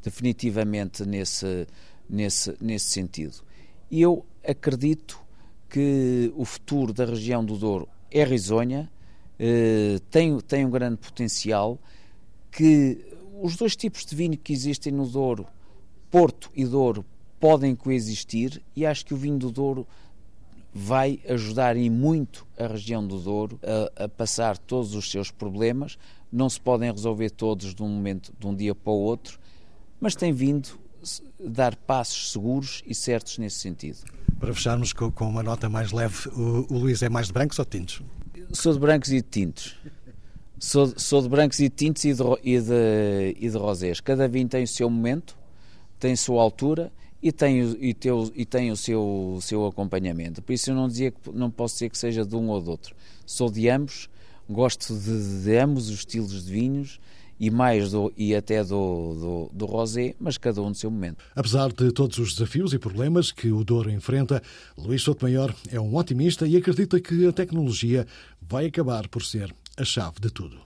definitivamente 0.02 1.06
nesse, 1.06 1.66
nesse, 2.08 2.54
nesse 2.60 2.90
sentido. 2.90 3.36
E 3.90 4.02
eu 4.02 4.22
acredito 4.46 5.18
que 5.70 6.30
o 6.36 6.44
futuro 6.44 6.92
da 6.92 7.06
região 7.06 7.42
do 7.42 7.56
Douro 7.56 7.88
é 8.10 8.22
risonha, 8.22 8.90
eh, 9.38 9.98
tem, 10.10 10.38
tem 10.40 10.66
um 10.66 10.70
grande 10.70 10.98
potencial, 10.98 11.78
que 12.50 12.98
os 13.40 13.56
dois 13.56 13.74
tipos 13.74 14.04
de 14.04 14.14
vinho 14.14 14.36
que 14.36 14.52
existem 14.52 14.92
no 14.92 15.06
Douro, 15.06 15.46
Porto 16.10 16.50
e 16.54 16.66
Douro, 16.66 17.02
podem 17.40 17.74
coexistir 17.74 18.62
e 18.76 18.86
acho 18.86 19.04
que 19.04 19.12
o 19.12 19.16
vinho 19.16 19.36
do 19.36 19.50
Douro 19.50 19.84
vai 20.72 21.20
ajudar 21.28 21.76
e 21.76 21.90
muito 21.90 22.46
a 22.58 22.66
região 22.66 23.06
do 23.06 23.18
Douro 23.18 23.60
a, 23.62 24.04
a, 24.04 24.08
passar 24.08 24.56
todos 24.56 24.94
os 24.94 25.10
seus 25.10 25.30
problemas. 25.30 25.98
Não 26.32 26.48
se 26.48 26.60
podem 26.60 26.90
resolver 26.90 27.30
todos 27.30 27.74
de 27.74 27.82
um 27.82 27.88
momento, 27.88 28.32
de 28.38 28.46
um 28.46 28.54
dia 28.54 28.74
para 28.74 28.92
o 28.92 28.96
outro, 28.96 29.38
mas 30.00 30.14
tem 30.14 30.32
vindo 30.32 30.80
dar 31.38 31.76
passos 31.76 32.32
seguros 32.32 32.82
e 32.86 32.94
certos 32.94 33.36
nesse 33.38 33.58
sentido. 33.58 33.98
Para 34.38 34.54
fecharmos 34.54 34.92
com, 34.92 35.10
com 35.10 35.28
uma 35.28 35.42
nota 35.42 35.68
mais 35.68 35.92
leve, 35.92 36.28
o, 36.30 36.66
o, 36.70 36.78
Luís 36.78 37.02
é 37.02 37.08
mais 37.08 37.26
de 37.26 37.32
brancos 37.32 37.58
ou 37.58 37.64
de 37.64 37.70
tintos? 37.70 38.02
Sou 38.52 38.72
de 38.72 38.78
brancos 38.78 39.10
e 39.10 39.16
de 39.16 39.28
tintos. 39.28 39.76
Sou, 40.58 40.92
sou 40.96 41.20
de 41.20 41.28
brancos 41.28 41.58
e 41.58 41.64
de 41.64 41.70
tintos 41.70 42.04
e 42.04 42.14
de, 42.14 42.22
e 42.42 42.60
de, 42.60 43.36
e 43.38 43.50
de 43.50 43.56
rosés. 43.58 44.00
Cada 44.00 44.26
vinho 44.26 44.48
tem 44.48 44.62
o 44.62 44.68
seu 44.68 44.88
momento, 44.88 45.36
tem 45.98 46.12
a 46.12 46.16
sua 46.16 46.40
altura 46.40 46.90
e 47.22 47.30
tem, 47.30 47.60
e 47.80 47.94
teu, 47.94 48.32
e 48.34 48.44
tem 48.44 48.70
o 48.70 48.76
seu, 48.76 49.38
seu 49.40 49.66
acompanhamento. 49.66 50.42
Por 50.42 50.52
isso 50.52 50.70
eu 50.70 50.74
não 50.74 50.88
dizia 50.88 51.12
que 51.12 51.30
não 51.32 51.50
posso 51.50 51.74
dizer 51.76 51.90
que 51.90 51.98
seja 51.98 52.24
de 52.24 52.34
um 52.34 52.48
ou 52.48 52.60
do 52.60 52.70
outro. 52.70 52.94
Sou 53.24 53.50
de 53.50 53.68
ambos, 53.68 54.10
gosto 54.50 54.94
de, 54.98 55.44
de 55.44 55.56
ambos 55.56 55.88
os 55.88 56.00
estilos 56.00 56.44
de 56.44 56.52
vinhos 56.52 57.00
e 57.38 57.50
mais 57.50 57.92
do, 57.92 58.12
e 58.16 58.34
até 58.34 58.62
do, 58.62 59.48
do, 59.48 59.50
do 59.52 59.66
rosé, 59.66 60.14
mas 60.20 60.36
cada 60.36 60.60
um 60.60 60.68
no 60.68 60.74
seu 60.74 60.90
momento. 60.90 61.24
Apesar 61.34 61.72
de 61.72 61.92
todos 61.92 62.18
os 62.18 62.34
desafios 62.34 62.72
e 62.72 62.78
problemas 62.78 63.30
que 63.32 63.50
o 63.50 63.64
Douro 63.64 63.90
enfrenta, 63.90 64.42
Luís 64.76 65.02
Sotomayor 65.02 65.54
é 65.70 65.80
um 65.80 65.94
otimista 65.96 66.46
e 66.46 66.56
acredita 66.56 67.00
que 67.00 67.26
a 67.26 67.32
tecnologia 67.32 68.06
vai 68.40 68.66
acabar 68.66 69.08
por 69.08 69.24
ser 69.24 69.54
a 69.76 69.84
chave 69.84 70.20
de 70.20 70.30
tudo. 70.30 70.60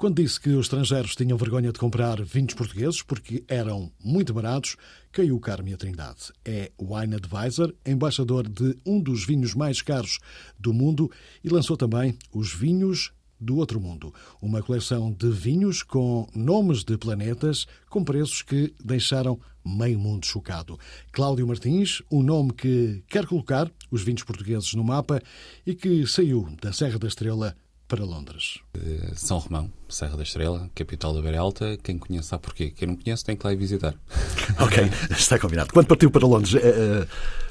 Quando 0.00 0.22
disse 0.22 0.40
que 0.40 0.48
os 0.48 0.64
estrangeiros 0.64 1.14
tinham 1.14 1.36
vergonha 1.36 1.70
de 1.70 1.78
comprar 1.78 2.24
vinhos 2.24 2.54
portugueses 2.54 3.02
porque 3.02 3.44
eram 3.46 3.92
muito 4.02 4.32
baratos, 4.32 4.78
caiu 5.12 5.36
o 5.36 5.40
Carme 5.40 5.74
a 5.74 5.76
Trindade. 5.76 6.32
É 6.42 6.72
Wine 6.80 7.16
Advisor, 7.16 7.74
embaixador 7.84 8.48
de 8.48 8.78
um 8.86 8.98
dos 8.98 9.26
vinhos 9.26 9.54
mais 9.54 9.82
caros 9.82 10.18
do 10.58 10.72
mundo 10.72 11.10
e 11.44 11.50
lançou 11.50 11.76
também 11.76 12.16
os 12.32 12.50
vinhos 12.50 13.12
do 13.38 13.58
Outro 13.58 13.78
Mundo, 13.78 14.10
uma 14.40 14.62
coleção 14.62 15.12
de 15.12 15.30
vinhos 15.30 15.82
com 15.82 16.26
nomes 16.34 16.82
de 16.82 16.96
planetas 16.96 17.66
com 17.90 18.02
preços 18.02 18.40
que 18.40 18.72
deixaram 18.82 19.38
meio 19.62 19.98
mundo 19.98 20.24
chocado. 20.24 20.78
Cláudio 21.12 21.46
Martins, 21.46 22.00
o 22.08 22.20
um 22.20 22.22
nome 22.22 22.54
que 22.54 23.04
quer 23.06 23.26
colocar 23.26 23.70
os 23.90 24.02
vinhos 24.02 24.22
portugueses 24.22 24.72
no 24.72 24.82
mapa 24.82 25.20
e 25.66 25.74
que 25.74 26.06
saiu 26.06 26.48
da 26.62 26.72
Serra 26.72 26.98
da 26.98 27.06
Estrela 27.06 27.54
para 27.90 28.04
Londres. 28.04 28.60
São 29.16 29.38
Romão, 29.38 29.68
Serra 29.88 30.16
da 30.16 30.22
Estrela, 30.22 30.70
capital 30.76 31.12
da 31.12 31.20
Beira 31.20 31.40
Alta. 31.40 31.76
Quem 31.82 31.98
conhece 31.98 32.28
sabe 32.28 32.44
porquê. 32.44 32.70
Quem 32.70 32.86
não 32.86 32.94
conhece 32.94 33.24
tem 33.24 33.36
que 33.36 33.44
lá 33.44 33.52
ir 33.52 33.56
visitar. 33.56 33.96
ok, 34.60 34.84
está 35.10 35.40
combinado. 35.40 35.72
Quando 35.72 35.88
partiu 35.88 36.08
para 36.08 36.24
Londres, 36.24 36.54
eh, 36.54 36.60
eh, 36.62 37.06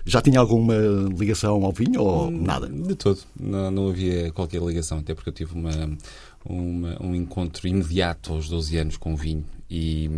já 0.06 0.22
tinha 0.22 0.40
alguma 0.40 0.74
ligação 1.14 1.66
ao 1.66 1.74
vinho 1.74 2.02
ou 2.02 2.30
hum, 2.30 2.42
nada? 2.42 2.70
De 2.70 2.96
todo. 2.96 3.20
Não, 3.38 3.70
não 3.70 3.90
havia 3.90 4.32
qualquer 4.32 4.62
ligação, 4.62 5.00
até 5.00 5.14
porque 5.14 5.30
eu 5.30 5.34
tive 5.34 5.54
uma, 5.54 5.98
uma, 6.46 7.04
um 7.04 7.14
encontro 7.14 7.68
imediato 7.68 8.32
aos 8.32 8.48
12 8.48 8.78
anos 8.78 8.98
com 8.98 9.14
o 9.14 9.18
vinho 9.18 9.44
e 9.70 10.10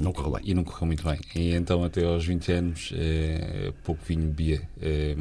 não 0.00 0.12
correu 0.12 0.32
bem. 0.32 0.42
E 0.44 0.54
não 0.54 0.62
correu 0.62 0.86
muito 0.86 1.02
bem. 1.02 1.18
E 1.34 1.54
então, 1.54 1.82
até 1.82 2.04
aos 2.04 2.24
20 2.24 2.52
anos, 2.52 2.92
eh, 2.94 3.72
pouco 3.82 4.00
vinho 4.06 4.28
bebia. 4.28 4.68
Eh, 4.80 5.16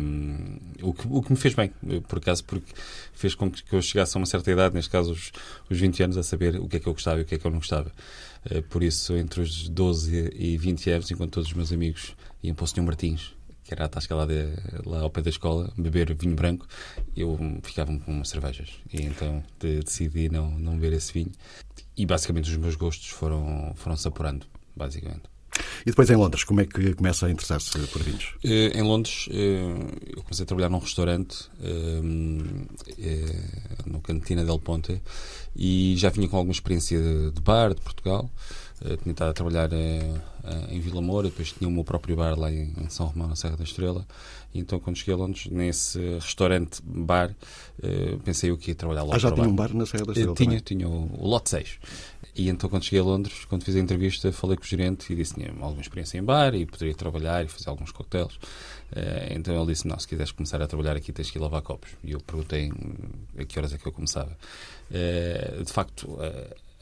o, 0.81 0.93
que, 0.93 1.07
o 1.09 1.21
que 1.23 1.31
me 1.31 1.37
fez 1.37 1.55
bem, 1.55 1.71
por 2.07 2.19
acaso, 2.19 2.43
porque 2.43 2.71
fez 3.13 3.33
com 3.33 3.49
que 3.49 3.73
eu 3.73 3.81
chegasse 3.81 4.15
a 4.15 4.19
uma 4.19 4.27
certa 4.27 4.51
idade, 4.51 4.75
neste 4.75 4.91
caso 4.91 5.11
os, 5.11 5.31
os 5.69 5.79
20 5.79 6.03
anos, 6.03 6.17
a 6.17 6.23
saber 6.23 6.57
o 6.57 6.67
que 6.67 6.77
é 6.77 6.79
que 6.79 6.87
eu 6.87 6.93
gostava 6.93 7.19
e 7.19 7.23
o 7.23 7.25
que 7.25 7.35
é 7.35 7.39
que 7.39 7.45
eu 7.45 7.51
não 7.51 7.57
gostava. 7.57 7.91
Eh, 8.45 8.61
por 8.61 8.83
isso, 8.83 9.15
entre 9.15 9.41
os 9.41 9.67
12 9.69 10.33
e 10.35 10.57
20 10.57 10.91
anos, 10.91 11.09
enquanto 11.09 11.33
todos 11.33 11.49
os 11.49 11.55
meus 11.55 11.71
amigos 11.71 12.15
iam 12.43 12.53
para 12.53 12.63
o 12.63 12.67
Sr. 12.67 12.83
Martins, 12.83 13.33
que 13.63 13.73
era 13.73 13.85
a 13.85 13.87
tasca 13.87 14.13
lá, 14.13 14.25
de, 14.25 14.47
lá 14.85 14.99
ao 14.99 15.09
pé 15.09 15.21
da 15.21 15.29
escola, 15.29 15.71
beber 15.77 16.13
vinho 16.13 16.35
branco, 16.35 16.67
eu 17.15 17.39
ficava 17.63 17.97
com 17.99 18.11
umas 18.11 18.29
cervejas. 18.29 18.69
E 18.91 19.01
então 19.03 19.43
de, 19.59 19.79
decidi 19.79 20.29
não, 20.29 20.51
não 20.59 20.73
beber 20.75 20.97
esse 20.97 21.13
vinho. 21.13 21.31
E 21.97 22.05
basicamente 22.05 22.49
os 22.49 22.57
meus 22.57 22.75
gostos 22.75 23.09
foram, 23.09 23.73
foram 23.75 23.97
se 23.97 24.07
apurando, 24.07 24.45
basicamente. 24.75 25.31
E 25.81 25.85
depois 25.85 26.09
em 26.09 26.15
Londres, 26.15 26.43
como 26.43 26.61
é 26.61 26.65
que 26.65 26.93
começa 26.93 27.25
a 27.25 27.31
interessar-se 27.31 27.77
por 27.87 28.01
vinhos? 28.01 28.35
Uh, 28.43 28.77
em 28.77 28.81
Londres, 28.81 29.27
uh, 29.27 29.31
eu 30.15 30.23
comecei 30.23 30.43
a 30.43 30.45
trabalhar 30.45 30.69
num 30.69 30.79
restaurante 30.79 31.49
uh, 31.59 32.03
no 33.85 33.99
Cantina 34.01 34.45
del 34.45 34.59
Ponte 34.59 35.01
e 35.55 35.95
já 35.97 36.09
vinha 36.09 36.27
com 36.27 36.37
alguma 36.37 36.53
experiência 36.53 36.99
de, 36.99 37.31
de 37.31 37.41
bar 37.41 37.73
de 37.73 37.81
Portugal. 37.81 38.29
Tinha 39.01 39.11
estado 39.11 39.29
a 39.29 39.33
trabalhar 39.33 39.69
em 40.69 40.79
Vila 40.79 41.01
Moura, 41.01 41.29
depois 41.29 41.51
tinha 41.51 41.67
o 41.67 41.71
meu 41.71 41.83
próprio 41.83 42.15
bar 42.15 42.37
lá 42.37 42.51
em, 42.51 42.73
São 42.89 43.07
Romão, 43.07 43.27
na 43.27 43.35
Serra 43.35 43.57
da 43.57 43.63
Estrela. 43.63 44.05
E 44.53 44.59
então, 44.59 44.79
quando 44.79 44.97
cheguei 44.97 45.13
a 45.13 45.17
Londres, 45.17 45.47
nesse 45.47 45.99
restaurante-bar, 46.15 47.35
pensei 48.23 48.49
eu 48.49 48.57
que 48.57 48.71
ia 48.71 48.75
trabalhar 48.75 49.03
lá. 49.03 49.15
Ah, 49.15 49.19
já 49.19 49.31
tinha 49.31 49.47
um 49.47 49.55
bar 49.55 49.73
na 49.73 49.85
Serra 49.85 50.05
da 50.05 50.11
Estrela? 50.11 50.35
tinha, 50.35 50.47
também? 50.47 50.59
tinha 50.59 50.89
o, 50.89 51.09
o 51.19 51.27
Lote 51.27 51.49
6. 51.49 51.79
E 52.35 52.49
então, 52.49 52.69
quando 52.69 52.83
cheguei 52.83 52.99
a 52.99 53.03
Londres, 53.03 53.45
quando 53.45 53.63
fiz 53.63 53.75
a 53.75 53.79
entrevista, 53.79 54.31
falei 54.31 54.55
com 54.55 54.63
o 54.63 54.67
gerente 54.67 55.11
e 55.11 55.15
disse 55.15 55.33
que 55.33 55.41
tinha 55.41 55.51
alguma 55.59 55.81
experiência 55.81 56.17
em 56.17 56.23
bar 56.23 56.55
e 56.55 56.65
poderia 56.65 56.95
trabalhar 56.95 57.43
e 57.43 57.47
fazer 57.47 57.69
alguns 57.69 57.91
coquetéis. 57.91 58.39
Então 59.31 59.55
ele 59.55 59.71
disse: 59.71 59.87
Não, 59.87 59.97
se 59.99 60.07
quiseres 60.07 60.31
começar 60.31 60.61
a 60.61 60.67
trabalhar 60.67 60.95
aqui, 60.95 61.11
tens 61.11 61.29
que 61.29 61.37
ir 61.37 61.41
lavar 61.41 61.61
copos. 61.61 61.91
E 62.03 62.11
eu 62.11 62.19
perguntei 62.21 62.71
a 63.37 63.45
que 63.45 63.59
horas 63.59 63.73
é 63.73 63.77
que 63.77 63.85
eu 63.85 63.91
começava. 63.91 64.35
De 64.89 65.71
facto, 65.71 66.17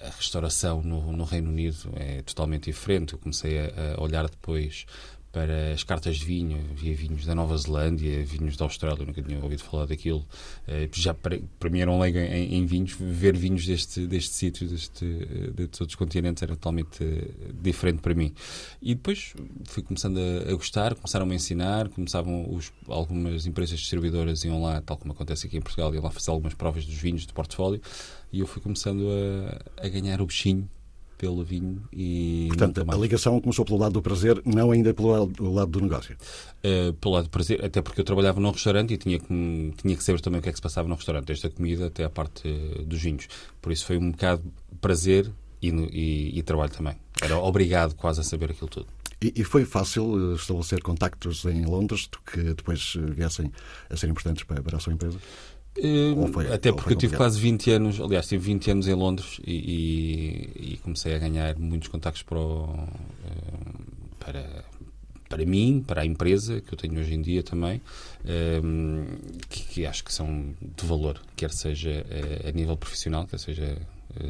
a 0.01 0.09
restauração 0.09 0.81
no, 0.81 1.11
no, 1.11 1.23
Reino 1.23 1.49
Unido 1.49 1.91
é 1.95 2.21
totalmente 2.21 2.65
diferente. 2.65 3.13
Eu 3.13 3.19
comecei 3.19 3.59
a, 3.59 3.95
a 3.97 4.01
olhar 4.01 4.29
depois 4.29 4.85
para 5.31 5.73
as 5.73 5.83
cartas 5.83 6.17
de 6.17 6.25
vinho. 6.25 6.59
Havia 6.71 6.95
vinhos 6.95 7.25
da 7.25 7.35
Nova 7.35 7.57
Zelândia, 7.57 8.23
vinhos 8.23 8.57
da 8.57 8.65
Austrália, 8.65 9.05
nunca 9.05 9.21
tinha 9.21 9.41
ouvido 9.41 9.63
falar 9.63 9.85
daquilo. 9.85 10.25
Eh, 10.67 10.89
já 10.93 11.13
para, 11.13 11.39
para 11.59 11.69
mim 11.69 11.79
era 11.79 11.91
um 11.91 11.99
leigo 11.99 12.17
em, 12.17 12.55
em, 12.55 12.65
vinhos. 12.65 12.95
Ver 12.99 13.37
vinhos 13.37 13.65
deste, 13.65 14.07
deste 14.07 14.33
sítio, 14.33 14.67
deste, 14.67 15.05
de 15.53 15.67
todos 15.67 15.93
os 15.93 15.95
continentes, 15.95 16.41
era 16.41 16.55
totalmente 16.55 17.03
eh, 17.03 17.51
diferente 17.61 18.01
para 18.01 18.13
mim. 18.13 18.33
E 18.81 18.95
depois 18.95 19.33
fui 19.65 19.83
começando 19.83 20.17
a, 20.17 20.51
a 20.51 20.55
gostar, 20.55 20.95
começaram-me 20.95 21.33
a 21.33 21.35
ensinar, 21.35 21.89
começavam 21.89 22.51
os, 22.53 22.71
algumas 22.87 23.45
empresas 23.45 23.79
distribuidoras 23.79 24.43
iam 24.43 24.61
lá, 24.61 24.81
tal 24.81 24.97
como 24.97 25.13
acontece 25.13 25.47
aqui 25.47 25.57
em 25.57 25.61
Portugal, 25.61 25.93
iam 25.93 26.03
lá 26.03 26.11
fazer 26.11 26.31
algumas 26.31 26.53
provas 26.53 26.85
dos 26.85 26.95
vinhos 26.95 27.25
de 27.25 27.33
portfólio 27.33 27.81
e 28.31 28.39
eu 28.39 28.47
fui 28.47 28.61
começando 28.61 29.07
a, 29.77 29.85
a 29.85 29.89
ganhar 29.89 30.21
o 30.21 30.25
bichinho 30.25 30.69
pelo 31.19 31.43
vinho 31.43 31.83
e 31.91 32.47
Portanto, 32.47 32.83
a 32.87 32.95
ligação 32.95 33.39
começou 33.41 33.65
pelo 33.65 33.77
lado 33.77 33.91
do 33.91 34.01
prazer, 34.01 34.41
não 34.45 34.71
ainda 34.71 34.93
pelo 34.93 35.11
lado, 35.11 35.51
lado 35.53 35.69
do 35.69 35.81
negócio. 35.81 36.15
Uh, 36.63 36.93
pelo 36.93 37.15
lado 37.15 37.25
do 37.25 37.29
prazer, 37.29 37.63
até 37.63 37.81
porque 37.81 37.99
eu 37.99 38.05
trabalhava 38.05 38.39
num 38.39 38.51
restaurante 38.51 38.93
e 38.93 38.97
tinha 38.97 39.19
que, 39.19 39.73
tinha 39.77 39.95
que 39.97 40.03
saber 40.03 40.21
também 40.21 40.39
o 40.39 40.41
que 40.41 40.47
é 40.47 40.51
que 40.51 40.57
se 40.57 40.61
passava 40.61 40.87
no 40.87 40.95
restaurante, 40.95 41.25
desde 41.25 41.45
a 41.45 41.49
comida 41.49 41.87
até 41.87 42.05
a 42.05 42.09
parte 42.09 42.47
uh, 42.47 42.85
dos 42.85 43.01
vinhos. 43.01 43.27
Por 43.61 43.73
isso 43.73 43.85
foi 43.85 43.97
um 43.97 44.11
bocado 44.11 44.41
prazer 44.79 45.29
e, 45.61 45.67
e, 45.69 46.39
e 46.39 46.41
trabalho 46.41 46.71
também. 46.71 46.95
Era 47.21 47.37
obrigado 47.37 47.95
quase 47.95 48.21
a 48.21 48.23
saber 48.23 48.51
aquilo 48.51 48.69
tudo. 48.69 48.87
E, 49.21 49.43
foi 49.43 49.65
fácil 49.65 50.31
eh, 50.31 50.35
estabelecer 50.35 50.81
contactos 50.81 51.43
em 51.43 51.65
Londres 51.65 52.09
que 52.31 52.41
depois 52.53 52.93
viessem 52.95 53.51
a 53.89 53.97
ser 53.97 54.07
importantes 54.07 54.45
para 54.45 54.77
a 54.77 54.79
sua 54.79 54.93
empresa? 54.93 55.19
Foi, 56.33 56.51
Até 56.51 56.71
porque 56.71 56.93
eu 56.93 56.97
tive 56.97 57.15
quase 57.15 57.39
20 57.39 57.71
anos, 57.71 58.01
aliás, 58.01 58.27
tive 58.27 58.43
20 58.45 58.71
anos 58.71 58.87
em 58.87 58.93
Londres 58.93 59.39
e, 59.45 59.53
e, 59.53 60.73
e 60.73 60.77
comecei 60.77 61.15
a 61.15 61.19
ganhar 61.19 61.57
muitos 61.57 61.87
contactos 61.87 62.23
para, 62.23 62.39
o, 62.39 62.87
eh, 63.25 63.59
para, 64.19 64.65
para 65.29 65.45
mim, 65.45 65.83
para 65.85 66.01
a 66.01 66.05
empresa 66.05 66.59
que 66.59 66.73
eu 66.73 66.77
tenho 66.77 66.99
hoje 66.99 67.13
em 67.13 67.21
dia 67.21 67.43
também, 67.43 67.81
eh, 68.25 68.61
que, 69.47 69.63
que 69.63 69.85
acho 69.85 70.03
que 70.03 70.13
são 70.13 70.53
de 70.61 70.85
valor, 70.85 71.21
quer 71.35 71.51
seja 71.51 72.05
eh, 72.09 72.49
a 72.49 72.51
nível 72.51 72.75
profissional, 72.75 73.25
quer 73.25 73.39
seja 73.39 73.77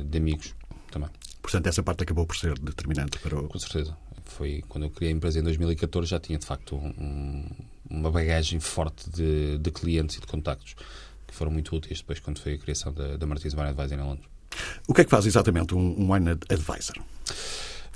de 0.06 0.18
amigos 0.18 0.54
também. 0.92 1.10
Portanto, 1.42 1.68
essa 1.68 1.82
parte 1.82 2.04
acabou 2.04 2.26
por 2.28 2.36
ser 2.36 2.60
determinante 2.60 3.18
para 3.20 3.40
o. 3.40 3.48
Com 3.48 3.58
certeza. 3.58 3.98
Foi 4.26 4.62
quando 4.68 4.84
eu 4.84 4.90
criei 4.92 5.12
a 5.12 5.16
empresa 5.16 5.40
em 5.40 5.44
2014, 5.44 6.08
já 6.10 6.20
tinha 6.20 6.38
de 6.38 6.46
facto 6.46 6.76
um, 6.76 7.46
uma 7.90 8.12
bagagem 8.12 8.60
forte 8.60 9.10
de, 9.10 9.58
de 9.58 9.72
clientes 9.72 10.18
e 10.18 10.22
de 10.22 10.28
contactos 10.28 10.76
que 11.30 11.36
foram 11.36 11.52
muito 11.52 11.76
úteis 11.76 12.00
depois 12.00 12.20
quando 12.20 12.40
foi 12.40 12.54
a 12.54 12.58
criação 12.58 12.94
da, 12.94 13.18
da 13.18 13.26
Martins 13.26 13.54
Wine 13.54 13.70
Advisor 13.70 13.98
em 13.98 14.04
Londres. 14.04 14.26
O 14.88 14.94
que 14.94 15.02
é 15.02 15.04
que 15.04 15.10
faz 15.10 15.26
exatamente 15.26 15.76
um, 15.76 16.02
um 16.02 16.12
Wine 16.12 16.32
Advisor? 16.32 16.96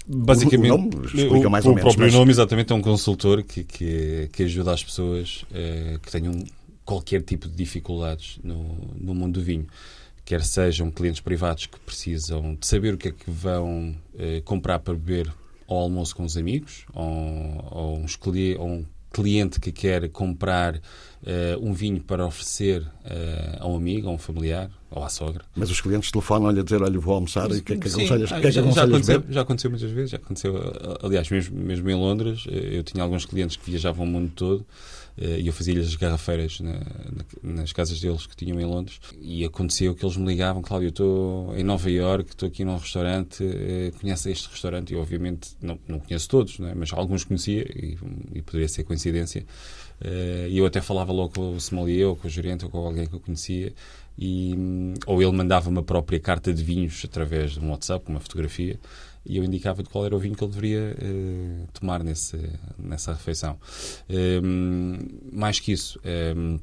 Basicamente, 0.06 0.72
o, 0.72 0.78
nome 0.78 0.90
explica 1.06 1.50
mais 1.50 1.66
o, 1.66 1.70
ou 1.70 1.76
menos. 1.76 1.94
O 1.94 1.96
próprio 1.96 2.06
mas... 2.06 2.14
nome, 2.14 2.32
exatamente, 2.32 2.74
é 2.74 2.76
um 2.76 2.82
consultor 2.82 3.42
que, 3.44 3.64
que, 3.64 4.30
que 4.34 4.44
ajuda 4.44 4.74
as 4.74 4.84
pessoas 4.84 5.46
eh, 5.54 5.98
que 6.02 6.12
tenham 6.12 6.44
qualquer 6.84 7.22
tipo 7.22 7.48
de 7.48 7.56
dificuldades 7.56 8.38
no, 8.44 8.78
no 9.00 9.16
mundo 9.16 9.40
do 9.40 9.42
vinho. 9.42 9.66
Quer 10.26 10.44
sejam 10.44 10.92
clientes 10.92 11.22
privados 11.22 11.66
que 11.66 11.80
precisam 11.80 12.56
de 12.56 12.68
saber 12.68 12.94
o 12.94 12.98
que 12.98 13.10
é 13.10 13.12
que 13.12 13.30
vão 13.30 13.96
eh, 14.18 14.42
comprar 14.44 14.80
para 14.80 14.94
beber 14.94 15.34
ao 15.68 15.78
almoço 15.78 16.16
com 16.16 16.24
os 16.24 16.38
amigos, 16.38 16.86
ou, 16.94 17.68
ou, 17.72 17.98
uns, 18.00 18.20
ou 18.58 18.68
um 18.68 18.86
cliente 19.14 19.60
que 19.60 19.72
quer 19.72 20.10
comprar 20.10 20.76
uh, 20.76 20.82
um 21.62 21.72
vinho 21.72 22.02
para 22.02 22.26
oferecer 22.26 22.82
uh, 22.82 23.60
a 23.60 23.68
um 23.68 23.76
amigo, 23.76 24.10
a 24.10 24.12
um 24.12 24.18
familiar 24.18 24.70
ou 24.94 25.04
à 25.04 25.10
sogra. 25.10 25.44
Mas 25.56 25.70
os 25.72 25.82
clientes 25.82 26.12
telefonam-lhe 26.12 26.60
a 26.60 26.64
dizer, 26.64 26.82
olha, 26.82 27.00
vou 27.00 27.16
almoçar 27.16 27.50
e 27.52 27.58
o 27.58 27.64
que 27.64 27.74
é 27.74 27.78
que 27.78 27.88
aconselhas, 27.88 28.30
que 28.30 28.36
é 28.36 28.42
que 28.42 28.52
já, 28.52 28.62
já, 28.62 28.84
aconteceu, 28.84 29.24
já 29.30 29.42
aconteceu 29.42 29.70
muitas 29.72 29.92
vezes, 29.92 30.12
já 30.12 30.18
aconteceu, 30.18 30.56
aliás, 31.02 31.30
mesmo, 31.30 31.58
mesmo 31.58 31.90
em 31.90 31.96
Londres, 31.96 32.46
eh, 32.48 32.78
eu 32.78 32.84
tinha 32.84 33.04
alguns 33.04 33.26
clientes 33.26 33.58
que 33.58 33.70
viajavam 33.70 34.06
o 34.06 34.08
mundo 34.08 34.32
todo 34.36 34.66
e 35.16 35.46
eu 35.46 35.54
fazia-lhes 35.54 35.90
as 35.90 35.96
garrafeiras 35.96 36.60
na, 36.60 36.74
na, 36.74 37.54
nas 37.54 37.72
casas 37.72 38.00
deles 38.00 38.26
que 38.26 38.36
tinham 38.36 38.60
em 38.60 38.66
Londres 38.66 39.00
e 39.22 39.46
aconteceu 39.46 39.94
que 39.94 40.04
eles 40.04 40.18
me 40.18 40.26
ligavam, 40.26 40.64
Cláudio, 40.64 40.88
eu 40.88 40.90
estou 40.90 41.56
em 41.56 41.64
Nova 41.64 41.90
Iorque, 41.90 42.32
estou 42.32 42.48
aqui 42.48 42.66
num 42.66 42.78
restaurante, 42.78 43.44
conhece 44.02 44.32
este 44.32 44.50
restaurante? 44.50 44.92
E 44.92 44.96
obviamente 44.96 45.52
não, 45.62 45.78
não 45.88 46.00
conheço 46.00 46.28
todos, 46.28 46.60
é? 46.60 46.74
mas 46.74 46.92
alguns 46.92 47.24
conhecia 47.24 47.62
e, 47.62 47.96
e 48.34 48.42
poderia 48.42 48.68
ser 48.68 48.86
coincidência. 48.86 49.46
E 50.50 50.58
eu 50.58 50.66
até 50.66 50.82
falava 50.82 51.14
logo 51.14 51.34
com 51.36 51.56
o 51.56 51.62
sommelier 51.62 52.08
ou 52.08 52.16
com 52.16 52.28
o 52.28 52.30
gerente 52.30 52.66
ou 52.66 52.72
com 52.72 52.80
alguém 52.80 53.06
que 53.06 53.14
eu 53.14 53.20
conhecia 53.20 53.72
e, 54.18 54.56
ou 55.06 55.22
ele 55.22 55.32
mandava 55.32 55.70
uma 55.70 55.84
própria 55.84 56.20
carta 56.20 56.54
de 56.54 56.64
vinhos 56.64 57.02
através 57.04 57.54
de 57.54 57.60
um 57.60 57.72
WhatsApp, 57.72 58.06
uma 58.10 58.20
fotografia 58.20 58.80
e 59.26 59.38
eu 59.38 59.44
indicava-lhe 59.44 59.88
qual 59.88 60.06
era 60.06 60.16
o 60.16 60.20
vinho 60.20 60.36
que 60.36 60.44
ele 60.44 60.52
deveria 60.52 60.98
uh, 61.02 61.68
tomar 61.72 62.04
nesse, 62.04 62.38
nessa 62.78 63.14
refeição. 63.14 63.58
Um, 64.10 64.96
ehm, 64.96 65.00
mais 65.32 65.60
que 65.60 65.72
isso, 65.72 65.98
um, 66.00 66.10
ehm, 66.10 66.60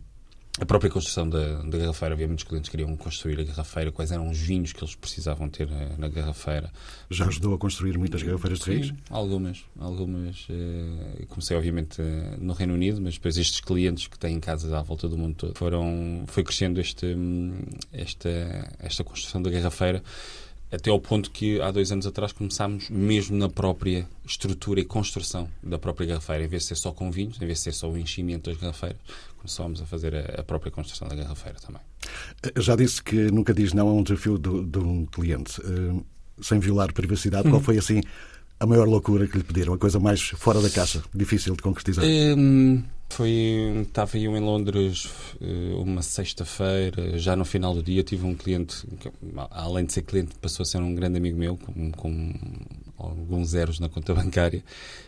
a 0.61 0.67
própria 0.67 0.91
construção 0.91 1.29
da, 1.29 1.63
da 1.63 1.79
garrafeira, 1.79 2.15
havia 2.15 2.27
muitos 2.27 2.45
clientes 2.45 2.69
que 2.69 2.77
queriam 2.77 2.95
construir 2.97 3.41
a 3.41 3.45
garrafeira, 3.45 3.91
quais 3.91 4.13
eram 4.13 4.29
os 4.29 4.39
vinhos 4.39 4.73
que 4.73 4.85
eles 4.85 4.95
precisavam 4.95 5.49
ter 5.49 5.67
na, 5.69 5.97
na 5.97 6.09
garrafeira. 6.09 6.71
Já 7.11 7.27
ajudou 7.27 7.55
a 7.55 7.59
construir 7.59 7.97
muitas 7.97 8.23
garrafeiras 8.23 8.59
de? 8.59 8.89
Sim, 8.89 8.97
algumas. 9.09 9.65
algumas 9.79 10.47
uh, 10.51 11.27
comecei, 11.29 11.57
obviamente, 11.57 12.03
uh, 12.03 12.05
no 12.39 12.53
Reino 12.53 12.75
Unido, 12.75 13.01
mas 13.01 13.15
depois 13.15 13.39
estes 13.39 13.61
clientes 13.61 14.07
que 14.07 14.19
têm 14.19 14.39
casas 14.39 14.73
à 14.75 14.83
volta 14.83 15.09
do 15.09 15.17
mundo 15.17 15.35
todo, 15.35 15.57
foram, 15.57 16.25
foi 16.27 16.45
crescendo 16.45 16.79
este, 16.79 17.17
esta, 17.91 18.29
esta 18.79 19.03
construção 19.03 19.41
da 19.41 19.51
garrafeira 19.51 20.03
Até 20.71 20.89
ao 20.89 21.01
ponto 21.01 21.33
que 21.33 21.61
há 21.61 21.71
dois 21.73 21.91
anos 21.91 22.07
atrás 22.07 22.31
começámos 22.31 22.89
mesmo 22.91 23.37
na 23.37 23.49
própria 23.49 24.07
estrutura 24.25 24.79
e 24.79 24.85
construção 24.85 25.49
da 25.61 25.79
própria 25.81 26.07
garrafeira. 26.07 26.45
Em 26.45 26.49
vez 26.49 26.63
de 26.63 26.69
ser 26.69 26.77
só 26.77 26.93
com 26.93 27.11
vinhos, 27.11 27.37
em 27.43 27.47
vez 27.47 27.59
de 27.59 27.65
ser 27.65 27.73
só 27.73 27.91
o 27.91 27.99
enchimento 27.99 28.51
das 28.51 28.61
garrafeiras, 28.61 29.01
começámos 29.41 29.81
a 29.81 29.87
fazer 29.87 30.15
a, 30.15 30.41
a 30.41 30.45
própria 30.45 30.71
construção 30.71 31.09
da 31.09 31.15
garrafeira 31.15 31.59
também. 31.59 31.83
Já 32.57 32.77
disse 32.77 33.03
que 33.03 33.31
nunca 33.31 33.53
diz 33.53 33.73
não 33.73 33.89
a 33.89 33.93
um 33.93 34.03
desafio 34.03 34.39
de, 34.39 34.65
de 34.65 34.79
um 34.79 35.07
cliente. 35.07 35.61
Uh, 35.61 36.05
sem 36.43 36.59
violar 36.59 36.93
privacidade, 36.93 37.49
qual 37.49 37.61
foi 37.61 37.79
assim 37.79 38.01
a 38.59 38.67
maior 38.67 38.87
loucura 38.87 39.27
que 39.27 39.39
lhe 39.39 39.45
pediram? 39.45 39.75
A 39.75 39.79
coisa 39.79 39.99
mais 39.99 40.21
fora 40.21 40.61
da 40.61 40.71
caixa, 40.71 41.03
difícil 41.15 41.55
de 41.55 41.63
concretizar? 41.63 42.05
Um, 42.05 42.83
foi, 43.09 43.83
estava 43.83 44.19
eu 44.19 44.37
em 44.37 44.41
Londres 44.41 45.09
eh, 45.41 45.75
uma 45.75 46.03
sexta-feira, 46.03 47.19
já 47.19 47.35
no 47.35 47.45
final 47.45 47.75
do 47.75 47.83
dia 47.83 48.03
tive 48.03 48.25
um 48.25 48.35
cliente, 48.35 48.87
que, 48.99 49.11
além 49.51 49.85
de 49.85 49.93
ser 49.93 50.03
cliente, 50.03 50.35
passou 50.41 50.63
a 50.63 50.67
ser 50.67 50.79
um 50.79 50.95
grande 50.95 51.19
amigo 51.19 51.39
meu, 51.39 51.57
com, 51.57 51.91
com 51.93 52.35
alguns 53.09 53.51
zeros 53.51 53.79
na 53.81 53.89
conta 53.89 54.15
bancária, 54.15 54.63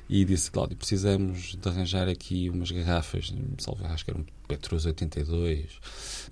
e 0.09 0.25
disse, 0.25 0.51
Cláudio, 0.51 0.77
precisamos 0.77 1.57
de 1.57 1.69
arranjar 1.69 2.09
aqui 2.09 2.51
umas 2.51 2.71
garrafas, 2.71 3.33
salve, 3.59 3.85
acho 3.85 4.05
que 4.05 4.11
era 4.11 4.21
um 4.21 4.25
Petrus 4.47 4.85
82, 4.85 5.67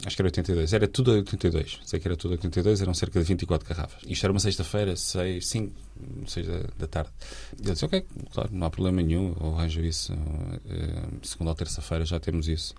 acho 0.04 0.16
que 0.16 0.22
era 0.22 0.26
82, 0.26 0.72
era 0.72 0.86
tudo 0.86 1.12
82, 1.12 1.80
sei 1.84 1.98
que 1.98 2.06
era 2.06 2.16
tudo 2.16 2.32
82, 2.32 2.82
eram 2.82 2.92
cerca 2.92 3.18
de 3.18 3.26
24 3.26 3.66
garrafas. 3.66 4.02
Isto 4.06 4.26
era 4.26 4.32
uma 4.32 4.40
sexta-feira, 4.40 4.94
6, 4.94 5.46
5, 5.46 5.74
6 6.26 6.46
da, 6.46 6.58
da 6.78 6.86
tarde. 6.86 7.10
E 7.62 7.66
eu 7.66 7.72
disse, 7.72 7.84
ok, 7.84 8.04
claro, 8.32 8.50
não 8.52 8.66
há 8.66 8.70
problema 8.70 9.00
nenhum, 9.00 9.34
eu 9.40 9.54
arranjo 9.54 9.80
isso, 9.80 10.12
uh, 10.12 11.26
segunda 11.26 11.50
ou 11.50 11.54
terça-feira 11.56 12.04
já 12.04 12.20
temos 12.20 12.48
isso. 12.48 12.74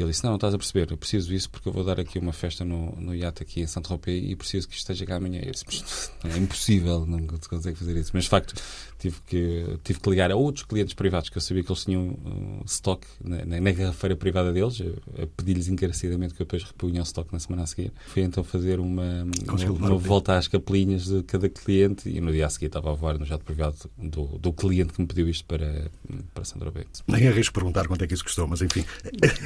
E 0.00 0.02
ele 0.02 0.12
disse, 0.12 0.24
não, 0.24 0.30
não 0.30 0.36
estás 0.36 0.54
a 0.54 0.58
perceber, 0.58 0.90
eu 0.90 0.96
preciso 0.96 1.28
disso 1.28 1.50
porque 1.50 1.68
eu 1.68 1.72
vou 1.72 1.84
dar 1.84 2.00
aqui 2.00 2.18
uma 2.18 2.32
festa 2.32 2.64
no, 2.64 2.96
no 2.96 3.14
iate 3.14 3.42
aqui 3.42 3.60
em 3.60 3.66
Santo 3.66 3.88
Tropez 3.88 4.30
e 4.30 4.34
preciso 4.34 4.66
que 4.66 4.74
isto 4.74 4.90
esteja 4.90 5.04
cá 5.04 5.16
amanhã. 5.16 5.42
Eu 5.44 5.52
disse, 5.52 5.64
é 6.24 6.38
impossível, 6.38 7.04
não 7.04 7.26
consegue 7.26 7.76
fazer 7.76 7.96
isso. 7.98 8.10
Mas, 8.14 8.24
de 8.24 8.30
facto, 8.30 8.54
tive 9.00 9.16
que, 9.26 9.78
tive 9.82 9.98
que 9.98 10.10
ligar 10.10 10.30
a 10.30 10.36
outros 10.36 10.64
clientes 10.64 10.94
privados 10.94 11.30
que 11.30 11.36
eu 11.38 11.40
sabia 11.40 11.62
que 11.62 11.72
eles 11.72 11.84
tinham 11.84 12.10
uh, 12.10 12.62
stock 12.66 13.06
na, 13.24 13.44
na, 13.44 13.60
na 13.60 13.72
garrafeira 13.72 14.14
privada 14.14 14.52
deles, 14.52 14.80
a, 15.20 15.26
pedir-lhes 15.36 15.68
encarecidamente 15.68 16.34
que 16.34 16.42
eu 16.42 16.46
depois 16.46 16.62
repunha 16.62 17.00
o 17.00 17.04
stock 17.04 17.32
na 17.32 17.38
semana 17.38 17.62
a 17.62 17.66
seguir. 17.66 17.92
Fui 18.06 18.22
então 18.22 18.44
fazer 18.44 18.78
uma, 18.78 19.24
uma, 19.48 19.88
uma 19.88 19.96
volta 19.96 20.36
às 20.36 20.46
capelinhas 20.46 21.06
de 21.06 21.22
cada 21.22 21.48
cliente 21.48 22.08
e 22.08 22.20
no 22.20 22.30
dia 22.30 22.46
a 22.46 22.50
seguir 22.50 22.66
estava 22.66 22.90
a 22.90 22.94
voar 22.94 23.18
no 23.18 23.24
jato 23.24 23.44
privado 23.44 23.76
do, 23.96 24.38
do 24.38 24.52
cliente 24.52 24.92
que 24.92 25.00
me 25.00 25.06
pediu 25.06 25.28
isto 25.28 25.44
para, 25.46 25.90
para 26.34 26.44
Sandro 26.44 26.70
Beto. 26.70 27.02
Nem 27.06 27.26
arrisco 27.26 27.54
perguntar 27.54 27.88
quanto 27.88 28.04
é 28.04 28.06
que 28.06 28.14
isso 28.14 28.24
custou, 28.24 28.46
mas 28.46 28.60
enfim. 28.60 28.84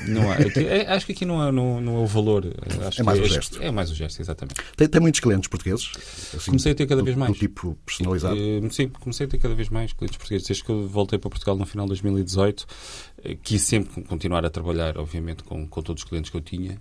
Não 0.09 0.31
há, 0.31 0.37
é, 0.61 0.93
acho 0.93 1.07
que 1.07 1.13
aqui 1.13 1.25
não 1.25 1.43
é, 1.43 1.53
não, 1.53 1.81
não 1.81 1.97
é 1.97 2.01
o 2.01 2.07
valor. 2.07 2.45
Acho 2.87 3.01
é 3.01 3.05
mais 3.05 3.21
o 3.21 3.25
é, 3.25 3.29
gesto. 3.29 3.63
É 3.63 3.71
mais 3.71 3.91
o 3.91 3.95
gesto, 3.95 4.21
exatamente. 4.21 4.61
Tem, 4.77 4.89
tem 4.89 5.01
muitos 5.01 5.21
clientes 5.21 5.49
portugueses? 5.49 5.93
Assim, 6.35 6.47
comecei 6.47 6.73
a 6.73 6.75
ter 6.75 6.87
cada 6.87 7.03
vez 7.03 7.17
mais. 7.17 7.33
Do 7.33 7.39
tipo 7.39 7.79
personalizado? 7.85 8.37
Uh, 8.37 8.73
sim, 8.73 8.89
comecei 8.89 9.27
a 9.27 9.29
ter 9.29 9.39
cada 9.45 9.55
vez 9.55 9.69
mais 9.69 9.93
clientes 9.93 10.17
portugueses. 10.17 10.47
Desde 10.47 10.65
que 10.65 10.71
eu 10.71 10.89
voltei 10.89 11.19
para 11.19 11.29
Portugal 11.29 11.55
no 11.55 11.67
final 11.67 11.85
de 11.85 11.91
2018, 11.91 12.61
uh, 12.63 13.37
quis 13.43 13.61
sempre 13.61 14.03
continuar 14.05 14.45
a 14.47 14.49
trabalhar, 14.49 14.97
obviamente, 14.97 15.45
com, 15.45 15.69
com 15.69 15.83
todos 15.83 16.03
os 16.03 16.09
clientes 16.09 16.31
que 16.31 16.37
eu 16.37 16.41
tinha 16.41 16.81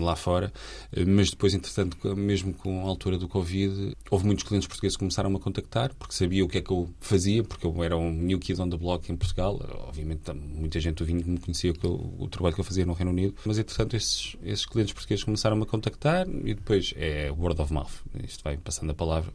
lá 0.00 0.14
fora, 0.14 0.52
mas 1.06 1.30
depois, 1.30 1.54
entretanto, 1.54 2.16
mesmo 2.16 2.52
com 2.54 2.80
a 2.80 2.88
altura 2.88 3.18
do 3.18 3.26
Covid, 3.28 3.96
houve 4.10 4.26
muitos 4.26 4.44
clientes 4.44 4.68
portugueses 4.68 4.96
que 4.96 5.00
começaram 5.00 5.34
a 5.34 5.40
contactar 5.40 5.92
porque 5.94 6.14
sabiam 6.14 6.46
o 6.46 6.48
que 6.48 6.58
é 6.58 6.60
que 6.60 6.70
eu 6.70 6.88
fazia, 7.00 7.42
porque 7.42 7.66
eu 7.66 7.82
era 7.82 7.96
um 7.96 8.10
new 8.12 8.38
kid 8.38 8.60
on 8.60 8.68
the 8.68 8.76
block 8.76 9.10
em 9.10 9.16
Portugal. 9.16 9.60
Obviamente, 9.88 10.32
muita 10.32 10.78
gente 10.80 10.96
do 10.96 11.04
vinho 11.04 11.26
me 11.26 11.38
conhecia 11.38 11.72
o, 11.72 12.24
o 12.24 12.28
trabalho 12.28 12.54
que 12.54 12.60
eu 12.60 12.64
fazia 12.64 12.86
no 12.86 12.92
Reino 12.92 13.10
Unido, 13.10 13.34
mas 13.44 13.58
entretanto, 13.58 13.96
esses, 13.96 14.36
esses 14.44 14.66
clientes 14.66 14.92
portugueses 14.92 15.24
começaram 15.24 15.60
a 15.60 15.66
contactar 15.66 16.26
e 16.28 16.54
depois 16.54 16.94
é 16.96 17.30
word 17.30 17.60
of 17.60 17.72
mouth. 17.72 17.90
Isto 18.22 18.44
vai 18.44 18.56
passando 18.56 18.90
a 18.90 18.94
palavra 18.94 19.32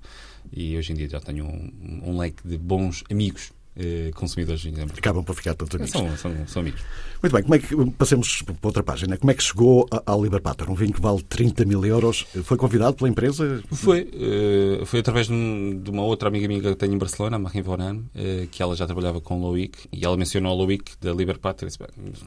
e 0.51 0.77
hoje 0.77 0.93
em 0.93 0.95
dia 0.95 1.09
já 1.09 1.19
tenho 1.19 1.45
um, 1.45 2.01
um 2.03 2.17
leque 2.17 2.47
de 2.47 2.57
bons 2.57 3.03
amigos 3.09 3.51
eh, 3.79 4.11
consumidores 4.15 4.61
de 4.61 4.71
vinho. 4.71 4.87
Acabam 4.97 5.23
por 5.23 5.35
ficar 5.35 5.53
todos 5.53 5.75
amigos. 5.75 5.91
São, 5.91 6.17
são, 6.17 6.47
são, 6.47 6.61
amigos. 6.61 6.81
Muito 7.21 7.33
bem, 7.33 7.43
como 7.43 7.55
é 7.55 7.59
que, 7.59 7.91
passemos 7.91 8.41
para 8.41 8.55
outra 8.63 8.81
página. 8.81 9.17
Como 9.17 9.29
é 9.29 9.35
que 9.35 9.43
chegou 9.43 9.87
ao 10.05 10.23
Liberpater? 10.23 10.69
Um 10.69 10.73
vinho 10.73 10.93
que 10.93 11.01
vale 11.01 11.21
30 11.21 11.63
mil 11.65 11.85
euros. 11.85 12.25
Foi 12.43 12.57
convidado 12.57 12.95
pela 12.95 13.09
empresa? 13.09 13.61
Foi. 13.71 14.01
Uh, 14.01 14.85
foi 14.85 14.99
através 14.99 15.27
de, 15.27 15.33
um, 15.33 15.79
de, 15.79 15.91
uma 15.91 16.03
outra 16.03 16.27
amiga 16.27 16.47
minha 16.47 16.59
que 16.59 16.75
tenho 16.75 16.93
em 16.93 16.97
Barcelona, 16.97 17.35
a 17.35 17.39
Marie 17.39 17.61
Vonan, 17.61 17.97
uh, 17.97 18.47
que 18.49 18.63
ela 18.63 18.75
já 18.75 18.85
trabalhava 18.85 19.21
com 19.21 19.39
o 19.39 19.47
Loic, 19.47 19.87
e 19.91 20.03
ela 20.03 20.17
mencionou 20.17 20.53
o 20.53 20.57
Loic 20.57 20.93
da 20.99 21.13
Liberpater. 21.13 21.67
Disse, 21.67 21.79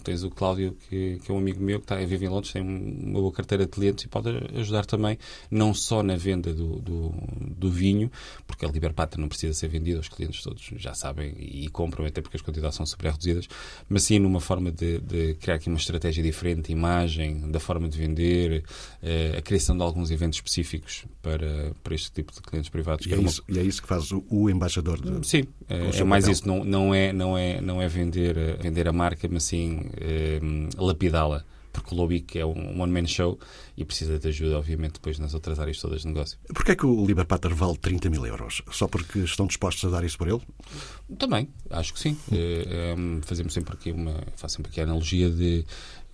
tens 0.05 0.23
o 0.23 0.31
Cláudio, 0.31 0.77
que, 0.89 1.19
que, 1.25 1.33
é 1.33 1.35
um 1.35 1.39
amigo 1.39 1.61
meu, 1.61 1.81
que 1.81 1.85
está 1.85 1.97
a 1.97 2.05
viver 2.05 2.27
em 2.27 2.29
Londres, 2.29 2.53
tem 2.53 2.63
uma 2.63 3.21
boa 3.21 3.33
carteira 3.33 3.65
de 3.65 3.71
clientes 3.71 4.05
e 4.05 4.09
pode 4.09 4.29
ajudar 4.57 4.87
também, 4.87 5.19
não 5.51 5.75
só 5.75 6.03
na 6.03 6.17
venda 6.17 6.55
do, 6.55 6.79
do, 6.79 7.13
do 7.57 7.71
vinho, 7.71 8.11
porque 8.47 8.65
a 8.65 8.69
Liberpater 8.69 9.19
não 9.21 9.29
precisa 9.29 9.53
ser 9.53 9.69
vendida, 9.69 9.99
os 9.99 10.09
clientes 10.09 10.43
todos 10.43 10.71
já 10.77 10.95
sabem 10.95 11.35
e 11.41 11.69
compram, 11.69 12.05
até 12.05 12.21
porque 12.21 12.37
as 12.37 12.43
quantidades 12.43 12.77
são 12.77 12.85
super 12.85 13.11
reduzidas, 13.11 13.49
mas 13.89 14.03
sim 14.03 14.19
numa 14.19 14.41
forma 14.41 14.71
de, 14.71 15.01
de 15.01 15.35
criar 15.35 15.57
aqui 15.57 15.69
uma 15.69 15.79
estratégia 15.79 16.23
diferente, 16.23 16.71
imagem, 16.71 17.51
da 17.51 17.59
forma 17.59 17.89
de 17.89 17.99
vender, 17.99 18.65
eh, 19.03 19.37
a 19.39 19.43
criação 19.43 19.77
de 19.77 19.83
alguns 19.83 20.11
eventos 20.11 20.39
específicos 20.39 21.05
para, 21.23 21.73
para 21.83 21.95
este 21.95 22.13
tipo 22.13 22.33
de 22.33 22.41
clientes 22.41 22.69
privados. 22.69 23.07
E 23.07 23.15
é, 23.15 23.17
isso, 23.17 23.43
uma... 23.49 23.57
e 23.57 23.61
é 23.61 23.63
isso 23.63 23.81
que 23.83 23.89
faz 23.89 24.13
o, 24.13 24.25
o 24.29 24.51
embaixador 24.51 25.01
de... 25.01 25.27
Sim, 25.27 25.45
é, 25.69 25.99
é 25.99 26.05
mais 26.05 26.29
isso, 26.29 26.47
não, 26.47 26.65
não, 26.65 26.95
é, 26.95 27.13
não, 27.13 27.37
é, 27.37 27.61
não 27.61 27.81
é 27.81 27.89
vender, 27.89 28.59
vender 28.61 28.87
a 28.87 28.93
marca, 28.93 29.29
mas 29.31 29.45
sim 29.45 29.87
é, 29.97 30.41
lapidá-la 30.77 31.45
porque 31.73 31.95
o 31.95 31.99
Lobic 31.99 32.39
é 32.39 32.45
um 32.45 32.81
one-man 32.81 33.07
show 33.07 33.39
e 33.77 33.85
precisa 33.85 34.19
de 34.19 34.29
ajuda, 34.29 34.59
obviamente, 34.59 34.95
depois 34.95 35.19
nas 35.19 35.35
outras 35.35 35.59
áreas 35.59 35.79
todas 35.79 36.03
de 36.03 36.09
negócio. 36.09 36.39
Porquê 36.55 36.73
é 36.73 36.77
que 36.77 36.87
o 36.87 37.07
Liberpater 37.07 37.55
vale 37.55 37.77
30 37.77 38.11
mil 38.11 38.27
euros? 38.27 38.63
Só 38.71 38.87
porque 38.89 39.21
estão 39.21 39.47
dispostos 39.47 39.85
a 39.85 39.91
dar 39.91 40.05
isso 40.05 40.19
por 40.19 40.29
ele? 40.29 40.41
Também, 41.19 41.49
acho 41.71 41.95
que 41.95 42.01
sim. 42.01 42.17
É, 42.33 42.95
é, 42.95 42.97
fazemos 43.23 43.53
sempre 43.53 43.75
aqui 43.75 43.93
uma, 43.93 44.15
faço 44.37 44.57
sempre 44.57 44.71
aqui 44.71 44.81
a 44.81 44.85
analogia 44.85 45.31
de 45.31 45.65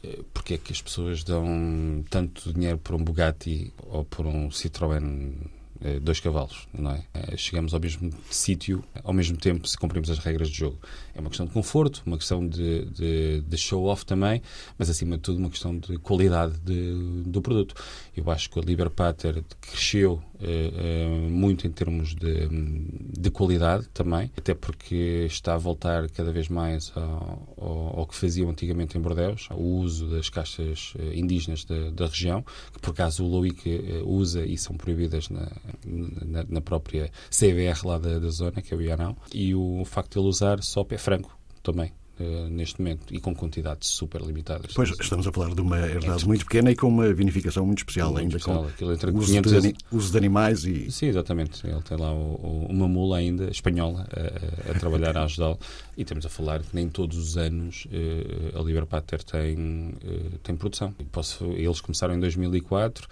eh, 0.02 0.20
porque 0.32 0.54
é 0.54 0.58
que 0.58 0.72
as 0.72 0.82
pessoas 0.82 1.24
dão 1.24 2.04
tanto 2.10 2.52
dinheiro 2.52 2.78
por 2.78 2.94
um 2.94 3.02
Bugatti 3.02 3.72
ou 3.78 4.04
por 4.04 4.26
um 4.26 4.50
Citroën 4.50 5.02
eh, 5.02 5.55
dois 6.02 6.20
cavalos, 6.20 6.66
não 6.72 6.92
é? 6.92 7.04
Eh, 7.14 7.36
chegamos 7.36 7.74
ao 7.74 7.80
mesmo 7.80 8.10
sítio 8.30 8.84
ao 9.04 9.12
mesmo 9.12 9.36
tempo 9.36 9.66
se 9.68 9.76
cumprimos 9.76 10.10
as 10.10 10.18
regras 10.18 10.48
de 10.48 10.56
jogo. 10.56 10.78
É 11.14 11.20
uma 11.20 11.28
questão 11.28 11.46
de 11.46 11.52
conforto, 11.52 12.02
uma 12.06 12.18
questão 12.18 12.46
de, 12.46 12.84
de, 12.86 13.40
de 13.42 13.58
show-off 13.58 14.04
também, 14.04 14.42
mas 14.78 14.90
acima 14.90 15.16
de 15.16 15.22
tudo 15.22 15.38
uma 15.38 15.50
questão 15.50 15.78
de 15.78 15.98
qualidade 15.98 16.58
de, 16.60 17.22
do 17.26 17.40
produto. 17.42 17.74
Eu 18.16 18.30
acho 18.30 18.50
que 18.50 18.58
a 18.58 18.62
Liberpater 18.62 19.44
cresceu 19.60 20.14
uh, 20.14 20.18
uh, 20.40 21.30
muito 21.30 21.66
em 21.66 21.70
termos 21.70 22.14
de, 22.14 22.48
de 22.48 23.30
qualidade 23.30 23.88
também, 23.92 24.30
até 24.36 24.54
porque 24.54 25.26
está 25.26 25.54
a 25.54 25.58
voltar 25.58 26.08
cada 26.10 26.32
vez 26.32 26.48
mais 26.48 26.92
ao, 26.96 27.54
ao, 27.58 28.00
ao 28.00 28.06
que 28.06 28.14
faziam 28.14 28.48
antigamente 28.48 28.96
em 28.96 29.00
Bordeaux, 29.00 29.46
ao 29.50 29.60
uso 29.60 30.08
das 30.08 30.28
caixas 30.28 30.94
indígenas 31.14 31.64
da, 31.64 31.90
da 31.90 32.06
região, 32.06 32.44
que 32.72 32.80
por 32.80 32.90
acaso 32.90 33.24
o 33.24 33.28
Loic 33.28 33.62
usa 34.04 34.44
e 34.44 34.56
são 34.56 34.76
proibidas 34.76 35.28
na, 35.28 35.50
na, 35.84 36.44
na 36.48 36.60
própria 36.60 37.10
CBR 37.30 37.86
lá 37.86 37.98
da, 37.98 38.18
da, 38.18 38.30
zona, 38.30 38.62
que 38.62 38.72
é 38.72 38.76
o 38.76 38.82
Ianão, 38.82 39.16
e 39.32 39.54
o 39.54 39.84
facto 39.84 40.14
de 40.14 40.18
ele 40.20 40.28
usar 40.28 40.62
só 40.62 40.84
pé 40.84 40.96
franco 40.96 41.36
também. 41.62 41.92
Uh, 42.18 42.48
neste 42.48 42.80
momento 42.80 43.12
e 43.12 43.20
com 43.20 43.34
quantidades 43.34 43.90
super 43.90 44.22
limitadas. 44.22 44.72
Pois, 44.72 44.88
estamos 44.88 45.26
a 45.26 45.32
falar 45.32 45.54
de 45.54 45.60
uma 45.60 45.78
herdade 45.78 46.24
é. 46.24 46.26
muito 46.26 46.46
pequena 46.46 46.70
e 46.70 46.74
com 46.74 46.88
uma 46.88 47.12
vinificação 47.12 47.66
muito 47.66 47.80
especial 47.80 48.10
muito 48.10 48.22
ainda, 48.22 48.36
especial. 48.38 49.12
com 49.12 49.18
uso 49.18 49.42
de, 49.42 49.74
uso 49.92 50.12
de, 50.12 50.16
animais 50.16 50.64
e... 50.64 50.90
Sim, 50.90 51.08
exatamente. 51.08 51.66
Ele 51.66 51.82
tem 51.82 51.98
lá 51.98 52.10
o, 52.10 52.40
o, 52.42 52.66
uma 52.70 52.88
mula 52.88 53.18
ainda, 53.18 53.50
espanhola, 53.50 54.06
a, 54.10 54.70
a 54.70 54.78
trabalhar 54.78 55.14
a 55.18 55.24
ajudá-lo 55.24 55.58
e 55.94 56.02
estamos 56.02 56.24
a 56.24 56.30
falar 56.30 56.62
que 56.62 56.74
nem 56.74 56.88
todos 56.88 57.18
os 57.18 57.36
anos 57.36 57.86
uh, 57.86 58.58
a 58.58 58.62
Liberpater 58.62 59.22
tem, 59.22 59.90
uh, 60.02 60.38
tem 60.42 60.56
produção. 60.56 60.94
Posso, 61.12 61.44
eles 61.52 61.82
começaram 61.82 62.14
em 62.14 62.20
2004, 62.20 63.06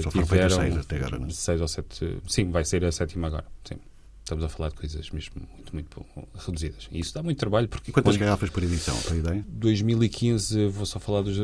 Só 0.00 0.10
tiveram 0.10 0.60
seis 0.60 0.76
até 0.76 0.96
agora, 0.98 1.18
não 1.18 1.26
é? 1.26 1.30
seis 1.30 1.60
ou 1.60 1.66
sete... 1.66 2.18
Sim, 2.28 2.52
vai 2.52 2.64
ser 2.64 2.84
a 2.84 2.92
sétima 2.92 3.26
agora, 3.26 3.46
sim. 3.64 3.78
Estamos 4.24 4.42
a 4.42 4.48
falar 4.48 4.70
de 4.70 4.76
coisas 4.76 5.10
mesmo 5.10 5.34
muito, 5.54 5.74
muito 5.74 6.06
reduzidas. 6.46 6.88
E 6.90 6.98
isso 6.98 7.12
dá 7.12 7.22
muito 7.22 7.36
trabalho. 7.36 7.68
Porque 7.68 7.92
Quantas 7.92 8.16
garrafas 8.16 8.48
por 8.48 8.62
edição, 8.62 8.96
para 9.02 9.12
a 9.12 9.18
ideia? 9.18 9.44
2015, 9.46 10.68
vou 10.68 10.86
só 10.86 10.98
falar 10.98 11.20
dos. 11.20 11.36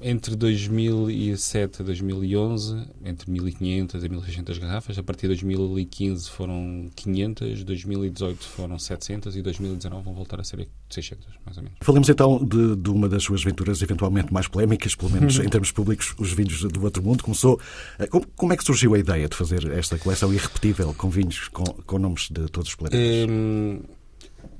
Entre 0.00 0.34
2007 0.34 1.80
e 1.80 1.84
2011, 1.84 2.86
entre 3.04 3.30
1500 3.30 4.02
e 4.02 4.08
1600 4.08 4.58
garrafas. 4.58 4.96
A 4.96 5.02
partir 5.02 5.22
de 5.22 5.28
2015 5.28 6.30
foram 6.30 6.90
500, 6.96 7.64
2018 7.64 8.48
foram 8.48 8.78
700 8.78 9.36
e 9.36 9.42
2019 9.42 10.02
vão 10.02 10.14
voltar 10.14 10.40
a 10.40 10.44
ser 10.44 10.66
600, 10.88 11.26
mais 11.44 11.58
ou 11.58 11.64
menos. 11.64 11.78
Falemos 11.82 12.08
então 12.08 12.42
de, 12.42 12.76
de 12.76 12.88
uma 12.88 13.10
das 13.10 13.22
suas 13.24 13.42
aventuras 13.42 13.82
eventualmente 13.82 14.32
mais 14.32 14.48
polémicas, 14.48 14.94
pelo 14.94 15.10
menos 15.10 15.38
em 15.38 15.48
termos 15.50 15.70
públicos, 15.70 16.14
os 16.16 16.32
vinhos 16.32 16.62
do 16.62 16.82
outro 16.82 17.02
mundo. 17.02 17.22
Começou. 17.22 17.60
Eh, 17.98 18.06
como, 18.06 18.26
como 18.34 18.54
é 18.54 18.56
que 18.56 18.64
surgiu 18.64 18.94
a 18.94 18.98
ideia 18.98 19.28
de 19.28 19.36
fazer 19.36 19.70
esta 19.72 19.98
coleção 19.98 20.32
irrepetível 20.32 20.94
com 20.94 21.10
vinhos 21.10 21.48
com, 21.48 21.64
com 21.64 21.98
nomes 21.98 22.21
de 22.30 22.46
todos 22.48 22.70
os 22.70 22.74
planetas? 22.74 23.30
Um, 23.30 23.80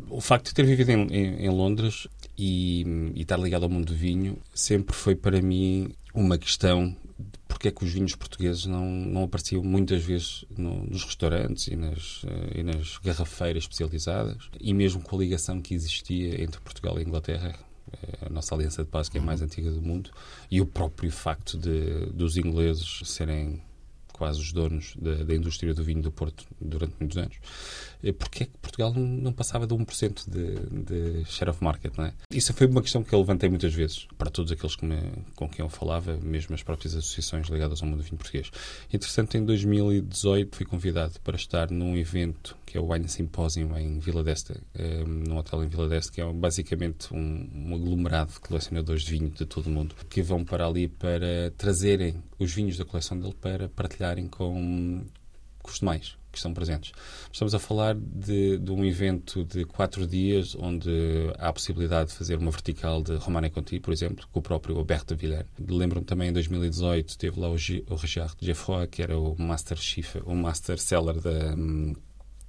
o 0.09 0.21
facto 0.21 0.47
de 0.47 0.55
ter 0.55 0.65
vivido 0.65 0.91
em, 0.91 1.07
em, 1.09 1.47
em 1.47 1.51
Londres 1.51 2.07
e, 2.37 2.85
e, 3.15 3.23
estar 3.23 3.39
ligado 3.39 3.65
ao 3.65 3.69
mundo 3.69 3.87
do 3.87 3.95
vinho 3.95 4.39
sempre 4.55 4.95
foi 4.95 5.15
para 5.15 5.41
mim 5.41 5.93
uma 6.15 6.39
questão 6.39 6.95
porque 7.49 7.69
é 7.69 7.71
que 7.71 7.85
os 7.85 7.93
vinhos 7.93 8.15
portugueses 8.17 8.67
não, 8.67 8.85
não 8.87 9.25
apareciam 9.25 9.63
muitas 9.63 10.03
vezes 10.03 10.45
no, 10.57 10.85
nos 10.85 11.05
restaurantes 11.05 11.69
e 11.69 11.77
nas, 11.77 12.25
uh, 12.25 12.29
e 12.55 12.63
nas 12.63 12.99
garrafeiras 12.99 13.65
especializadas, 13.65 14.49
e 14.59 14.75
mesmo 14.75 15.01
com 15.03 15.15
a 15.15 15.19
ligação 15.19 15.61
que 15.61 15.75
existia 15.75 16.43
entre 16.43 16.61
Portugal 16.61 16.99
e 16.99 17.03
Inglaterra, 17.03 17.55
a 18.25 18.29
nossa 18.29 18.55
aliança 18.55 18.83
de 18.83 18.91
paz, 18.91 19.09
que 19.09 19.19
é 19.19 19.21
a 19.21 19.25
mais 19.25 19.43
antiga 19.43 19.71
do 19.71 19.83
mundo, 19.83 20.11
e 20.51 20.61
o 20.61 20.67
próprio 20.67 21.11
facto 21.11 21.59
de 21.59 22.07
dos 22.07 22.37
ingleses 22.37 23.01
serem 23.05 23.61
quase 24.23 24.41
os 24.41 24.53
donos 24.53 24.95
da, 24.97 25.25
da, 25.25 25.35
indústria 25.35 25.75
do 25.75 25.83
vinho 25.83 26.01
do 26.01 26.13
Porto 26.13 26.45
durante 26.61 26.95
muitos 27.01 27.19
anos. 27.19 27.39
Porquê 28.21 28.45
é 28.45 28.47
que 28.47 28.57
Portugal 28.59 28.95
não, 28.95 29.03
não 29.03 29.33
passava 29.33 29.67
de 29.67 29.75
1% 29.75 30.31
de, 30.31 30.85
de 30.85 31.25
share 31.25 31.51
of 31.51 31.63
market? 31.63 31.93
Não 31.97 32.05
é? 32.05 32.15
Isso 32.31 32.53
foi 32.53 32.69
uma 32.69 32.81
questão 32.81 33.03
que 33.03 33.13
eu 33.13 33.19
levantei 33.19 33.49
muitas 33.49 33.75
vezes 33.75 34.07
para 34.17 34.31
todos 34.31 34.53
aqueles 34.53 34.77
com 34.77 35.49
quem 35.49 35.65
eu 35.65 35.69
falava, 35.69 36.17
mesmo 36.23 36.55
as 36.55 36.63
próprias 36.63 36.95
associações 36.95 37.49
ligadas 37.49 37.83
ao 37.83 37.89
mundo 37.89 37.99
do 37.99 38.05
vinho 38.05 38.17
português. 38.17 38.49
Interessante, 38.93 39.37
em 39.37 39.45
2018 39.45 40.55
fui 40.57 40.67
convidado 40.67 41.19
para 41.25 41.35
estar 41.35 41.69
num 41.73 41.97
evento 41.97 42.57
que 42.73 42.79
é 42.79 42.81
o 42.81 42.91
Wine 42.91 43.07
Symposium 43.07 43.77
em 43.77 43.99
Vila 43.99 44.25
d'Este, 44.25 44.53
um, 44.53 44.57
eh, 44.75 45.05
num 45.05 45.37
hotel 45.37 45.63
em 45.63 45.69
Vila 45.69 45.87
d'Este, 45.91 46.11
que 46.11 46.23
é 46.23 46.33
basicamente 46.33 47.13
um, 47.13 47.51
um, 47.55 47.75
aglomerado 47.75 48.33
de 48.33 48.41
colecionadores 48.41 49.03
de 49.03 49.11
vinho 49.11 49.29
de 49.29 49.45
todo 49.45 49.67
o 49.67 49.71
mundo, 49.71 49.95
que 50.09 50.23
vão 50.23 50.43
para 50.43 50.67
ali 50.67 50.89
para 50.89 51.53
trazerem 51.59 52.23
os 52.43 52.53
vinhos 52.53 52.77
da 52.77 52.85
coleção 52.85 53.19
dele 53.19 53.35
para 53.41 53.69
partilharem 53.69 54.27
com, 54.27 55.05
com 55.63 55.71
os 55.71 55.79
demais 55.79 56.17
que 56.33 56.39
estão 56.39 56.55
presentes. 56.55 56.93
Estamos 57.31 57.55
a 57.55 57.59
falar 57.59 57.95
de, 57.95 58.57
de, 58.57 58.73
um 58.73 58.85
evento 58.85 59.45
de 59.45 59.65
quatro 59.67 60.07
dias, 60.07 60.57
onde 60.59 60.91
há 61.39 61.49
a 61.49 61.53
possibilidade 61.53 62.11
de 62.11 62.17
fazer 62.17 62.39
uma 62.39 62.51
vertical 62.51 63.03
de 63.03 63.15
Romane 63.17 63.51
Conti, 63.51 63.79
por 63.79 63.93
exemplo, 63.93 64.27
com 64.33 64.41
o 64.41 64.43
próprio 64.43 64.77
Alberto 64.79 65.15
Villar. 65.15 65.45
Lembro-me 65.59 66.07
também, 66.07 66.31
em 66.31 66.33
2018, 66.33 67.19
teve 67.19 67.39
lá 67.39 67.51
o, 67.51 67.59
G, 67.59 67.85
o 67.89 67.95
Richard 67.97 68.35
Geoffroy, 68.41 68.87
que 68.87 69.03
era 69.03 69.19
o 69.19 69.37
Master 69.39 69.77
Chief, 69.77 70.17
o 70.25 70.35
Master 70.35 70.79
Seller 70.79 71.21
da 71.21 71.55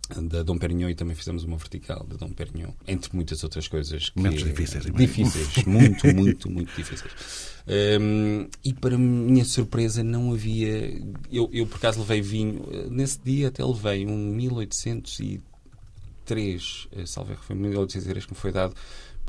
da 0.10 0.44
Dom 0.44 0.58
Perignon 0.58 0.90
e 0.90 0.96
também 0.96 1.16
fizemos 1.16 1.44
uma 1.44 1.56
vertical 1.58 2.06
da 2.06 2.18
Dom 2.18 2.34
Perignon, 2.34 2.74
entre 2.88 3.16
muitas 3.16 3.44
outras 3.44 3.68
coisas. 3.68 4.10
Que, 4.10 4.18
Momentos 4.18 4.44
difíceis. 4.44 4.86
Difíceis, 4.86 5.64
muito, 5.66 6.08
muito, 6.14 6.50
muito 6.50 6.76
difíceis. 6.76 7.54
Um, 8.00 8.48
e 8.64 8.74
para 8.74 8.98
minha 8.98 9.46
surpresa 9.46 10.04
não 10.04 10.34
havia... 10.34 11.02
Eu, 11.32 11.50
eu 11.54 11.66
por 11.66 11.78
acaso 11.78 12.02
levei 12.02 12.22
vinho, 12.22 12.66
nesse 12.92 13.20
dia 13.24 13.48
até 13.48 13.64
levei 13.64 14.06
um 14.06 14.18
1803, 14.36 16.88
eh, 16.92 17.06
salve, 17.06 17.36
foi 17.36 17.56
1803 17.56 18.26
que 18.26 18.34
me 18.34 18.38
foi 18.38 18.52
dado 18.52 18.76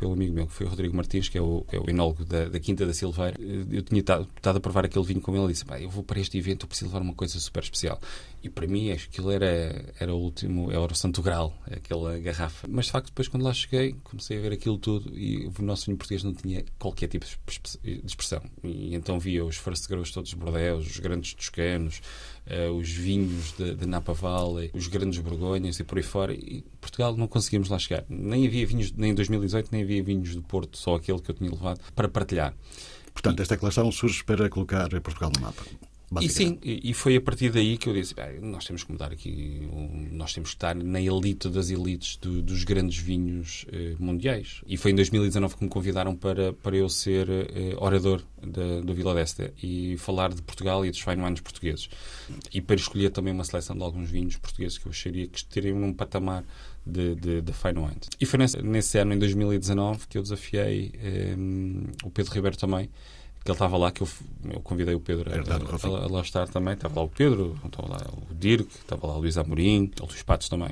pelo 0.05 0.13
amigo 0.13 0.35
meu, 0.35 0.47
que 0.47 0.53
foi 0.53 0.67
o 0.67 0.69
Rodrigo 0.69 0.95
Martins, 0.95 1.31
que 1.31 1.39
é 1.39 1.41
o, 1.41 1.65
é 1.73 1.79
o 1.79 1.89
enólogo 1.89 2.27
da, 2.27 2.45
da, 2.45 2.61
Quinta 2.61 2.85
da 2.85 2.93
Silveira. 2.93 3.37
Eu 3.41 3.83
tinha 3.83 4.01
estado 4.01 4.29
a 4.45 4.61
provar 4.61 4.85
aquele 4.85 5.05
vinho 5.05 5.21
com 5.21 5.35
ele 5.35 5.47
e 5.47 5.49
disse: 5.49 5.65
eu 5.81 5.89
vou 5.89 6.05
para 6.05 6.21
este 6.21 6.37
evento, 6.37 6.65
eu 6.65 6.69
preciso 6.69 6.91
levar 6.91 7.01
uma 7.01 7.15
coisa 7.15 7.41
super 7.41 7.63
especial. 7.63 7.99
E 8.43 8.51
para 8.51 8.67
mim, 8.67 8.91
acho 8.91 9.09
aquilo 9.09 9.31
era, 9.31 9.95
era 9.99 10.15
o 10.15 10.19
último, 10.19 10.71
era 10.71 10.81
o 10.81 10.95
Santo 10.95 11.23
Grau, 11.23 11.57
aquela 11.71 12.19
garrafa. 12.19 12.69
Mas 12.69 12.87
de 12.87 12.93
facto, 12.93 13.07
depois 13.07 13.27
quando 13.27 13.45
lá 13.45 13.55
cheguei, 13.55 13.97
comecei 14.05 14.37
a 14.37 14.41
ver 14.43 14.53
aquilo 14.53 14.77
tudo 14.77 15.17
e 15.17 15.47
o 15.47 15.63
nosso 15.63 15.87
vinho 15.87 15.97
português 15.97 16.23
não 16.23 16.35
tinha 16.35 16.63
qualquer 16.79 17.09
tipo 17.09 17.25
de 17.25 18.03
expressão. 18.05 18.43
E 18.63 18.95
então 18.95 19.19
via 19.19 19.43
os 19.43 19.57
First 19.57 19.89
Grows 19.89 20.11
todos 20.11 20.31
os 20.31 20.39
Bordeaux, 20.39 20.87
os 20.87 20.99
grandes 20.99 21.33
toscanos, 21.33 22.03
uh, 22.47 22.73
os 22.73 22.91
vinhos 22.91 23.53
de, 23.57 23.75
de, 23.75 23.87
Napa 23.87 24.13
Valley, 24.13 24.71
os 24.75 24.87
grandes 24.87 25.21
Borgonhas 25.21 25.79
e 25.79 25.85
por 25.85 25.99
aí 25.99 26.05
fora. 26.05 26.33
E 26.33 26.65
Portugal 26.81 27.17
não 27.17 27.27
conseguimos 27.27 27.69
lá 27.69 27.79
chegar. 27.79 28.05
Nem 28.09 28.47
havia 28.47 28.67
vinhos, 28.67 28.93
nem 28.93 29.11
em 29.11 29.15
2018, 29.15 29.69
nem 29.73 29.83
havia 29.83 30.03
vinhos 30.03 30.35
do 30.35 30.43
Porto, 30.43 30.77
só 30.79 30.97
aquele 30.97 31.21
que 31.21 31.31
eu 31.31 31.35
tinha 31.35 31.51
levado 31.51 31.81
para 31.95 32.09
partilhar. 32.09 32.55
Portanto, 33.13 33.41
esta 33.41 33.57
coleção 33.57 33.91
surge 33.93 34.25
para 34.25 34.49
colocar 34.49 34.89
Portugal 35.01 35.31
no 35.35 35.41
mapa. 35.41 35.63
E 36.21 36.29
sim, 36.29 36.59
e 36.63 36.93
foi 36.93 37.17
a 37.17 37.21
partir 37.21 37.51
daí 37.51 37.77
que 37.77 37.89
eu 37.89 37.95
disse: 37.95 38.15
nós 38.41 38.65
temos 38.65 38.85
que 38.85 38.93
mudar 38.93 39.11
aqui, 39.11 39.69
nós 40.13 40.33
temos 40.33 40.51
que 40.51 40.57
estar 40.57 40.75
na 40.75 41.01
elite 41.01 41.49
das 41.49 41.71
elites 41.71 42.17
do, 42.17 42.43
dos 42.43 42.63
grandes 42.65 42.99
vinhos 42.99 43.67
eh, 43.73 43.95
mundiais. 43.99 44.61
E 44.67 44.77
foi 44.77 44.93
em 44.93 44.95
2019 44.95 45.57
que 45.57 45.65
me 45.65 45.71
convidaram 45.71 46.15
para, 46.15 46.53
para 46.53 46.77
eu 46.77 46.89
ser 46.89 47.29
eh, 47.31 47.75
orador 47.79 48.23
da, 48.43 48.81
do 48.81 48.95
Vila 48.95 49.15
Desta 49.15 49.53
e 49.63 49.97
falar 49.97 50.33
de 50.33 50.43
Portugal 50.43 50.85
e 50.85 50.91
dos 50.91 51.01
fine 51.01 51.23
wines 51.23 51.41
portugueses. 51.41 51.89
E 52.53 52.61
para 52.61 52.77
escolher 52.77 53.11
também 53.11 53.33
uma 53.33 53.45
seleção 53.45 53.77
de 53.77 53.83
alguns 53.83 54.11
vinhos 54.11 54.37
portugueses 54.37 54.79
que 54.79 54.87
eu 54.87 54.91
acharia 54.91 55.27
que 55.27 55.39
estariam 55.39 55.79
num 55.79 55.93
patamar 55.93 56.45
de, 56.87 57.15
de, 57.15 57.41
de 57.41 57.53
fine 57.53 57.79
wines. 57.79 58.09
E 58.21 58.27
foi 58.27 58.39
nesse, 58.39 58.63
nesse, 58.63 58.99
ano, 58.99 59.15
em 59.15 59.19
2019, 59.19 60.07
que 60.07 60.19
eu 60.19 60.23
desafiei 60.23 60.93
eh, 61.03 61.35
o 62.05 62.11
Pedro 62.11 62.33
Ribeiro 62.33 62.57
também 62.57 62.91
que 63.45 63.51
ele 63.51 63.57
estava 63.57 63.77
lá, 63.77 63.93
que 63.93 64.03
eu, 64.03 64.09
eu 64.51 64.61
convidei 64.61 64.95
o 64.95 65.01
Pedro 65.01 65.31
a, 65.31 65.35
a, 65.35 66.05
a, 66.05 66.11
lá 66.11 66.23
estar 66.23 66.49
também. 66.49 66.73
Estava 66.73 66.95
lá 67.01 67.03
o 67.03 67.09
Pedro, 67.09 67.55
estava 67.65 67.89
lá 67.89 67.99
o 68.31 68.35
Dirk, 68.35 68.75
estava 68.75 69.07
lá 69.07 69.17
o 69.17 69.19
Luís 69.19 69.37
Amorim, 69.37 69.91
o 70.01 70.07
Luís 70.07 70.23
Patos 70.23 70.49
também. 70.49 70.71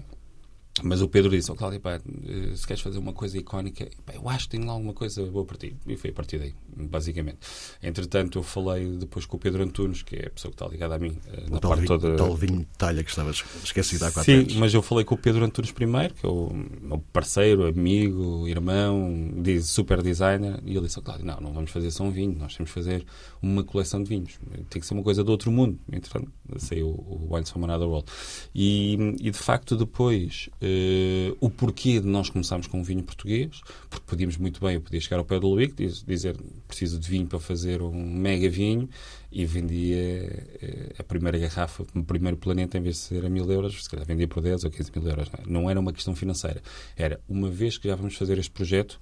Mas 0.83 1.03
o 1.03 1.09
Pedro 1.09 1.31
disse, 1.31 1.53
oh, 1.53 1.55
Cláudio, 1.55 1.81
pá, 1.81 1.97
eh, 1.97 2.57
se 2.57 2.67
queres 2.67 2.83
fazer 2.83 2.99
uma 2.99 3.13
coisa 3.13 3.37
icónica, 3.37 3.91
pá, 4.07 4.15
eu 4.15 4.27
acho 4.27 4.47
que 4.47 4.53
tenho 4.53 4.67
lá 4.67 4.73
alguma 4.73 4.95
coisa 4.95 5.23
boa 5.27 5.45
para 5.45 5.59
ti. 5.59 5.77
E 5.87 5.97
foi 5.99 6.11
a 6.11 6.13
partir 6.15 6.39
daí, 6.39 6.55
basicamente. 6.75 7.39
Entretanto, 7.83 8.39
eu 8.39 8.43
falei 8.43 8.97
depois 8.97 9.27
com 9.27 9.37
o 9.37 9.41
Pedro 9.41 9.63
Antunes, 9.63 10.03
que 10.03 10.17
é 10.17 10.27
a 10.27 10.31
pessoa 10.31 10.51
que 10.51 10.57
está 10.57 10.67
ligada 10.69 10.95
a 10.95 10.99
mim, 10.99 11.17
eh, 11.33 11.45
na 11.51 11.59
o 11.59 11.61
parte 11.61 11.81
vinho, 11.81 11.89
toda... 11.89 12.17
tal 12.17 12.35
vinho 12.35 12.61
de 12.61 12.67
talha 12.79 13.03
que 13.03 13.11
estavas 13.11 13.45
esquecido 13.63 14.05
há 14.05 14.13
quatro 14.13 14.33
Sim, 14.33 14.41
anos. 14.41 14.53
Sim, 14.53 14.59
mas 14.59 14.75
eu 14.75 14.83
falei 14.83 15.05
com 15.05 15.15
o 15.15 15.19
Pedro 15.19 15.45
Antunes 15.45 15.73
primeiro, 15.73 16.15
que 16.15 16.27
é 16.27 16.29
o 16.29 16.53
meu 16.81 16.99
parceiro, 17.13 17.67
amigo, 17.67 18.47
irmão, 18.49 19.33
super 19.63 20.03
designer, 20.03 20.61
e 20.65 20.77
ele 20.77 20.87
disse, 20.87 21.01
Cláudio, 21.01 21.27
não, 21.27 21.41
não 21.41 21.53
vamos 21.53 21.71
fazer 21.71 21.91
só 21.91 22.05
um 22.05 22.11
vinho, 22.11 22.37
nós 22.39 22.57
temos 22.57 22.71
que 22.71 22.75
fazer 22.75 23.05
uma 23.41 23.65
coleção 23.65 24.03
de 24.03 24.09
vinhos. 24.09 24.39
Tem 24.71 24.81
que 24.81 24.87
ser 24.87 24.95
uma 24.95 25.03
coisa 25.03 25.25
do 25.25 25.31
outro 25.31 25.51
mundo. 25.51 25.79
Entretanto, 25.93 26.31
saiu 26.59 26.89
o 26.89 27.29
Wines 27.31 27.51
from 27.51 27.65
Another 27.65 27.89
World. 27.89 28.07
E, 28.55 28.95
e 29.21 29.31
de 29.31 29.39
facto, 29.39 29.77
depois 29.77 30.49
uh, 30.63 31.37
o 31.41 31.51
porquê 31.51 32.01
de 32.01 32.07
nós 32.07 32.31
começarmos 32.31 32.67
com 32.67 32.81
um 32.81 32.83
vinho 32.83 33.03
português, 33.03 33.61
porque 33.91 34.05
podíamos 34.07 34.37
muito 34.37 34.61
bem, 34.61 34.75
eu 34.75 34.81
podia 34.81 35.01
chegar 35.01 35.19
ao 35.19 35.25
pé 35.25 35.39
do 35.39 35.49
Luís 35.49 35.73
e 35.79 35.87
dizer 36.07 36.37
preciso 36.73 36.99
de 36.99 37.07
vinho 37.07 37.27
para 37.27 37.39
fazer 37.39 37.83
um 37.83 37.93
mega 37.93 38.49
vinho 38.49 38.89
e 39.31 39.45
vendia 39.45 40.47
uh, 40.63 40.95
a 40.99 41.03
primeira 41.03 41.39
garrafa, 41.39 41.85
o 41.95 42.03
primeiro 42.03 42.39
planeta, 42.39 42.79
em 42.79 42.81
vez 42.81 42.97
de 42.97 43.03
ser 43.03 43.27
a 43.27 43.29
mil 43.29 43.51
euros, 43.51 43.85
se 43.85 43.91
calhar 43.91 44.07
vendia 44.07 44.27
por 44.27 44.43
10 44.43 44.65
ou 44.65 44.71
15 44.71 44.91
mil 44.97 45.09
euros. 45.09 45.29
Não, 45.31 45.39
é? 45.39 45.53
não 45.53 45.71
era 45.71 45.79
uma 45.79 45.93
questão 45.93 46.17
financeira. 46.17 46.63
Era, 46.97 47.21
uma 47.29 47.51
vez 47.51 47.77
que 47.77 47.89
já 47.89 47.95
vamos 47.95 48.17
fazer 48.17 48.39
este 48.39 48.51
projeto, 48.51 48.99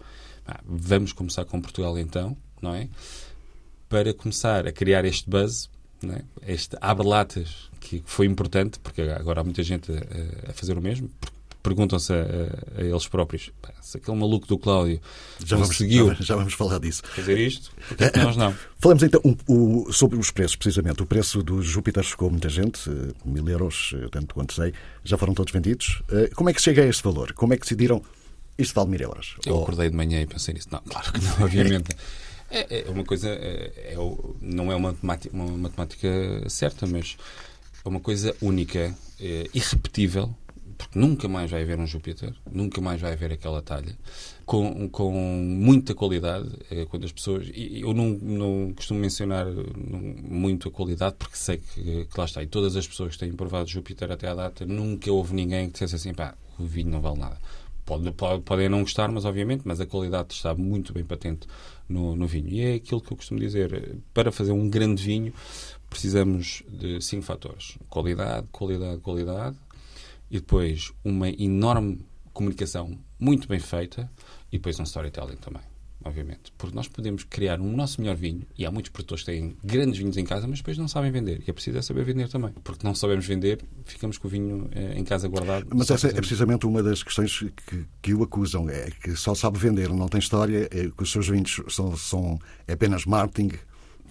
vamos 0.64 1.12
começar 1.12 1.44
com 1.44 1.60
Portugal 1.60 1.96
então, 1.96 2.36
não 2.60 2.74
é? 2.74 2.88
Para 3.88 4.12
começar 4.12 4.66
a 4.66 4.72
criar 4.72 5.04
este 5.04 5.30
buzz 5.30 5.70
é? 6.08 6.52
este 6.52 6.76
abre-latas 6.80 7.70
que 7.78 8.02
foi 8.04 8.26
importante, 8.26 8.78
porque 8.80 9.02
agora 9.02 9.42
há 9.42 9.44
muita 9.44 9.62
gente 9.62 9.92
a, 9.92 10.50
a 10.50 10.52
fazer 10.52 10.76
o 10.76 10.82
mesmo, 10.82 11.10
perguntam-se 11.62 12.12
a, 12.12 12.16
a, 12.78 12.82
eles 12.82 13.06
próprios 13.06 13.50
se 13.90 13.96
aquele 13.96 14.16
maluco 14.16 14.46
do 14.46 14.56
Cláudio 14.56 15.00
já 15.44 15.56
conseguiu 15.56 16.06
vamos, 16.06 16.24
já, 16.24 16.36
vamos 16.36 16.54
falar 16.54 16.78
disso. 16.78 17.02
fazer 17.14 17.38
isto, 17.38 17.72
porque 17.88 18.04
é 18.04 18.22
nós 18.22 18.36
não? 18.36 18.54
Falamos 18.78 19.02
então 19.02 19.20
um, 19.48 19.92
sobre 19.92 20.16
os 20.16 20.30
preços, 20.30 20.56
precisamente. 20.56 21.02
O 21.02 21.06
preço 21.06 21.42
do 21.42 21.60
Júpiter 21.60 22.02
chegou 22.04 22.30
muita 22.30 22.48
gente, 22.48 22.88
eh, 22.88 23.12
mil 23.24 23.46
euros, 23.48 23.92
eh, 23.94 24.08
tanto 24.10 24.34
quanto 24.34 24.54
sei, 24.54 24.72
já 25.04 25.18
foram 25.18 25.34
todos 25.34 25.52
vendidos. 25.52 26.02
Eh, 26.10 26.30
como 26.34 26.48
é 26.48 26.54
que 26.54 26.62
chega 26.62 26.82
a 26.82 26.86
este 26.86 27.02
valor? 27.02 27.32
Como 27.32 27.52
é 27.52 27.56
que 27.56 27.62
decidiram 27.62 28.02
isto 28.56 28.74
vale 28.74 28.90
mil 28.90 29.00
euros? 29.00 29.36
Eu 29.44 29.56
Ou... 29.56 29.62
acordei 29.62 29.90
de 29.90 29.96
manhã 29.96 30.22
e 30.22 30.26
pensei 30.26 30.54
nisso. 30.54 30.68
Não, 30.70 30.80
claro 30.80 31.12
que 31.12 31.20
não, 31.20 31.32
obviamente. 31.44 31.96
É, 32.50 32.86
é 32.86 32.90
uma 32.90 33.04
coisa, 33.04 33.28
é, 33.28 33.92
é, 33.92 33.96
não 34.40 34.72
é 34.72 34.76
uma 34.76 34.92
matemática, 34.92 35.34
uma 35.34 35.58
matemática 35.58 36.08
certa, 36.48 36.86
mas 36.86 37.16
é 37.84 37.88
uma 37.88 38.00
coisa 38.00 38.34
única, 38.40 38.94
é, 39.20 39.48
irrepetível, 39.52 40.34
porque 40.80 40.98
nunca 40.98 41.28
mais 41.28 41.50
vai 41.50 41.62
haver 41.62 41.78
um 41.78 41.86
Júpiter, 41.86 42.34
nunca 42.50 42.80
mais 42.80 43.00
vai 43.00 43.12
haver 43.12 43.32
aquela 43.32 43.60
talha, 43.60 43.94
com, 44.46 44.88
com 44.88 45.12
muita 45.12 45.94
qualidade. 45.94 46.48
É, 46.70 46.86
quando 46.86 47.04
as 47.04 47.12
pessoas. 47.12 47.50
Eu 47.54 47.92
não, 47.92 48.08
não 48.08 48.72
costumo 48.74 48.98
mencionar 48.98 49.46
muito 49.46 50.68
a 50.68 50.70
qualidade, 50.70 51.16
porque 51.18 51.36
sei 51.36 51.58
que, 51.58 52.06
que 52.06 52.18
lá 52.18 52.24
está. 52.24 52.42
E 52.42 52.46
todas 52.46 52.76
as 52.76 52.88
pessoas 52.88 53.12
que 53.12 53.18
têm 53.18 53.32
provado 53.32 53.68
Júpiter 53.68 54.10
até 54.10 54.28
à 54.28 54.34
data, 54.34 54.64
nunca 54.64 55.12
houve 55.12 55.34
ninguém 55.34 55.66
que 55.66 55.74
dissesse 55.74 55.96
assim: 55.96 56.14
pá, 56.14 56.34
o 56.58 56.64
vinho 56.64 56.90
não 56.90 57.00
vale 57.00 57.18
nada. 57.18 57.38
Pode, 57.84 58.10
pode, 58.12 58.42
podem 58.42 58.68
não 58.68 58.80
gostar, 58.80 59.10
mas 59.10 59.24
obviamente, 59.24 59.62
mas 59.64 59.80
a 59.80 59.86
qualidade 59.86 60.32
está 60.32 60.54
muito 60.54 60.92
bem 60.92 61.04
patente 61.04 61.46
no, 61.88 62.16
no 62.16 62.26
vinho. 62.26 62.48
E 62.48 62.60
é 62.60 62.74
aquilo 62.74 63.00
que 63.00 63.12
eu 63.12 63.16
costumo 63.16 63.38
dizer: 63.38 63.96
para 64.14 64.32
fazer 64.32 64.52
um 64.52 64.68
grande 64.70 65.02
vinho, 65.02 65.32
precisamos 65.90 66.62
de 66.68 67.00
cinco 67.02 67.22
fatores: 67.22 67.76
qualidade, 67.88 68.46
qualidade, 68.50 69.00
qualidade, 69.00 69.56
e 70.30 70.38
depois 70.38 70.92
uma 71.04 71.28
enorme 71.28 72.06
comunicação 72.32 72.98
muito 73.18 73.48
bem 73.48 73.58
feita, 73.58 74.10
e 74.50 74.58
depois 74.58 74.78
um 74.78 74.84
storytelling 74.84 75.36
também 75.36 75.62
obviamente. 76.04 76.52
Porque 76.56 76.74
nós 76.74 76.88
podemos 76.88 77.24
criar 77.24 77.60
um 77.60 77.72
nosso 77.72 78.00
melhor 78.00 78.16
vinho, 78.16 78.42
e 78.56 78.64
há 78.64 78.70
muitos 78.70 78.90
produtores 78.90 79.24
que 79.24 79.32
têm 79.32 79.56
grandes 79.62 79.98
vinhos 79.98 80.16
em 80.16 80.24
casa, 80.24 80.46
mas 80.46 80.58
depois 80.58 80.78
não 80.78 80.88
sabem 80.88 81.10
vender. 81.10 81.42
E 81.46 81.50
é 81.50 81.52
preciso 81.52 81.78
é 81.78 81.82
saber 81.82 82.04
vender 82.04 82.28
também. 82.28 82.52
Porque 82.64 82.86
não 82.86 82.94
sabemos 82.94 83.26
vender, 83.26 83.60
ficamos 83.84 84.18
com 84.18 84.28
o 84.28 84.30
vinho 84.30 84.68
eh, 84.72 84.98
em 84.98 85.04
casa 85.04 85.28
guardado. 85.28 85.66
Mas 85.74 85.90
essa 85.90 86.08
é 86.08 86.12
precisamente 86.12 86.66
uma 86.66 86.82
das 86.82 87.02
questões 87.02 87.38
que, 87.66 87.84
que 88.02 88.14
o 88.14 88.22
acusam, 88.22 88.68
é 88.68 88.90
que 88.90 89.14
só 89.16 89.34
sabe 89.34 89.58
vender, 89.58 89.88
não 89.90 90.08
tem 90.08 90.18
história, 90.18 90.68
é 90.70 90.90
que 90.90 91.02
os 91.02 91.10
seus 91.10 91.28
vinhos 91.28 91.60
são, 91.68 91.96
são 91.96 92.38
apenas 92.66 93.04
marketing, 93.04 93.58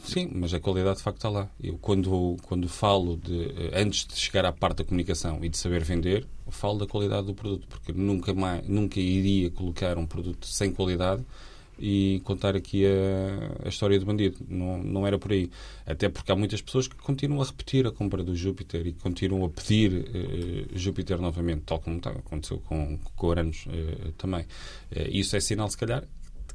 Sim, 0.04 0.30
mas 0.34 0.54
a 0.54 0.60
qualidade 0.60 0.98
de 0.98 1.04
facto 1.04 1.18
está 1.18 1.30
lá. 1.30 1.50
Eu 1.62 1.78
quando, 1.78 2.38
quando 2.44 2.68
falo 2.68 3.18
de, 3.18 3.46
eh, 3.46 3.82
antes 3.82 4.06
de 4.06 4.16
chegar 4.16 4.46
à 4.46 4.52
parte 4.52 4.78
da 4.78 4.84
comunicação 4.84 5.44
e 5.44 5.50
de 5.50 5.58
saber 5.58 5.84
vender, 5.84 6.26
falo 6.52 6.80
da 6.80 6.88
qualidade 6.88 7.28
do 7.28 7.34
produto, 7.34 7.68
porque 7.68 7.92
nunca, 7.92 8.34
mais, 8.34 8.68
nunca 8.68 9.00
iria 9.00 9.50
colocar 9.52 9.98
um 9.98 10.06
produto 10.06 10.48
sem 10.48 10.72
qualidade 10.72 11.24
e 11.80 12.22
contar 12.26 12.56
aqui 12.56 12.86
a, 12.86 13.66
a, 13.66 13.70
história 13.70 13.98
do 14.00 14.06
bandido. 14.06 14.38
Não, 14.48 14.78
não 14.78 15.08
era 15.08 15.18
por 15.18 15.32
aí. 15.32 15.50
Até 15.86 16.10
porque 16.10 16.32
há 16.32 16.36
muitas 16.36 16.62
pessoas 16.62 16.88
que 16.88 16.96
continuam 16.96 17.42
a 17.42 17.46
repetir 17.46 17.88
a 17.88 17.92
compra 17.92 18.22
do 18.22 18.36
Júpiter 18.36 18.86
e 18.86 18.94
continuam 18.94 19.46
a 19.46 19.50
pedir 19.50 19.92
uh, 19.94 20.78
Júpiter 20.78 21.20
novamente, 21.22 21.62
tal 21.66 21.80
como 21.80 22.00
aconteceu 22.04 22.60
com, 22.60 23.00
com 23.16 23.28
Uranus 23.28 23.66
uh, 23.68 24.12
também. 24.18 24.42
Uh, 24.92 25.08
isso 25.10 25.36
é 25.36 25.40
sinal, 25.40 25.70
se 25.70 25.78
calhar, 25.78 26.04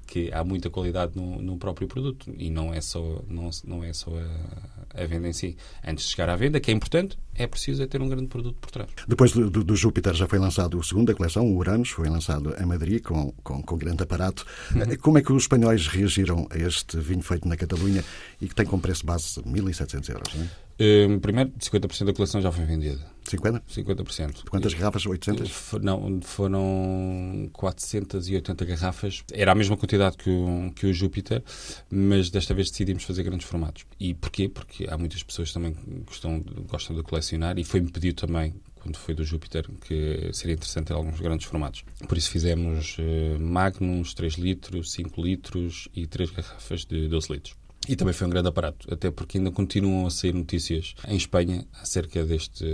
que 0.04 0.32
há 0.32 0.44
muita 0.44 0.70
qualidade 0.70 1.12
no, 1.16 1.40
no, 1.40 1.56
próprio 1.56 1.88
produto 1.88 2.32
e 2.36 2.50
não 2.50 2.72
é 2.72 2.80
só, 2.80 3.22
não, 3.28 3.50
não 3.64 3.84
é 3.84 3.92
só 3.92 4.10
a, 4.10 5.02
a, 5.02 5.06
venda 5.06 5.28
em 5.28 5.32
si. 5.32 5.56
Antes 5.86 6.04
de 6.04 6.10
chegar 6.10 6.28
à 6.28 6.36
venda, 6.36 6.60
que 6.60 6.70
é 6.70 6.74
importante, 6.74 7.18
é 7.34 7.46
preciso 7.46 7.82
é 7.82 7.86
ter 7.86 8.00
um 8.00 8.08
grande 8.08 8.26
produto 8.26 8.56
por 8.60 8.70
trás. 8.70 8.90
Depois 9.06 9.32
do, 9.32 9.50
do, 9.50 9.76
Júpiter 9.76 10.14
já 10.14 10.26
foi 10.26 10.38
lançado 10.38 10.78
o 10.78 10.84
segundo 10.84 11.08
da 11.08 11.14
coleção, 11.14 11.46
o 11.46 11.56
Uranus, 11.56 11.90
foi 11.90 12.08
lançado 12.08 12.54
em 12.60 12.66
Madrid 12.66 13.02
com, 13.02 13.32
com, 13.42 13.62
com 13.62 13.76
grande 13.76 14.02
aparato. 14.02 14.46
Uhum. 14.74 14.96
Como 14.98 15.18
é 15.18 15.22
que 15.22 15.32
os 15.32 15.44
espanhóis 15.44 15.86
reagiram 15.86 16.46
a 16.50 16.58
este 16.58 16.98
vinho 16.98 17.22
feito 17.22 17.48
na 17.48 17.56
Catalunha 17.56 18.04
e 18.40 18.48
que 18.48 18.54
tem 18.54 18.66
como 18.66 18.82
preço 18.82 19.04
base 19.04 19.40
1.700 19.42 20.08
euros? 20.10 20.34
Não 20.34 20.44
é? 20.44 20.63
Um, 20.78 21.18
primeiro, 21.20 21.50
50% 21.52 22.04
da 22.04 22.12
coleção 22.12 22.40
já 22.40 22.50
foi 22.50 22.64
vendida. 22.64 23.14
50%? 23.24 23.62
50%. 23.68 24.48
Quantas 24.48 24.74
garrafas? 24.74 25.06
800? 25.06 25.72
Não, 25.80 26.20
foram 26.20 27.48
480 27.52 28.64
garrafas. 28.64 29.24
Era 29.32 29.52
a 29.52 29.54
mesma 29.54 29.76
quantidade 29.76 30.16
que 30.16 30.28
o, 30.28 30.72
que 30.74 30.86
o 30.86 30.92
Júpiter, 30.92 31.42
mas 31.90 32.28
desta 32.28 32.52
vez 32.54 32.70
decidimos 32.70 33.04
fazer 33.04 33.22
grandes 33.22 33.46
formatos. 33.46 33.86
E 33.98 34.14
porquê? 34.14 34.48
Porque 34.48 34.86
há 34.88 34.98
muitas 34.98 35.22
pessoas 35.22 35.52
também 35.52 35.74
que 35.74 36.00
gostam, 36.06 36.40
gostam 36.68 36.96
de 36.96 37.02
colecionar 37.02 37.58
e 37.58 37.64
foi-me 37.64 37.90
pedido 37.90 38.16
também 38.16 38.54
quando 38.84 38.98
foi 38.98 39.14
do 39.14 39.24
Júpiter, 39.24 39.66
que 39.80 40.28
seria 40.34 40.52
interessante 40.52 40.88
ter 40.88 40.92
alguns 40.92 41.18
grandes 41.18 41.46
formatos. 41.46 41.84
Por 42.06 42.18
isso 42.18 42.30
fizemos 42.30 42.98
uh, 42.98 43.40
Magnums, 43.40 44.12
3 44.12 44.34
litros, 44.34 44.92
5 44.92 45.22
litros 45.22 45.88
e 45.96 46.06
3 46.06 46.30
garrafas 46.30 46.84
de 46.84 47.08
12 47.08 47.32
litros. 47.32 47.63
E 47.88 47.96
também 47.96 48.14
foi 48.14 48.26
um 48.26 48.30
grande 48.30 48.48
aparato, 48.48 48.92
até 48.92 49.10
porque 49.10 49.38
ainda 49.38 49.50
continuam 49.50 50.06
a 50.06 50.10
sair 50.10 50.32
notícias 50.32 50.94
em 51.06 51.16
Espanha 51.16 51.66
acerca 51.80 52.24
deste, 52.24 52.64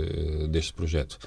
deste 0.49 0.73
projeto. 0.73 1.19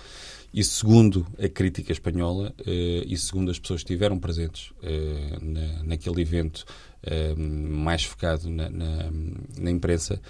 E 0.55 0.63
segundo 0.63 1.27
a 1.37 1.49
crítica 1.49 1.91
espanhola, 1.91 2.55
eh, 2.65 3.03
e 3.09 3.17
segundo 3.17 3.51
as 3.51 3.59
pessoas 3.59 3.83
que 3.83 3.93
estiveram 3.93 4.21
presentes 4.21 4.73
eh, 4.85 5.37
na, 5.43 5.83
naquele 5.83 6.23
evento 6.23 6.65
eh, 7.03 7.35
mais 7.35 8.05
focado 8.05 8.49
na, 8.49 8.71
na, 8.71 9.11
na 9.59 9.71
imprensa, 9.73 10.23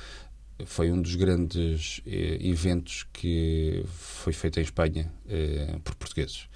foi 0.64 0.90
um 0.90 1.02
dos 1.02 1.14
grandes 1.14 2.00
eventos 2.06 3.04
que 3.12 3.84
foi 3.86 4.32
feito 4.32 4.60
em 4.60 4.62
Espanha 4.62 5.12
por 5.82 5.96
portugueses. 5.96 6.48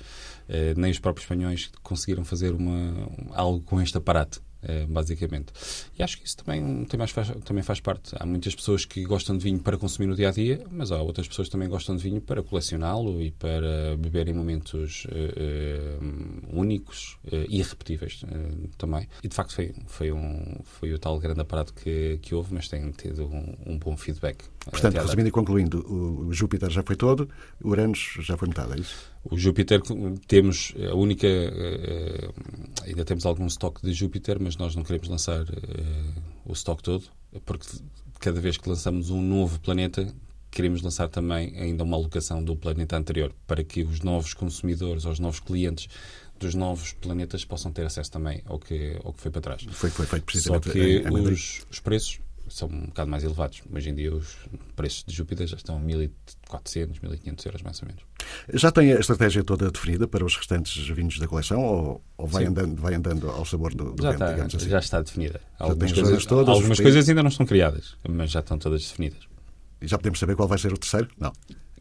nem 0.77 0.93
os 0.93 1.01
próprios 1.01 1.25
espanhóis 1.25 1.69
conseguiram 1.83 2.25
fazer 2.25 2.55
uma, 2.55 3.11
algo 3.33 3.61
com 3.61 3.83
este 3.83 3.99
aparato. 3.99 4.41
Eh, 4.61 4.87
basicamente. 4.87 5.53
E 5.97 6.03
acho 6.03 6.19
que 6.19 6.27
isso 6.27 6.39
também, 6.39 6.85
também, 6.87 7.07
faz, 7.07 7.31
também 7.45 7.63
faz 7.63 7.79
parte. 7.79 8.11
Há 8.19 8.27
muitas 8.27 8.57
pessoas 8.57 8.85
que 8.85 9.05
gostam 9.05 9.37
de 9.39 9.45
vinho 9.45 9.61
para 9.61 9.79
consumir 9.79 10.09
no 10.09 10.17
dia 10.17 10.31
a 10.31 10.33
dia, 10.33 10.65
mas 10.69 10.91
há 10.91 11.01
outras 11.01 11.29
pessoas 11.29 11.47
que 11.47 11.53
também 11.53 11.69
gostam 11.69 11.95
de 11.95 12.03
vinho 12.03 12.21
para 12.21 12.43
colecioná-lo 12.43 13.23
e 13.23 13.31
para 13.31 13.97
beber 13.97 14.27
em 14.27 14.35
momentos 14.35 15.05
uh, 15.05 16.03
uh, 16.03 16.59
únicos 16.59 17.19
uh, 17.27 17.47
irrepetíveis 17.49 18.23
também. 18.77 19.07
E 19.23 19.29
de 19.29 19.35
facto 19.35 19.55
foi, 19.55 19.73
foi, 19.87 20.11
um, 20.11 20.57
foi 20.65 20.93
o 20.93 20.99
tal 20.99 21.21
grande 21.21 21.41
aparato 21.41 21.73
que, 21.73 22.19
que 22.21 22.35
houve, 22.35 22.53
mas 22.53 22.69
tem 22.69 22.91
tido 22.91 23.27
um, 23.27 23.55
um 23.65 23.79
bom 23.79 23.97
feedback. 23.97 24.43
Portanto, 24.71 24.97
resumindo 24.97 25.29
e 25.29 25.33
concluindo, 25.33 25.87
o 25.89 26.33
Júpiter 26.33 26.69
já 26.69 26.83
foi 26.83 26.97
todo, 26.97 27.29
o 27.63 27.71
Uranus 27.71 28.17
já 28.21 28.37
foi 28.37 28.49
metade, 28.49 28.73
é 28.73 28.81
isso? 28.81 29.18
O 29.31 29.37
Júpiter 29.37 29.81
temos 30.27 30.73
a 30.91 30.95
única 30.95 31.27
uh, 31.27 32.35
ainda 32.87 33.05
temos 33.05 33.27
algum 33.27 33.47
estoque 33.47 33.83
de 33.83 33.93
Júpiter, 33.93 34.39
mas 34.41 34.57
nós 34.57 34.75
não 34.75 34.83
queremos 34.83 35.09
lançar 35.09 35.43
uh, 35.43 36.23
o 36.47 36.53
estoque 36.53 36.83
todo, 36.83 37.05
porque 37.45 37.67
cada 38.19 38.41
vez 38.41 38.57
que 38.57 38.69
lançamos 38.69 39.11
um 39.11 39.21
novo 39.21 39.61
planeta 39.61 40.13
queremos 40.51 40.83
lançar 40.83 41.09
também 41.09 41.55
ainda 41.59 41.85
uma 41.85 41.97
alocação 41.97 42.43
do 42.43 42.57
planeta 42.57 42.97
anterior 42.97 43.33
para 43.47 43.63
que 43.63 43.83
os 43.83 44.01
novos 44.01 44.35
consumidores, 44.35 45.05
os 45.05 45.19
novos 45.19 45.41
clientes 45.41 45.89
dos 46.39 46.55
novos 46.55 46.93
planetas 46.93 47.45
possam 47.45 47.73
ter 47.73 47.85
acesso 47.85 48.11
também 48.11 48.43
ao 48.47 48.59
que, 48.59 48.97
ao 49.05 49.13
que 49.13 49.21
foi 49.21 49.31
para 49.31 49.41
trás. 49.41 49.67
Foi, 49.71 49.91
foi 49.91 50.07
feito 50.07 50.25
precisamente 50.25 50.67
Só 50.67 50.73
que 50.73 51.31
os, 51.33 51.67
os 51.71 51.81
preços 51.81 52.21
são 52.51 52.69
um 52.69 52.87
bocado 52.87 53.11
mais 53.11 53.25
elevados. 53.25 53.63
Hoje 53.73 53.91
em 53.91 53.95
dia 53.95 54.15
os 54.15 54.37
preços 54.77 55.05
de 55.07 55.15
Júpiter 55.15 55.47
já 55.47 55.57
estão 55.57 55.77
a 55.77 55.81
1.400, 55.81 57.01
1.500 57.01 57.47
euros 57.47 57.63
mais 57.63 57.83
ou 57.83 57.89
menos. 57.89 58.03
Já 58.55 58.71
tem 58.71 58.93
a 58.93 59.01
estratégia 59.01 59.45
toda 59.45 59.71
definida 59.71 60.07
para 60.07 60.25
os 60.25 60.37
restantes 60.37 60.89
vinhos 60.89 61.19
da 61.19 61.27
coleção 61.27 61.63
ou, 61.63 62.05
ou 62.17 62.27
vai, 62.27 62.45
andando, 62.45 62.81
vai 62.81 62.95
andando 62.95 63.31
ao 63.31 63.45
sabor 63.45 63.75
do, 63.75 63.93
do 63.93 64.03
já 64.03 64.11
vento, 64.11 64.25
está, 64.25 64.57
assim? 64.57 64.69
Já 64.69 64.79
está 64.79 65.03
definida. 65.03 65.41
Algumas, 65.59 65.93
coisas, 65.93 66.27
todas, 66.27 66.55
algumas 66.55 66.81
coisas 66.81 67.09
ainda 67.09 67.23
não 67.23 67.31
estão 67.31 67.47
criadas, 67.47 67.97
mas 68.09 68.31
já 68.31 68.41
estão 68.41 68.59
todas 68.59 68.83
definidas. 68.83 69.29
E 69.81 69.87
já 69.87 69.97
podemos 69.97 70.19
saber 70.19 70.37
qual 70.37 70.49
vai 70.49 70.59
ser 70.59 70.73
o 70.73 70.79
terceiro? 70.79 71.09
Não. 71.19 71.33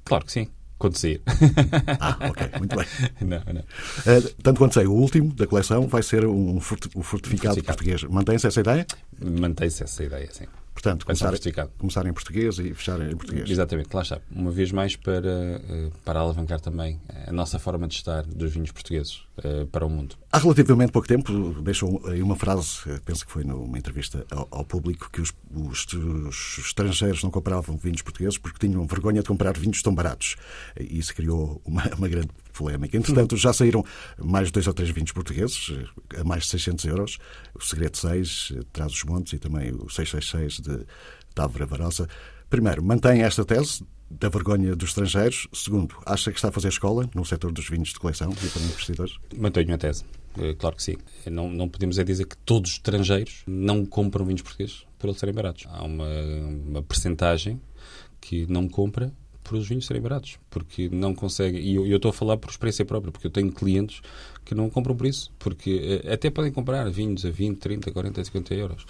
Claro 0.03 0.25
que 0.25 0.31
sim. 0.31 0.47
Quando 0.77 0.95
sair. 0.95 1.21
Ah, 1.99 2.17
ok, 2.29 2.49
muito 2.59 2.75
bem. 2.75 2.85
Não, 3.21 3.41
não. 3.51 3.61
Uh, 3.61 4.33
tanto 4.43 4.59
quanto 4.59 4.75
sei, 4.75 4.85
o 4.85 4.93
último 4.93 5.33
da 5.33 5.47
coleção 5.47 5.87
vai 5.87 6.03
ser 6.03 6.25
um, 6.25 6.59
fortificado, 6.59 6.99
um 6.99 7.03
fortificado. 7.03 7.63
português. 7.63 8.03
Mantém-se 8.03 8.45
essa 8.45 8.59
ideia? 8.59 8.85
Mantém-se 9.19 9.83
essa 9.83 10.03
ideia, 10.03 10.29
sim. 10.31 10.45
Portanto, 10.77 11.07
começar, 11.07 11.33
começar 11.75 12.05
em 12.05 12.13
português 12.13 12.59
e 12.59 12.71
fechar 12.71 13.01
em 13.01 13.15
português. 13.15 13.49
Exatamente, 13.49 13.91
lá 13.91 14.03
está. 14.03 14.21
Uma 14.29 14.51
vez 14.51 14.71
mais 14.71 14.95
para, 14.95 15.27
eh, 15.27 15.89
para 16.05 16.19
alavancar 16.19 16.61
também 16.61 17.01
a 17.25 17.31
nossa 17.31 17.57
forma 17.57 17.87
de 17.87 17.95
estar 17.95 18.21
dos 18.21 18.53
vinhos 18.53 18.71
portugueses 18.71 19.23
eh, 19.43 19.65
para 19.71 19.83
o 19.83 19.89
mundo. 19.89 20.15
Há 20.31 20.37
relativamente 20.37 20.91
pouco 20.91 21.07
tempo 21.07 21.63
deixou 21.63 21.99
aí 22.05 22.21
uma 22.21 22.35
frase, 22.35 22.81
eh, 22.85 22.99
penso 23.03 23.25
que 23.25 23.31
foi 23.31 23.43
numa 23.43 23.75
entrevista 23.75 24.23
ao, 24.29 24.47
ao 24.51 24.63
público, 24.63 25.09
que 25.11 25.19
os, 25.19 25.33
os, 25.51 25.87
os, 25.91 26.59
estrangeiros 26.59 27.23
não 27.23 27.31
compravam 27.31 27.75
vinhos 27.75 28.03
portugueses 28.03 28.37
porque 28.37 28.67
tinham 28.67 28.85
vergonha 28.85 29.23
de 29.23 29.27
comprar 29.27 29.57
vinhos 29.57 29.81
tão 29.81 29.95
baratos. 29.95 30.35
E 30.79 30.99
isso 30.99 31.11
criou 31.15 31.59
uma, 31.65 31.83
uma 31.97 32.07
grande 32.07 32.29
polémica. 32.57 32.97
Entretanto, 32.97 33.37
já 33.37 33.53
saíram 33.53 33.83
mais 34.17 34.51
dois 34.51 34.67
ou 34.67 34.73
três 34.73 34.89
vinhos 34.89 35.11
portugueses, 35.11 35.73
a 36.17 36.23
mais 36.23 36.43
de 36.43 36.49
600 36.49 36.85
euros. 36.85 37.17
O 37.53 37.63
Segredo 37.63 37.97
6, 37.97 38.53
Traz 38.73 38.91
os 38.91 39.03
Montes 39.03 39.33
e 39.33 39.39
também 39.39 39.71
o 39.71 39.89
666 39.89 40.59
de 40.59 40.85
Távora 41.33 41.65
Varosa. 41.65 42.07
Primeiro, 42.49 42.83
mantém 42.83 43.23
esta 43.23 43.43
tese 43.43 43.83
da 44.09 44.29
vergonha 44.29 44.75
dos 44.75 44.89
estrangeiros. 44.89 45.47
Segundo, 45.53 45.95
acha 46.05 46.31
que 46.31 46.37
está 46.37 46.49
a 46.49 46.51
fazer 46.51 46.69
escola 46.69 47.09
no 47.13 47.25
setor 47.25 47.51
dos 47.51 47.69
vinhos 47.69 47.89
de 47.89 47.99
coleção 47.99 48.31
e 48.31 48.49
para 48.49 48.61
investidores? 48.61 49.17
Mantenho 49.37 49.73
a 49.73 49.77
tese. 49.77 50.03
Eh, 50.37 50.53
claro 50.53 50.75
que 50.75 50.83
sim. 50.83 50.97
Não, 51.29 51.49
não 51.49 51.67
podemos 51.67 51.97
é 51.97 52.03
dizer 52.03 52.25
que 52.25 52.37
todos 52.37 52.71
os 52.71 52.77
estrangeiros 52.77 53.43
não 53.45 53.85
compram 53.85 54.25
vinhos 54.25 54.41
portugueses 54.41 54.85
por 54.97 55.07
eles 55.07 55.19
serem 55.19 55.35
baratos. 55.35 55.65
Há 55.67 55.83
uma, 55.83 56.07
uma 56.65 56.83
percentagem 56.83 57.61
que 58.21 58.45
não 58.47 58.67
compra 58.67 59.13
por 59.47 59.57
os 59.57 59.67
vinhos 59.67 59.85
serem 59.85 60.01
baratos, 60.01 60.37
porque 60.49 60.89
não 60.89 61.15
consegue. 61.15 61.57
E 61.57 61.75
eu, 61.75 61.87
eu 61.87 61.95
estou 61.95 62.09
a 62.09 62.13
falar 62.13 62.37
por 62.37 62.49
experiência 62.49 62.83
própria, 62.83 63.11
porque 63.11 63.27
eu 63.27 63.31
tenho 63.31 63.51
clientes 63.51 64.01
que 64.43 64.53
não 64.53 64.69
compram 64.69 64.95
por 64.95 65.07
isso, 65.07 65.31
porque 65.39 66.01
eh, 66.03 66.13
até 66.13 66.29
podem 66.29 66.51
comprar 66.51 66.89
vinhos 66.89 67.25
a 67.25 67.29
20, 67.29 67.57
30, 67.57 67.91
40, 67.91 68.23
50 68.23 68.53
euros 68.53 68.85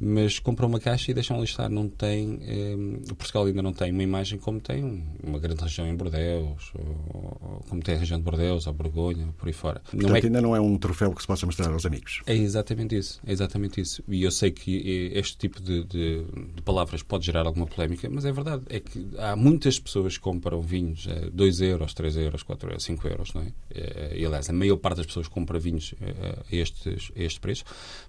mas 0.00 0.38
compram 0.38 0.66
uma 0.66 0.80
caixa 0.80 1.10
e 1.10 1.14
deixam 1.14 1.38
listar. 1.40 1.68
Não 1.68 1.88
tem, 1.88 2.38
eh, 2.42 3.14
Portugal 3.14 3.44
ainda 3.44 3.60
não 3.60 3.72
tem 3.72 3.92
uma 3.92 4.02
imagem 4.02 4.38
como 4.38 4.58
tem 4.58 5.04
uma 5.22 5.38
grande 5.38 5.62
região 5.62 5.86
em 5.86 5.94
Bordeus, 5.94 6.72
ou, 6.74 7.38
ou 7.40 7.64
como 7.68 7.82
tem 7.82 7.96
a 7.96 7.98
região 7.98 8.18
de 8.18 8.24
Bordeus, 8.24 8.66
ou 8.66 8.72
Borgonha, 8.72 9.28
por 9.36 9.48
aí 9.48 9.52
fora. 9.52 9.80
Portanto, 9.80 10.02
não 10.02 10.16
é... 10.16 10.20
ainda 10.20 10.40
não 10.40 10.56
é 10.56 10.60
um 10.60 10.78
troféu 10.78 11.12
que 11.12 11.20
se 11.20 11.26
possa 11.26 11.44
mostrar 11.44 11.70
aos 11.70 11.84
amigos. 11.84 12.22
É 12.26 12.34
exatamente 12.34 12.96
isso, 12.96 13.20
é 13.26 13.32
exatamente 13.32 13.80
isso. 13.80 14.02
E 14.08 14.22
eu 14.22 14.30
sei 14.30 14.50
que 14.50 15.10
este 15.14 15.36
tipo 15.36 15.60
de, 15.60 15.84
de, 15.84 16.24
de, 16.54 16.62
palavras 16.62 17.02
pode 17.02 17.26
gerar 17.26 17.46
alguma 17.46 17.66
polémica, 17.66 18.08
mas 18.08 18.24
é 18.24 18.32
verdade. 18.32 18.62
É 18.70 18.80
que 18.80 19.06
há 19.18 19.36
muitas 19.36 19.78
pessoas 19.78 20.16
que 20.16 20.22
compram 20.22 20.62
vinhos 20.62 21.06
a 21.08 21.28
2 21.28 21.60
euros, 21.60 21.92
3 21.92 22.16
euros, 22.16 22.42
4 22.42 22.70
euros, 22.70 22.84
5 22.84 23.08
euros, 23.08 23.34
não 23.34 23.42
é? 23.42 23.52
Eh, 23.70 24.18
e, 24.20 24.26
aliás, 24.26 24.48
a 24.48 24.52
maior 24.52 24.76
parte 24.76 24.98
das 24.98 25.06
pessoas 25.06 25.28
compra 25.28 25.58
vinhos 25.58 25.94
a, 26.00 26.54
estes, 26.54 27.12
a 27.14 27.22
este 27.22 27.38
preço, 27.38 27.64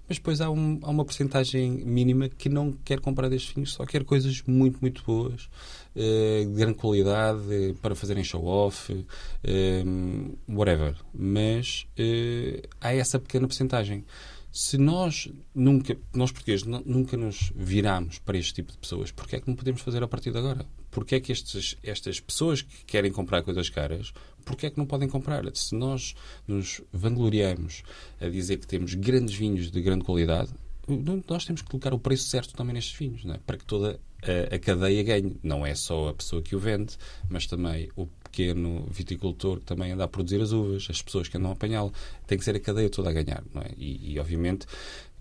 mas 0.08 0.16
depois 0.16 0.40
há, 0.40 0.50
um, 0.50 0.78
há 0.82 0.90
uma 0.90 1.04
porcentagem 1.04 1.81
mínima 1.84 2.28
que 2.28 2.48
não 2.48 2.72
quer 2.72 3.00
comprar 3.00 3.28
destes 3.28 3.54
vinhos, 3.54 3.72
só 3.72 3.84
quer 3.84 4.04
coisas 4.04 4.42
muito, 4.46 4.78
muito 4.80 5.02
boas, 5.04 5.48
uh, 5.96 6.46
de 6.46 6.52
grande 6.54 6.74
qualidade, 6.74 7.40
uh, 7.40 7.74
para 7.80 7.94
fazerem 7.94 8.24
show-off, 8.24 8.92
uh, 8.92 10.38
whatever. 10.48 10.96
Mas 11.14 11.86
há 12.80 12.94
essa 12.94 13.18
pequena 13.18 13.46
porcentagem. 13.46 14.04
Se 14.50 14.76
nós 14.76 15.30
nunca, 15.54 15.96
nós 16.12 16.30
portugueses, 16.30 16.66
nunca 16.66 17.16
nos 17.16 17.50
viramos 17.56 18.18
para 18.18 18.36
este 18.36 18.52
tipo 18.52 18.70
de 18.70 18.76
pessoas, 18.76 19.10
porque 19.10 19.36
é 19.36 19.40
que 19.40 19.48
não 19.48 19.56
podemos 19.56 19.80
fazer 19.80 20.02
a 20.02 20.06
partir 20.06 20.30
de 20.30 20.36
agora? 20.36 20.66
Porque 20.90 21.14
é 21.14 21.20
que 21.20 21.32
estes, 21.32 21.78
estas 21.82 22.20
pessoas 22.20 22.60
que 22.60 22.84
querem 22.84 23.10
comprar 23.10 23.42
coisas 23.42 23.70
caras, 23.70 24.12
porque 24.44 24.66
é 24.66 24.70
que 24.70 24.76
não 24.76 24.84
podem 24.84 25.08
comprar? 25.08 25.42
Se 25.54 25.74
nós 25.74 26.14
nos 26.46 26.82
vangloriamos 26.92 27.82
a 28.20 28.28
dizer 28.28 28.58
que 28.58 28.66
temos 28.66 28.92
grandes 28.92 29.34
vinhos 29.34 29.70
de 29.70 29.80
grande 29.80 30.04
qualidade, 30.04 30.52
nós 31.28 31.44
temos 31.44 31.62
que 31.62 31.68
colocar 31.68 31.94
o 31.94 31.98
preço 31.98 32.28
certo 32.28 32.54
também 32.54 32.74
nestes 32.74 32.98
vinhos, 32.98 33.24
é? 33.26 33.38
para 33.46 33.56
que 33.56 33.64
toda 33.64 34.00
a, 34.22 34.54
a, 34.54 34.58
cadeia 34.58 35.02
ganhe. 35.02 35.36
Não 35.42 35.64
é 35.64 35.74
só 35.74 36.08
a 36.08 36.14
pessoa 36.14 36.42
que 36.42 36.56
o 36.56 36.58
vende, 36.58 36.96
mas 37.28 37.46
também 37.46 37.88
o 37.96 38.06
pequeno 38.06 38.86
viticultor 38.90 39.58
que 39.58 39.66
também 39.66 39.92
anda 39.92 40.04
a 40.04 40.08
produzir 40.08 40.40
as 40.40 40.52
uvas, 40.52 40.86
as 40.90 41.02
pessoas 41.02 41.28
que 41.28 41.36
andam 41.36 41.50
a 41.50 41.54
apanhá-lo. 41.54 41.92
Tem 42.26 42.38
que 42.38 42.44
ser 42.44 42.56
a 42.56 42.60
cadeia 42.60 42.90
toda 42.90 43.10
a 43.10 43.12
ganhar. 43.12 43.44
Não 43.54 43.62
é? 43.62 43.70
e, 43.76 44.12
e 44.12 44.18
obviamente, 44.18 44.66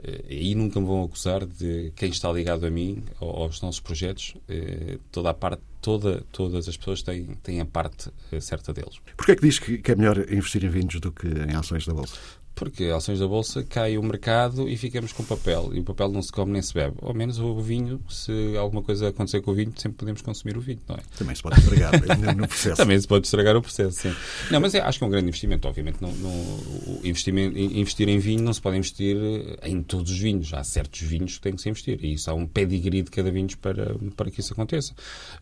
eh, 0.03 0.23
aí 0.29 0.55
nunca 0.55 0.79
me 0.79 0.87
vão 0.87 1.03
acusar 1.03 1.45
de 1.45 1.91
quem 1.95 2.09
está 2.09 2.31
ligado 2.31 2.65
a 2.65 2.69
mim, 2.69 3.03
aos 3.19 3.61
nossos 3.61 3.79
projetos, 3.79 4.35
eh, 4.49 4.97
toda 5.11 5.29
a 5.29 5.33
parte, 5.33 5.61
toda, 5.81 6.23
todas 6.31 6.67
as 6.67 6.75
pessoas 6.75 7.03
têm, 7.03 7.25
têm 7.43 7.59
a 7.59 7.65
parte 7.65 8.11
eh, 8.31 8.39
certa 8.39 8.73
deles. 8.73 8.99
Porquê 9.15 9.33
é 9.33 9.35
que 9.35 9.41
diz 9.41 9.59
que 9.59 9.91
é 9.91 9.95
melhor 9.95 10.17
investir 10.31 10.63
em 10.63 10.69
vinhos 10.69 10.99
do 10.99 11.11
que 11.11 11.27
em 11.27 11.55
ações 11.55 11.85
da 11.85 11.93
Bolsa? 11.93 12.17
Porque 12.61 12.83
ações 12.85 13.17
da 13.17 13.27
Bolsa 13.27 13.63
cai 13.63 13.97
o 13.97 14.03
mercado 14.03 14.69
e 14.69 14.77
ficamos 14.77 15.11
com 15.11 15.23
papel. 15.23 15.71
E 15.73 15.79
o 15.79 15.83
papel 15.83 16.09
não 16.09 16.21
se 16.21 16.31
come 16.31 16.51
nem 16.51 16.61
se 16.61 16.71
bebe. 16.71 16.95
Ao 17.01 17.11
menos 17.11 17.39
o 17.39 17.59
vinho, 17.59 17.99
se 18.07 18.55
alguma 18.55 18.83
coisa 18.83 19.07
acontecer 19.07 19.41
com 19.41 19.49
o 19.49 19.55
vinho, 19.55 19.73
sempre 19.75 19.97
podemos 19.97 20.21
consumir 20.21 20.55
o 20.55 20.61
vinho, 20.61 20.77
não 20.87 20.95
é? 20.95 20.99
Também 21.17 21.35
se 21.35 21.41
pode 21.41 21.59
estragar 21.59 21.91
no 22.35 22.47
processo. 22.47 22.77
Também 22.77 23.01
se 23.01 23.07
pode 23.07 23.25
estragar 23.25 23.57
o 23.57 23.63
processo, 23.63 23.99
sim. 23.99 24.15
Não, 24.51 24.59
mas 24.59 24.75
é, 24.75 24.79
acho 24.79 24.99
que 24.99 25.03
é 25.03 25.07
um 25.07 25.09
grande 25.09 25.29
investimento. 25.29 25.67
Obviamente, 25.67 25.97
no, 26.01 26.11
no, 26.13 26.99
investimento, 27.03 27.57
investir 27.57 28.07
em 28.07 28.19
vinho 28.19 28.43
não 28.43 28.53
se 28.53 28.61
pode 28.61 28.77
investir 28.77 29.17
em 29.63 29.81
todos 29.81 30.11
os 30.11 30.19
vinhos. 30.19 30.53
Há 30.53 30.63
certos 30.63 31.01
vinhos 31.01 31.37
que 31.37 31.41
tem 31.41 31.55
que 31.55 31.61
se 31.63 31.67
investir. 31.67 31.97
E 32.03 32.13
isso 32.13 32.29
há 32.29 32.35
um 32.35 32.45
pedigree 32.45 33.01
de 33.01 33.09
cada 33.09 33.31
vinho 33.31 33.49
para, 33.57 33.95
para 34.15 34.29
que 34.29 34.39
isso 34.39 34.53
aconteça. 34.53 34.93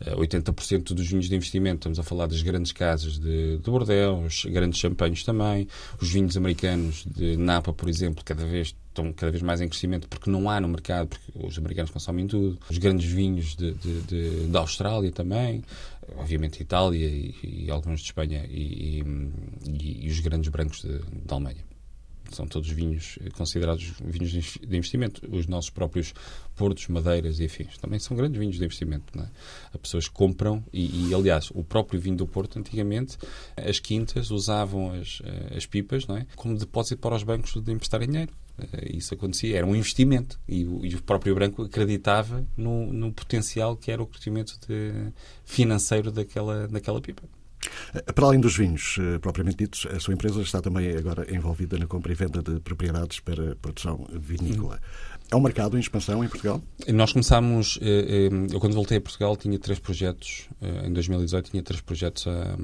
80% 0.05 0.91
eh, 0.91 0.93
dos 0.93 1.05
vinhos 1.05 1.27
de 1.27 1.35
investimento, 1.35 1.79
estamos 1.79 1.99
a 1.99 2.03
falar 2.03 2.27
das 2.27 2.41
grandes 2.41 2.71
casas 2.71 3.19
de, 3.19 3.57
de 3.57 3.69
Bordeaux, 3.69 4.45
grandes 4.45 4.79
champanhes 4.79 5.25
também, 5.25 5.67
os 6.01 6.09
vinhos 6.09 6.37
americanos 6.37 7.08
de 7.15 7.37
Napa, 7.37 7.73
por 7.73 7.89
exemplo, 7.89 8.23
cada 8.23 8.45
vez 8.45 8.75
estão 8.87 9.13
cada 9.13 9.31
vez 9.31 9.41
mais 9.41 9.61
em 9.61 9.67
crescimento 9.67 10.07
porque 10.07 10.29
não 10.29 10.49
há 10.49 10.59
no 10.59 10.67
mercado, 10.67 11.07
porque 11.07 11.31
os 11.35 11.57
americanos 11.57 11.91
consomem 11.91 12.27
tudo. 12.27 12.59
Os 12.69 12.77
grandes 12.77 13.09
vinhos 13.09 13.55
de, 13.55 13.73
de, 13.73 14.01
de 14.01 14.47
da 14.47 14.59
Austrália 14.59 15.11
também, 15.11 15.63
obviamente 16.17 16.61
Itália 16.61 17.07
e, 17.07 17.35
e 17.43 17.71
alguns 17.71 18.01
de 18.01 18.07
Espanha 18.07 18.45
e, 18.49 19.03
e, 19.65 20.05
e, 20.05 20.09
os 20.09 20.19
grandes 20.19 20.49
brancos 20.49 20.83
da 21.25 21.35
Alemanha 21.35 21.68
são 22.35 22.47
todos 22.47 22.69
vinhos 22.69 23.17
considerados 23.33 23.93
vinhos 24.03 24.31
de 24.31 24.77
investimento. 24.77 25.21
Os 25.31 25.47
nossos 25.47 25.69
próprios 25.69 26.13
portos, 26.55 26.87
madeiras 26.87 27.39
e 27.39 27.45
afins 27.45 27.77
também 27.77 27.99
são 27.99 28.15
grandes 28.15 28.39
vinhos 28.39 28.57
de 28.57 28.63
investimento. 28.63 29.05
Não 29.15 29.23
é? 29.23 29.29
As 29.73 29.81
pessoas 29.81 30.07
compram 30.07 30.63
e, 30.73 31.09
e, 31.09 31.13
aliás, 31.13 31.49
o 31.53 31.63
próprio 31.63 31.99
vinho 31.99 32.17
do 32.17 32.27
Porto, 32.27 32.59
antigamente, 32.59 33.17
as 33.55 33.79
quintas 33.79 34.31
usavam 34.31 34.93
as, 34.93 35.21
eh, 35.23 35.57
as 35.57 35.65
pipas 35.65 36.05
não 36.07 36.17
é? 36.17 36.25
como 36.35 36.57
depósito 36.57 37.01
para 37.01 37.15
os 37.15 37.23
bancos 37.23 37.53
de 37.61 37.71
emprestar 37.71 38.05
dinheiro. 38.05 38.33
Eh, 38.59 38.97
isso 38.97 39.13
acontecia, 39.13 39.57
era 39.57 39.65
um 39.65 39.75
investimento 39.75 40.39
e 40.47 40.65
o, 40.65 40.85
e 40.85 40.95
o 40.95 41.01
próprio 41.01 41.33
branco 41.33 41.63
acreditava 41.63 42.45
no, 42.57 42.91
no, 42.91 43.11
potencial 43.13 43.75
que 43.75 43.91
era 43.91 44.01
o 44.01 44.07
crescimento 44.07 44.59
de, 44.67 45.11
financeiro 45.45 46.11
daquela, 46.11 46.67
daquela 46.67 47.01
pipa. 47.01 47.23
Eh, 47.93 48.11
para 48.11 48.25
além 48.25 48.39
dos 48.39 48.57
vinhos 48.57 48.97
eh, 48.99 49.19
propriamente 49.19 49.57
ditos, 49.57 49.87
a 49.87 49.99
sua 49.99 50.13
empresa 50.13 50.41
está 50.41 50.61
também 50.61 50.95
agora 50.95 51.25
envolvida 51.33 51.77
na 51.77 51.87
compra 51.87 52.11
e 52.11 52.15
venda 52.15 52.41
de 52.41 52.59
propriedades 52.59 53.19
para 53.19 53.55
produção 53.55 54.07
vinícola. 54.11 54.79
É 55.31 55.35
um 55.35 55.41
mercado 55.41 55.77
em 55.77 55.79
expansão 55.79 56.23
em 56.23 56.27
Portugal? 56.27 56.61
Nós 56.87 57.11
começámos, 57.11 57.77
eh, 57.81 58.29
eu 58.51 58.59
quando 58.59 58.73
voltei 58.73 58.97
a 58.97 59.01
Portugal 59.01 59.35
tinha 59.35 59.59
três 59.59 59.79
projetos, 59.79 60.49
em 60.83 60.91
2018 60.91 61.51
tinha 61.51 61.63
três 61.63 61.81
projetos 61.81 62.25
a 62.27 62.57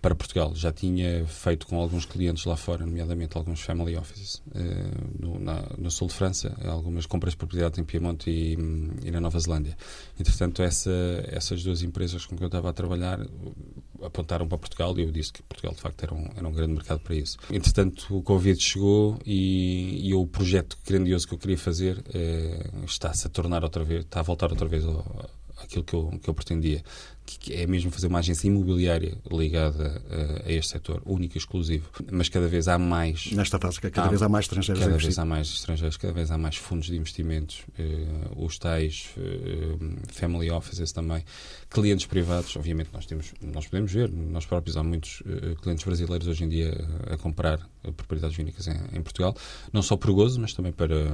para 0.00 0.14
Portugal. 0.14 0.54
Já 0.54 0.72
tinha 0.72 1.26
feito 1.26 1.66
com 1.66 1.78
alguns 1.78 2.06
clientes 2.06 2.44
lá 2.44 2.56
fora, 2.56 2.86
nomeadamente 2.86 3.36
alguns 3.36 3.60
family 3.60 3.96
offices, 3.96 4.42
eh, 4.54 4.90
no, 5.18 5.38
na, 5.38 5.62
no, 5.76 5.90
sul 5.90 6.08
de 6.08 6.14
França, 6.14 6.56
algumas 6.64 7.06
compras 7.06 7.34
de 7.34 7.36
propriedade 7.36 7.80
em 7.80 7.84
Piemonte 7.84 8.30
e, 8.30 8.52
e, 9.04 9.10
na 9.10 9.20
Nova 9.20 9.38
Zelândia. 9.38 9.76
Entretanto, 10.18 10.62
essa, 10.62 10.90
essas 11.26 11.62
duas 11.62 11.82
empresas 11.82 12.24
com 12.24 12.36
que 12.36 12.42
eu 12.42 12.46
estava 12.46 12.70
a 12.70 12.72
trabalhar 12.72 13.20
apontaram 14.02 14.48
para 14.48 14.56
Portugal 14.56 14.98
e 14.98 15.02
eu 15.02 15.10
disse 15.10 15.32
que 15.32 15.42
Portugal, 15.42 15.74
de 15.74 15.80
facto, 15.80 16.02
era 16.02 16.14
um, 16.14 16.28
era 16.34 16.48
um 16.48 16.52
grande 16.52 16.72
mercado 16.72 17.00
para 17.00 17.14
isso. 17.14 17.36
Entretanto, 17.50 18.16
o 18.16 18.22
Covid 18.22 18.58
chegou 18.58 19.18
e, 19.26 20.08
e 20.08 20.14
o 20.14 20.26
projeto 20.26 20.78
grandioso 20.86 21.28
que 21.28 21.34
eu 21.34 21.38
queria 21.38 21.58
fazer 21.58 22.02
eh, 22.14 22.70
está-se 22.86 23.26
a 23.26 23.30
tornar 23.30 23.62
outra 23.62 23.84
vez, 23.84 24.04
está 24.04 24.20
a 24.20 24.22
voltar 24.22 24.50
outra 24.50 24.66
vez 24.66 24.84
ao, 24.86 25.28
aquilo 25.62 25.84
que 25.84 25.94
eu, 25.94 26.18
que 26.22 26.30
eu 26.30 26.34
pretendia, 26.34 26.82
que 27.38 27.54
é 27.54 27.66
mesmo 27.66 27.90
fazer 27.90 28.06
uma 28.06 28.18
agência 28.18 28.46
imobiliária 28.46 29.16
ligada 29.30 30.02
a, 30.10 30.48
a 30.48 30.52
este 30.52 30.72
setor, 30.72 31.02
único 31.04 31.36
e 31.36 31.38
exclusivo. 31.38 31.88
Mas 32.10 32.28
cada 32.28 32.48
vez 32.48 32.68
há 32.68 32.78
mais. 32.78 33.30
Nesta 33.32 33.58
fase, 33.58 33.80
cada 33.80 34.04
há, 34.04 34.08
vez 34.08 34.22
há 34.22 34.28
mais 34.28 34.44
estrangeiros 34.44 34.82
Cada 34.82 34.96
vez 34.96 35.18
há 35.18 35.24
mais 35.24 35.48
estrangeiros, 35.48 35.96
cada 35.96 36.12
vez 36.12 36.30
há 36.30 36.38
mais 36.38 36.56
fundos 36.56 36.86
de 36.86 36.96
investimentos, 36.96 37.64
uh, 37.78 38.44
os 38.44 38.58
tais 38.58 39.10
uh, 39.16 40.12
family 40.12 40.50
offices 40.50 40.92
também, 40.92 41.24
clientes 41.68 42.06
privados. 42.06 42.56
Obviamente, 42.56 42.90
nós, 42.92 43.06
temos, 43.06 43.32
nós 43.40 43.66
podemos 43.66 43.92
ver, 43.92 44.10
nós 44.10 44.46
próprios, 44.46 44.76
há 44.76 44.82
muitos 44.82 45.20
uh, 45.20 45.56
clientes 45.62 45.84
brasileiros 45.84 46.26
hoje 46.26 46.44
em 46.44 46.48
dia 46.48 46.72
a 47.10 47.16
comprar 47.16 47.60
propriedades 47.96 48.36
vínicas 48.36 48.66
em, 48.66 48.78
em, 48.92 49.02
Portugal, 49.02 49.34
não 49.72 49.82
só 49.82 49.96
por 49.96 50.10
gozo, 50.12 50.40
mas 50.40 50.52
também 50.52 50.72
para, 50.72 51.06